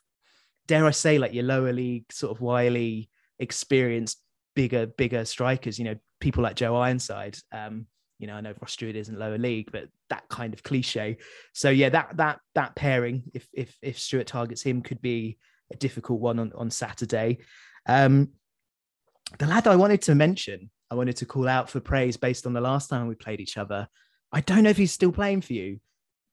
dare 0.66 0.84
I 0.84 0.90
say 0.90 1.16
like 1.16 1.32
your 1.32 1.44
lower 1.44 1.72
league 1.72 2.12
sort 2.12 2.36
of 2.36 2.42
wily 2.42 3.08
experienced 3.38 4.20
bigger 4.54 4.84
bigger 4.84 5.24
strikers. 5.24 5.78
You 5.78 5.86
know 5.86 5.96
people 6.20 6.42
like 6.42 6.56
Joe 6.56 6.76
Ironside. 6.76 7.38
Um, 7.50 7.86
you 8.20 8.26
know, 8.26 8.34
I 8.34 8.42
know 8.42 8.52
Ross 8.60 8.72
Stewart 8.72 8.96
isn't 8.96 9.18
lower 9.18 9.38
league, 9.38 9.72
but 9.72 9.88
that 10.10 10.28
kind 10.28 10.52
of 10.52 10.62
cliche. 10.62 11.16
So 11.54 11.70
yeah, 11.70 11.88
that 11.88 12.18
that 12.18 12.40
that 12.54 12.76
pairing, 12.76 13.24
if 13.32 13.48
if 13.54 13.74
if 13.80 13.98
Stewart 13.98 14.26
targets 14.26 14.62
him, 14.62 14.82
could 14.82 15.00
be 15.00 15.38
a 15.72 15.76
difficult 15.76 16.20
one 16.20 16.38
on 16.38 16.52
on 16.54 16.70
Saturday. 16.70 17.38
Um, 17.86 18.32
the 19.38 19.46
lad 19.46 19.66
I 19.66 19.76
wanted 19.76 20.02
to 20.02 20.14
mention, 20.14 20.70
I 20.90 20.96
wanted 20.96 21.16
to 21.16 21.26
call 21.26 21.48
out 21.48 21.70
for 21.70 21.80
praise 21.80 22.18
based 22.18 22.46
on 22.46 22.52
the 22.52 22.60
last 22.60 22.90
time 22.90 23.08
we 23.08 23.14
played 23.14 23.40
each 23.40 23.56
other. 23.56 23.88
I 24.30 24.42
don't 24.42 24.64
know 24.64 24.70
if 24.70 24.76
he's 24.76 24.92
still 24.92 25.12
playing 25.12 25.40
for 25.40 25.54
you, 25.54 25.80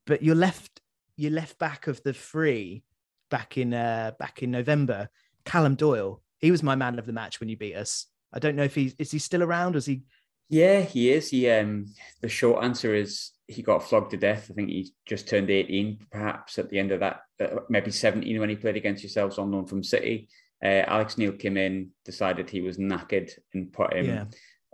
but 0.05 0.21
you're 0.21 0.35
left 0.35 0.81
you 1.15 1.29
left 1.29 1.57
back 1.57 1.87
of 1.87 2.03
the 2.03 2.13
free 2.13 2.83
back 3.31 3.57
in 3.57 3.73
uh 3.73 4.11
back 4.19 4.43
in 4.43 4.51
November. 4.51 5.09
Callum 5.45 5.75
Doyle, 5.75 6.21
he 6.39 6.51
was 6.51 6.61
my 6.61 6.75
man 6.75 6.99
of 6.99 7.05
the 7.05 7.13
match 7.13 7.39
when 7.39 7.47
you 7.47 7.55
beat 7.55 7.75
us. 7.75 8.07
I 8.33 8.39
don't 8.39 8.57
know 8.57 8.63
if 8.63 8.75
he 8.75 8.93
is 8.99 9.11
he 9.11 9.19
still 9.19 9.41
around. 9.41 9.75
Or 9.75 9.77
is 9.77 9.85
he 9.85 10.01
yeah, 10.49 10.81
he 10.81 11.11
is. 11.11 11.29
He 11.29 11.49
um 11.49 11.87
the 12.21 12.29
short 12.29 12.63
answer 12.63 12.95
is 12.95 13.31
he 13.47 13.61
got 13.61 13.83
flogged 13.83 14.11
to 14.11 14.17
death. 14.17 14.47
I 14.49 14.53
think 14.53 14.69
he 14.69 14.91
just 15.05 15.27
turned 15.27 15.49
18, 15.49 16.07
perhaps 16.11 16.57
at 16.57 16.69
the 16.69 16.79
end 16.79 16.91
of 16.91 16.99
that, 16.99 17.21
uh, 17.41 17.59
maybe 17.69 17.91
17 17.91 18.39
when 18.39 18.49
he 18.49 18.55
played 18.55 18.75
against 18.75 19.03
yourselves 19.03 19.37
on 19.37 19.51
loan 19.51 19.65
from 19.65 19.83
City. 19.83 20.27
Uh, 20.63 20.83
Alex 20.87 21.17
Neil 21.17 21.31
came 21.31 21.55
in, 21.55 21.91
decided 22.03 22.49
he 22.49 22.61
was 22.61 22.77
knackered 22.77 23.31
and 23.53 23.71
put 23.71 23.93
him 23.93 24.05
yeah. 24.05 24.25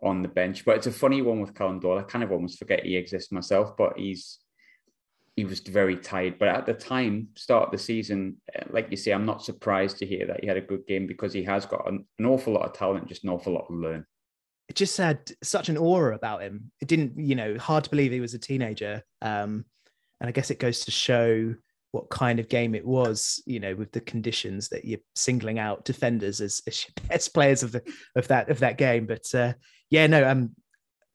on 0.02 0.22
the 0.22 0.28
bench. 0.28 0.66
But 0.66 0.78
it's 0.78 0.88
a 0.88 0.92
funny 0.92 1.22
one 1.22 1.40
with 1.40 1.54
Callum 1.54 1.80
Doyle. 1.80 2.00
I 2.00 2.04
kind 2.04 2.24
of 2.24 2.32
almost 2.32 2.58
forget 2.58 2.86
he 2.86 2.96
exists 2.96 3.32
myself, 3.32 3.78
but 3.78 3.98
he's 3.98 4.40
he 5.36 5.46
was 5.46 5.60
very 5.62 5.98
tired. 5.98 6.38
But 6.38 6.50
at 6.50 6.68
the 6.68 6.74
time, 6.74 7.30
start 7.36 7.66
of 7.66 7.72
the 7.72 7.80
season, 7.80 8.38
uh, 8.56 8.66
like 8.70 8.88
you 8.92 8.98
say, 8.98 9.12
I'm 9.12 9.26
not 9.26 9.44
surprised 9.44 9.98
to 9.98 10.06
hear 10.06 10.28
that 10.28 10.42
he 10.42 10.48
had 10.48 10.58
a 10.58 10.62
good 10.62 10.86
game 10.88 11.08
because 11.08 11.34
he 11.34 11.44
has 11.44 11.66
got 11.66 11.88
an, 11.88 12.06
an 12.20 12.26
awful 12.26 12.54
lot 12.54 12.66
of 12.66 12.74
talent, 12.74 13.08
just 13.08 13.24
an 13.24 13.32
awful 13.32 13.54
lot 13.54 13.68
to 13.68 13.74
learn 13.74 14.06
it 14.70 14.76
just 14.76 14.98
had 14.98 15.32
such 15.44 15.70
an 15.70 15.78
aura 15.78 16.16
about 16.16 16.42
him. 16.42 16.72
It 16.82 16.88
didn't, 16.88 17.18
you 17.18 17.36
know, 17.36 17.58
hard 17.58 17.84
to 17.84 17.90
believe 17.90 18.12
he 18.12 18.20
was 18.20 18.34
a 18.34 18.40
teenager. 18.40 19.04
Um, 19.22 19.66
and 20.20 20.30
I 20.30 20.32
guess 20.32 20.52
it 20.52 20.60
goes 20.60 20.86
to 20.86 20.92
show 20.92 21.54
what 21.92 22.10
kind 22.10 22.40
of 22.40 22.50
game 22.50 22.74
it 22.74 22.86
was, 22.86 23.44
you 23.46 23.60
know, 23.60 23.76
with 23.76 23.92
the 23.92 24.02
conditions 24.02 24.70
that 24.70 24.86
you're 24.86 25.00
singling 25.16 25.60
out 25.60 25.86
defenders 25.86 26.42
as, 26.42 26.62
as 26.66 26.86
best 27.08 27.34
players 27.34 27.62
of 27.62 27.72
the 27.72 27.84
of 28.16 28.28
that 28.30 28.50
of 28.50 28.60
that 28.60 28.78
game. 28.78 29.06
But 29.06 29.26
uh, 29.34 29.54
yeah, 29.90 30.08
no, 30.08 30.28
um, 30.28 30.56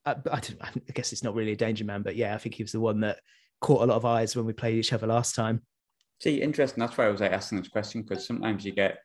I, 0.04 0.16
I, 0.30 0.40
I 0.62 0.92
guess 0.92 1.12
it's 1.12 1.24
not 1.24 1.34
really 1.34 1.52
a 1.52 1.56
danger 1.56 1.84
man, 1.84 2.02
but 2.02 2.16
yeah, 2.16 2.34
I 2.34 2.38
think 2.38 2.54
he 2.54 2.62
was 2.62 2.72
the 2.72 2.80
one 2.80 3.00
that 3.00 3.18
caught 3.60 3.82
a 3.82 3.86
lot 3.86 3.96
of 3.96 4.04
eyes 4.04 4.36
when 4.36 4.46
we 4.46 4.52
played 4.52 4.76
each 4.76 4.92
other 4.92 5.06
last 5.06 5.34
time. 5.34 5.62
See, 6.20 6.40
interesting. 6.40 6.80
That's 6.80 6.96
why 6.96 7.06
I 7.06 7.10
was 7.10 7.20
like, 7.20 7.32
asking 7.32 7.58
this 7.58 7.68
question 7.68 8.02
because 8.02 8.26
sometimes 8.26 8.64
you 8.64 8.72
get 8.72 8.98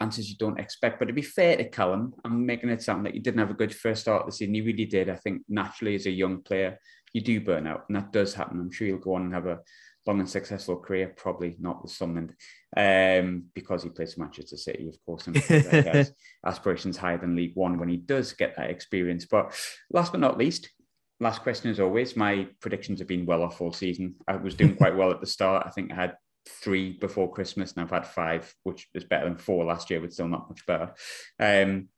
answers 0.00 0.28
you 0.28 0.36
don't 0.36 0.60
expect. 0.60 0.98
But 0.98 1.06
to 1.06 1.12
be 1.12 1.22
fair 1.22 1.56
to 1.56 1.68
Callum, 1.68 2.14
I'm 2.24 2.46
making 2.46 2.70
it 2.70 2.82
sound 2.82 3.04
like 3.04 3.14
he 3.14 3.20
didn't 3.20 3.40
have 3.40 3.50
a 3.50 3.54
good 3.54 3.74
first 3.74 4.02
start 4.02 4.22
of 4.22 4.26
the 4.26 4.32
season. 4.32 4.54
He 4.54 4.60
really 4.60 4.84
did. 4.84 5.08
I 5.10 5.16
think 5.16 5.42
naturally, 5.48 5.94
as 5.94 6.06
a 6.06 6.10
young 6.10 6.42
player, 6.42 6.78
you 7.12 7.20
do 7.20 7.40
burn 7.40 7.66
out, 7.66 7.84
and 7.88 7.96
that 7.96 8.12
does 8.12 8.34
happen. 8.34 8.60
I'm 8.60 8.70
sure 8.70 8.86
he'll 8.86 8.98
go 8.98 9.14
on 9.14 9.22
and 9.22 9.34
have 9.34 9.46
a 9.46 9.60
long 10.06 10.20
and 10.20 10.28
successful 10.28 10.76
career. 10.76 11.12
Probably 11.16 11.56
not 11.58 11.82
with 11.82 11.92
Sunderland, 11.92 12.34
um, 12.76 13.44
because 13.54 13.82
he 13.82 13.88
plays 13.88 14.14
for 14.14 14.20
Manchester 14.20 14.56
City, 14.56 14.88
of 14.88 14.96
course, 15.04 15.26
and 15.26 15.36
has 15.36 16.12
aspirations 16.46 16.96
higher 16.96 17.18
than 17.18 17.36
League 17.36 17.54
One 17.54 17.78
when 17.78 17.88
he 17.88 17.96
does 17.96 18.32
get 18.32 18.56
that 18.56 18.70
experience. 18.70 19.26
But 19.26 19.54
last 19.90 20.12
but 20.12 20.20
not 20.20 20.38
least, 20.38 20.70
last 21.20 21.42
question 21.42 21.70
as 21.70 21.80
always. 21.80 22.16
My 22.16 22.46
predictions 22.60 22.98
have 23.00 23.08
been 23.08 23.26
well 23.26 23.42
off 23.42 23.60
all 23.60 23.72
season. 23.72 24.14
I 24.26 24.36
was 24.36 24.54
doing 24.54 24.76
quite 24.76 24.96
well 24.96 25.10
at 25.10 25.20
the 25.20 25.26
start. 25.26 25.66
I 25.66 25.70
think 25.70 25.92
I 25.92 25.96
had 25.96 26.16
three 26.48 26.92
before 26.92 27.32
Christmas, 27.32 27.72
and 27.72 27.82
I've 27.82 27.90
had 27.90 28.06
five, 28.06 28.52
which 28.64 28.88
is 28.94 29.04
better 29.04 29.24
than 29.24 29.36
four 29.36 29.64
last 29.64 29.90
year, 29.90 30.00
but 30.00 30.12
still 30.12 30.28
not 30.28 30.48
much 30.48 30.64
better. 30.66 30.94
Um, 31.38 31.88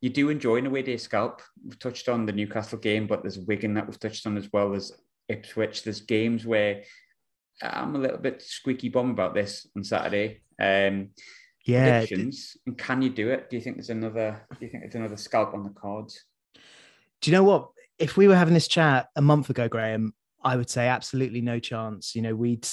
you 0.00 0.10
do 0.10 0.30
enjoy 0.30 0.56
an 0.56 0.66
away 0.66 0.82
day 0.82 0.96
scalp. 0.96 1.42
We've 1.64 1.78
touched 1.78 2.08
on 2.08 2.26
the 2.26 2.32
Newcastle 2.32 2.78
game, 2.78 3.06
but 3.06 3.22
there's 3.22 3.38
Wigan 3.38 3.74
that 3.74 3.86
we've 3.86 4.00
touched 4.00 4.26
on 4.26 4.36
as 4.36 4.48
well 4.52 4.74
as 4.74 4.92
Ipswich. 5.28 5.82
There's 5.82 6.00
games 6.00 6.46
where 6.46 6.82
I'm 7.62 7.94
a 7.94 7.98
little 7.98 8.18
bit 8.18 8.42
squeaky 8.42 8.88
bum 8.88 9.10
about 9.10 9.34
this 9.34 9.66
on 9.76 9.84
Saturday. 9.84 10.40
Um, 10.58 11.10
yeah, 11.66 12.04
and 12.10 12.78
can 12.78 13.02
you 13.02 13.10
do 13.10 13.28
it? 13.30 13.50
Do 13.50 13.56
you 13.56 13.62
think 13.62 13.76
there's 13.76 13.90
another? 13.90 14.40
Do 14.58 14.64
you 14.64 14.70
think 14.70 14.84
there's 14.84 14.94
another 14.94 15.18
scalp 15.18 15.52
on 15.52 15.62
the 15.62 15.70
cards? 15.70 16.24
Do 17.20 17.30
you 17.30 17.36
know 17.36 17.44
what? 17.44 17.68
If 17.98 18.16
we 18.16 18.28
were 18.28 18.36
having 18.36 18.54
this 18.54 18.68
chat 18.68 19.08
a 19.14 19.20
month 19.20 19.50
ago, 19.50 19.68
Graham, 19.68 20.14
I 20.42 20.56
would 20.56 20.70
say 20.70 20.88
absolutely 20.88 21.42
no 21.42 21.58
chance. 21.58 22.14
You 22.14 22.22
know, 22.22 22.34
we'd 22.34 22.66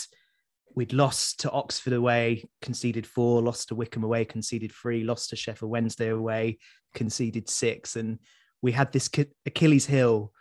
we'd 0.77 0.93
lost 0.93 1.39
to 1.39 1.49
Oxford 1.49 1.93
away, 1.93 2.47
conceded 2.61 3.07
four, 3.07 3.41
lost 3.41 3.69
to 3.69 3.75
Wycombe 3.75 4.03
away, 4.03 4.23
conceded 4.25 4.71
three, 4.71 5.03
lost 5.03 5.31
to 5.31 5.35
Sheffield 5.35 5.71
Wednesday 5.71 6.09
away, 6.09 6.59
conceded 6.93 7.49
six. 7.49 7.95
And 7.95 8.19
we 8.61 8.73
had 8.73 8.91
this 8.91 9.09
Achilles 9.47 9.87
heel, 9.87 10.31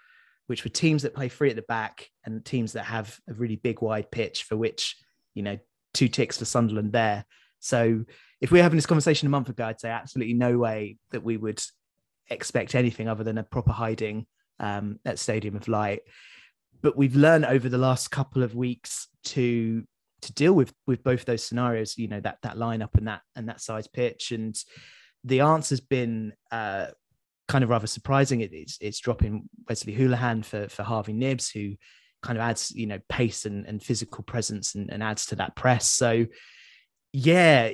which 0.47 0.63
were 0.63 0.69
teams 0.69 1.05
that 1.05 1.15
play 1.15 1.31
free 1.31 1.49
at 1.49 1.57
the 1.57 1.63
back 1.63 2.11
and 2.27 2.45
teams 2.45 2.75
that 2.75 2.85
have 2.85 3.19
a 3.27 3.33
really 3.33 3.57
big 3.57 3.81
wide 3.81 4.11
pitch 4.11 4.43
for 4.43 4.59
which, 4.59 4.97
you 5.35 5.43
know, 5.43 5.57
two 5.95 6.07
ticks 6.07 6.37
for 6.37 6.45
Sunderland 6.45 6.93
there. 6.93 7.25
So 7.61 8.05
if 8.43 8.51
we 8.51 8.59
were 8.59 8.63
having 8.63 8.77
this 8.77 8.85
conversation 8.85 9.25
a 9.25 9.31
month 9.31 9.49
ago, 9.49 9.65
I'd 9.65 9.81
say 9.81 9.89
absolutely 9.89 10.35
no 10.35 10.59
way 10.59 10.99
that 11.13 11.25
we 11.25 11.39
would 11.39 11.63
expect 12.29 12.75
anything 12.75 13.09
other 13.09 13.25
than 13.25 13.39
a 13.39 13.43
proper 13.43 13.73
hiding 13.73 14.27
um, 14.61 15.01
at 15.07 15.19
Stadium 15.19 15.57
of 15.57 15.67
Light 15.67 16.03
but 16.83 16.97
we've 16.97 17.17
learned 17.17 17.47
over 17.47 17.69
the 17.69 17.79
last 17.79 18.11
couple 18.11 18.43
of 18.43 18.55
weeks 18.55 19.09
to 19.25 19.83
to 20.27 20.33
deal 20.33 20.53
with 20.53 20.73
with 20.87 21.03
both 21.03 21.25
those 21.25 21.43
scenarios. 21.43 21.97
You 21.97 22.09
know 22.09 22.21
that 22.21 22.39
that 22.43 22.57
lineup 22.57 22.95
and 22.95 23.09
that 23.09 23.23
and 23.35 23.49
that 23.49 23.61
size 23.61 23.87
pitch, 23.89 24.33
and 24.33 24.57
the 25.25 25.41
answer's 25.41 25.81
been 25.81 26.33
uh, 26.51 26.87
kind 27.49 27.65
of 27.65 27.71
rather 27.71 27.87
surprising. 27.87 28.41
It, 28.41 28.53
it's 28.53 28.79
it's 28.81 29.01
dropping 29.01 29.49
Wesley 29.69 29.95
Hoolahan 29.95 30.45
for 30.45 30.69
for 30.69 30.83
Harvey 30.83 31.13
Knibbs, 31.13 31.51
who 31.51 31.75
kind 32.23 32.39
of 32.39 32.43
adds 32.43 32.71
you 32.73 32.87
know 32.87 33.01
pace 33.09 33.47
and, 33.47 33.67
and 33.67 33.83
physical 33.83 34.25
presence 34.25 34.75
and, 34.75 34.91
and 34.91 35.03
adds 35.03 35.27
to 35.27 35.37
that 35.37 35.57
press. 35.57 35.89
So 35.89 36.27
yeah, 37.13 37.71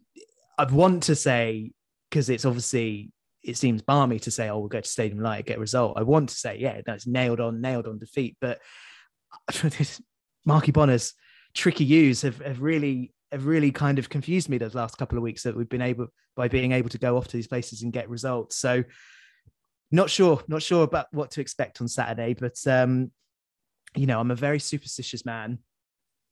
I'd 0.58 0.70
want 0.70 1.04
to 1.04 1.14
say 1.14 1.72
because 2.10 2.30
it's 2.30 2.44
obviously 2.44 3.12
it 3.42 3.56
seems 3.56 3.82
balmy 3.82 4.18
to 4.20 4.30
say, 4.30 4.48
oh, 4.48 4.58
we'll 4.58 4.68
go 4.68 4.80
to 4.80 4.88
Stadium 4.88 5.20
Light, 5.20 5.46
get 5.46 5.58
a 5.58 5.60
result. 5.60 5.96
I 5.96 6.02
want 6.02 6.28
to 6.28 6.34
say, 6.34 6.58
yeah, 6.58 6.80
that's 6.84 7.06
nailed 7.06 7.40
on, 7.40 7.60
nailed 7.60 7.86
on 7.86 7.98
defeat. 7.98 8.36
But 8.40 8.58
Marky 10.44 10.72
Bonner's 10.72 11.14
tricky 11.58 11.84
use 11.84 12.22
have, 12.22 12.40
have 12.40 12.62
really 12.62 13.12
have 13.32 13.44
really 13.44 13.72
kind 13.72 13.98
of 13.98 14.08
confused 14.08 14.48
me 14.48 14.56
those 14.56 14.76
last 14.76 14.96
couple 14.96 15.18
of 15.18 15.24
weeks 15.24 15.42
that 15.42 15.54
we've 15.54 15.68
been 15.68 15.82
able 15.82 16.06
by 16.36 16.46
being 16.48 16.72
able 16.72 16.88
to 16.88 16.98
go 16.98 17.16
off 17.16 17.26
to 17.26 17.36
these 17.36 17.48
places 17.48 17.82
and 17.82 17.92
get 17.92 18.08
results. 18.08 18.56
So 18.56 18.84
not 19.90 20.08
sure, 20.08 20.40
not 20.46 20.62
sure 20.62 20.84
about 20.84 21.08
what 21.10 21.32
to 21.32 21.40
expect 21.40 21.80
on 21.80 21.88
Saturday, 21.88 22.34
but 22.34 22.56
um, 22.66 23.10
you 23.96 24.06
know, 24.06 24.20
I'm 24.20 24.30
a 24.30 24.36
very 24.36 24.60
superstitious 24.60 25.26
man. 25.26 25.58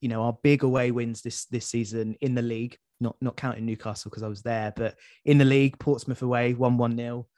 You 0.00 0.08
know, 0.08 0.22
our 0.22 0.38
big 0.42 0.62
away 0.62 0.90
wins 0.92 1.22
this 1.22 1.46
this 1.46 1.66
season 1.66 2.16
in 2.20 2.34
the 2.34 2.42
league, 2.42 2.78
not 3.00 3.16
not 3.20 3.36
counting 3.36 3.66
Newcastle 3.66 4.10
because 4.10 4.22
I 4.22 4.28
was 4.28 4.42
there, 4.42 4.72
but 4.76 4.94
in 5.24 5.38
the 5.38 5.44
league, 5.44 5.78
Portsmouth 5.78 6.22
away, 6.22 6.54
one 6.54 6.78
one 6.78 6.94
nil, 6.94 7.28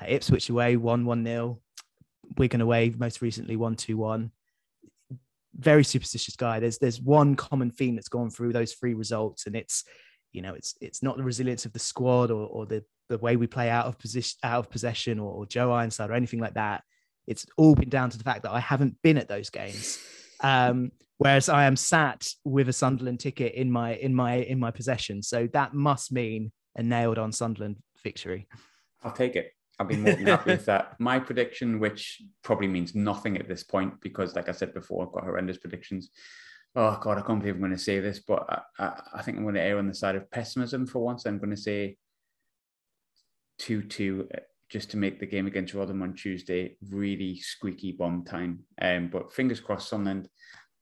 uh, 0.00 0.06
Ipswich 0.08 0.48
away, 0.48 0.76
one 0.76 1.04
one 1.04 1.22
nil, 1.22 1.60
Wigan 2.38 2.62
away, 2.62 2.94
most 2.96 3.20
recently 3.20 3.56
one 3.56 3.76
two 3.76 3.98
one. 3.98 4.30
Very 5.54 5.84
superstitious 5.84 6.36
guy. 6.36 6.60
There's 6.60 6.78
there's 6.78 7.00
one 7.00 7.36
common 7.36 7.70
theme 7.70 7.94
that's 7.94 8.08
gone 8.08 8.30
through 8.30 8.52
those 8.52 8.74
three 8.74 8.94
results, 8.94 9.46
and 9.46 9.56
it's 9.56 9.84
you 10.32 10.42
know 10.42 10.54
it's 10.54 10.74
it's 10.80 11.02
not 11.02 11.16
the 11.16 11.24
resilience 11.24 11.64
of 11.64 11.72
the 11.72 11.78
squad 11.78 12.30
or, 12.30 12.46
or 12.46 12.66
the 12.66 12.84
the 13.08 13.18
way 13.18 13.36
we 13.36 13.46
play 13.46 13.70
out 13.70 13.86
of 13.86 13.98
position 13.98 14.38
out 14.42 14.60
of 14.60 14.70
possession 14.70 15.18
or, 15.18 15.32
or 15.32 15.46
Joe 15.46 15.72
Ironside 15.72 16.10
or 16.10 16.14
anything 16.14 16.40
like 16.40 16.54
that. 16.54 16.82
It's 17.26 17.46
all 17.56 17.74
been 17.74 17.88
down 17.88 18.10
to 18.10 18.18
the 18.18 18.24
fact 18.24 18.42
that 18.42 18.52
I 18.52 18.60
haven't 18.60 18.96
been 19.02 19.18
at 19.18 19.28
those 19.28 19.50
games. 19.50 19.98
Um, 20.40 20.92
whereas 21.18 21.48
I 21.48 21.64
am 21.64 21.76
sat 21.76 22.26
with 22.44 22.68
a 22.68 22.72
Sunderland 22.72 23.20
ticket 23.20 23.54
in 23.54 23.70
my 23.70 23.94
in 23.94 24.14
my 24.14 24.36
in 24.36 24.58
my 24.58 24.70
possession. 24.70 25.22
So 25.22 25.48
that 25.52 25.74
must 25.74 26.12
mean 26.12 26.52
a 26.76 26.82
nailed 26.82 27.18
on 27.18 27.32
Sunderland 27.32 27.76
victory. 28.02 28.46
I'll 29.02 29.12
take 29.12 29.36
it. 29.36 29.52
I'll 29.78 29.86
be 29.86 29.96
more 29.96 30.14
than 30.14 30.26
happy 30.26 30.50
with 30.50 30.66
that. 30.66 30.98
My 30.98 31.18
prediction, 31.20 31.78
which 31.78 32.22
probably 32.42 32.66
means 32.66 32.94
nothing 32.94 33.36
at 33.38 33.48
this 33.48 33.62
point, 33.62 34.00
because 34.00 34.34
like 34.34 34.48
I 34.48 34.52
said 34.52 34.74
before, 34.74 35.06
I've 35.06 35.12
got 35.12 35.24
horrendous 35.24 35.58
predictions. 35.58 36.10
Oh 36.74 36.98
God, 37.00 37.18
I 37.18 37.22
can't 37.22 37.38
believe 37.38 37.54
I'm 37.54 37.60
going 37.60 37.72
to 37.72 37.78
say 37.78 38.00
this, 38.00 38.20
but 38.20 38.44
I, 38.48 38.60
I, 38.84 39.00
I 39.14 39.22
think 39.22 39.36
I'm 39.36 39.44
going 39.44 39.54
to 39.54 39.62
err 39.62 39.78
on 39.78 39.88
the 39.88 39.94
side 39.94 40.16
of 40.16 40.30
pessimism 40.30 40.86
for 40.86 40.98
once. 40.98 41.26
I'm 41.26 41.38
going 41.38 41.50
to 41.50 41.56
say 41.56 41.96
two-two 43.58 44.28
just 44.68 44.90
to 44.90 44.96
make 44.96 45.18
the 45.18 45.26
game 45.26 45.46
against 45.46 45.74
Rotherham 45.74 46.02
on 46.02 46.14
Tuesday 46.14 46.76
really 46.90 47.38
squeaky 47.38 47.92
bomb 47.92 48.24
time. 48.24 48.60
Um, 48.82 49.08
but 49.08 49.32
fingers 49.32 49.60
crossed, 49.60 49.88
Sunderland 49.88 50.28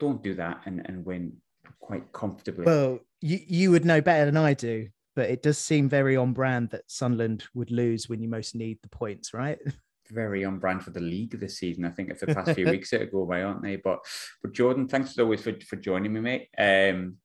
don't 0.01 0.23
do 0.23 0.35
that 0.35 0.63
and, 0.67 0.83
and 0.87 1.05
win 1.05 1.35
quite 1.81 2.13
comfortably. 2.13 2.65
Well, 2.65 2.99
you, 3.21 3.39
you 3.47 3.71
would 3.71 3.85
know 3.85 4.01
better 4.01 4.27
than 4.27 4.37
I 4.37 4.55
do, 4.55 4.89
but 5.17 5.31
it 5.31 5.43
does 5.43 5.59
seem 5.59 5.89
very 5.89 6.17
on 6.17 6.33
brand 6.35 6.71
that 6.71 6.83
Sunderland 6.87 7.45
would 7.55 7.71
lose 7.71 8.09
when 8.09 8.21
you 8.21 8.29
most 8.29 8.55
need 8.55 8.79
the 8.83 8.89
points, 8.89 9.35
right? 9.35 9.59
Very 10.09 10.45
on 10.45 10.61
brand 10.61 10.85
for 10.85 10.91
the 10.91 11.01
league 11.01 11.41
this 11.41 11.59
season. 11.59 11.85
I 11.85 11.91
think 11.91 12.11
if 12.11 12.21
the 12.21 12.29
past 12.29 12.53
few 12.53 12.67
weeks 12.71 12.93
it'll 12.93 13.09
go 13.09 13.19
away, 13.23 13.43
aren't 13.43 13.61
they? 13.61 13.75
But 13.75 13.99
but 14.41 14.53
Jordan, 14.53 14.87
thanks 14.87 15.11
as 15.11 15.19
always 15.19 15.41
for, 15.41 15.53
for 15.69 15.75
joining 15.75 16.13
me, 16.13 16.21
mate. 16.21 16.49
Um, 16.57 17.17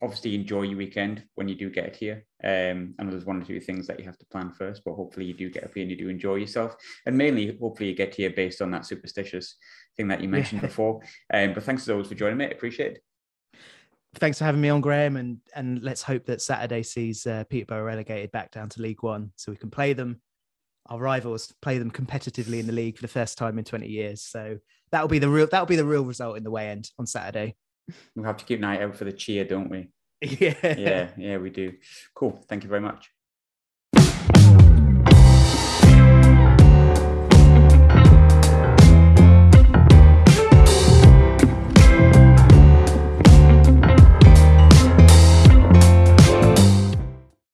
obviously 0.00 0.36
enjoy 0.36 0.62
your 0.62 0.78
weekend 0.78 1.24
when 1.34 1.48
you 1.48 1.56
do 1.56 1.68
get 1.68 1.96
here. 1.96 2.24
Um, 2.44 2.94
I 2.96 3.02
know 3.02 3.10
there's 3.10 3.24
one 3.24 3.42
or 3.42 3.44
two 3.44 3.58
things 3.58 3.88
that 3.88 3.98
you 3.98 4.04
have 4.04 4.18
to 4.18 4.26
plan 4.26 4.52
first, 4.52 4.82
but 4.84 4.94
hopefully 4.94 5.26
you 5.26 5.34
do 5.34 5.50
get 5.50 5.64
up 5.64 5.74
here 5.74 5.82
and 5.82 5.90
you 5.90 5.96
do 5.96 6.08
enjoy 6.08 6.36
yourself. 6.36 6.76
And 7.06 7.18
mainly, 7.18 7.56
hopefully 7.60 7.88
you 7.88 7.96
get 7.96 8.14
here 8.14 8.30
based 8.30 8.62
on 8.62 8.70
that 8.70 8.86
superstitious 8.86 9.56
thing 9.96 10.06
that 10.06 10.20
you 10.20 10.28
mentioned 10.28 10.62
yeah. 10.62 10.68
before. 10.68 11.00
Um, 11.34 11.54
but 11.54 11.64
thanks 11.64 11.82
as 11.82 11.90
always 11.90 12.06
for 12.06 12.14
joining 12.14 12.38
me. 12.38 12.46
Appreciate 12.46 12.92
it. 12.92 13.02
Thanks 14.16 14.38
for 14.38 14.44
having 14.44 14.60
me 14.60 14.68
on, 14.68 14.80
Graham, 14.80 15.16
and 15.16 15.38
and 15.54 15.82
let's 15.82 16.02
hope 16.02 16.26
that 16.26 16.42
Saturday 16.42 16.82
sees 16.82 17.26
uh, 17.26 17.44
Peterborough 17.48 17.84
relegated 17.84 18.30
back 18.30 18.50
down 18.50 18.68
to 18.70 18.82
League 18.82 19.02
One, 19.02 19.32
so 19.36 19.50
we 19.50 19.56
can 19.56 19.70
play 19.70 19.94
them, 19.94 20.20
our 20.86 20.98
rivals, 20.98 21.52
play 21.62 21.78
them 21.78 21.90
competitively 21.90 22.60
in 22.60 22.66
the 22.66 22.72
league 22.72 22.96
for 22.96 23.02
the 23.02 23.08
first 23.08 23.38
time 23.38 23.58
in 23.58 23.64
20 23.64 23.88
years. 23.88 24.22
So 24.22 24.58
that'll 24.90 25.08
be 25.08 25.18
the 25.18 25.30
real 25.30 25.46
that'll 25.46 25.66
be 25.66 25.76
the 25.76 25.84
real 25.84 26.04
result 26.04 26.36
in 26.36 26.44
the 26.44 26.50
way 26.50 26.68
end 26.68 26.90
on 26.98 27.06
Saturday. 27.06 27.56
We'll 28.14 28.26
have 28.26 28.36
to 28.36 28.44
keep 28.44 28.58
an 28.58 28.64
eye 28.64 28.82
out 28.82 28.96
for 28.96 29.04
the 29.04 29.12
cheer, 29.12 29.44
don't 29.44 29.70
we? 29.70 29.88
Yeah. 30.22 30.54
Yeah, 30.62 31.08
yeah, 31.16 31.38
we 31.38 31.50
do. 31.50 31.72
Cool. 32.14 32.44
Thank 32.48 32.62
you 32.62 32.68
very 32.68 32.80
much. 32.80 33.10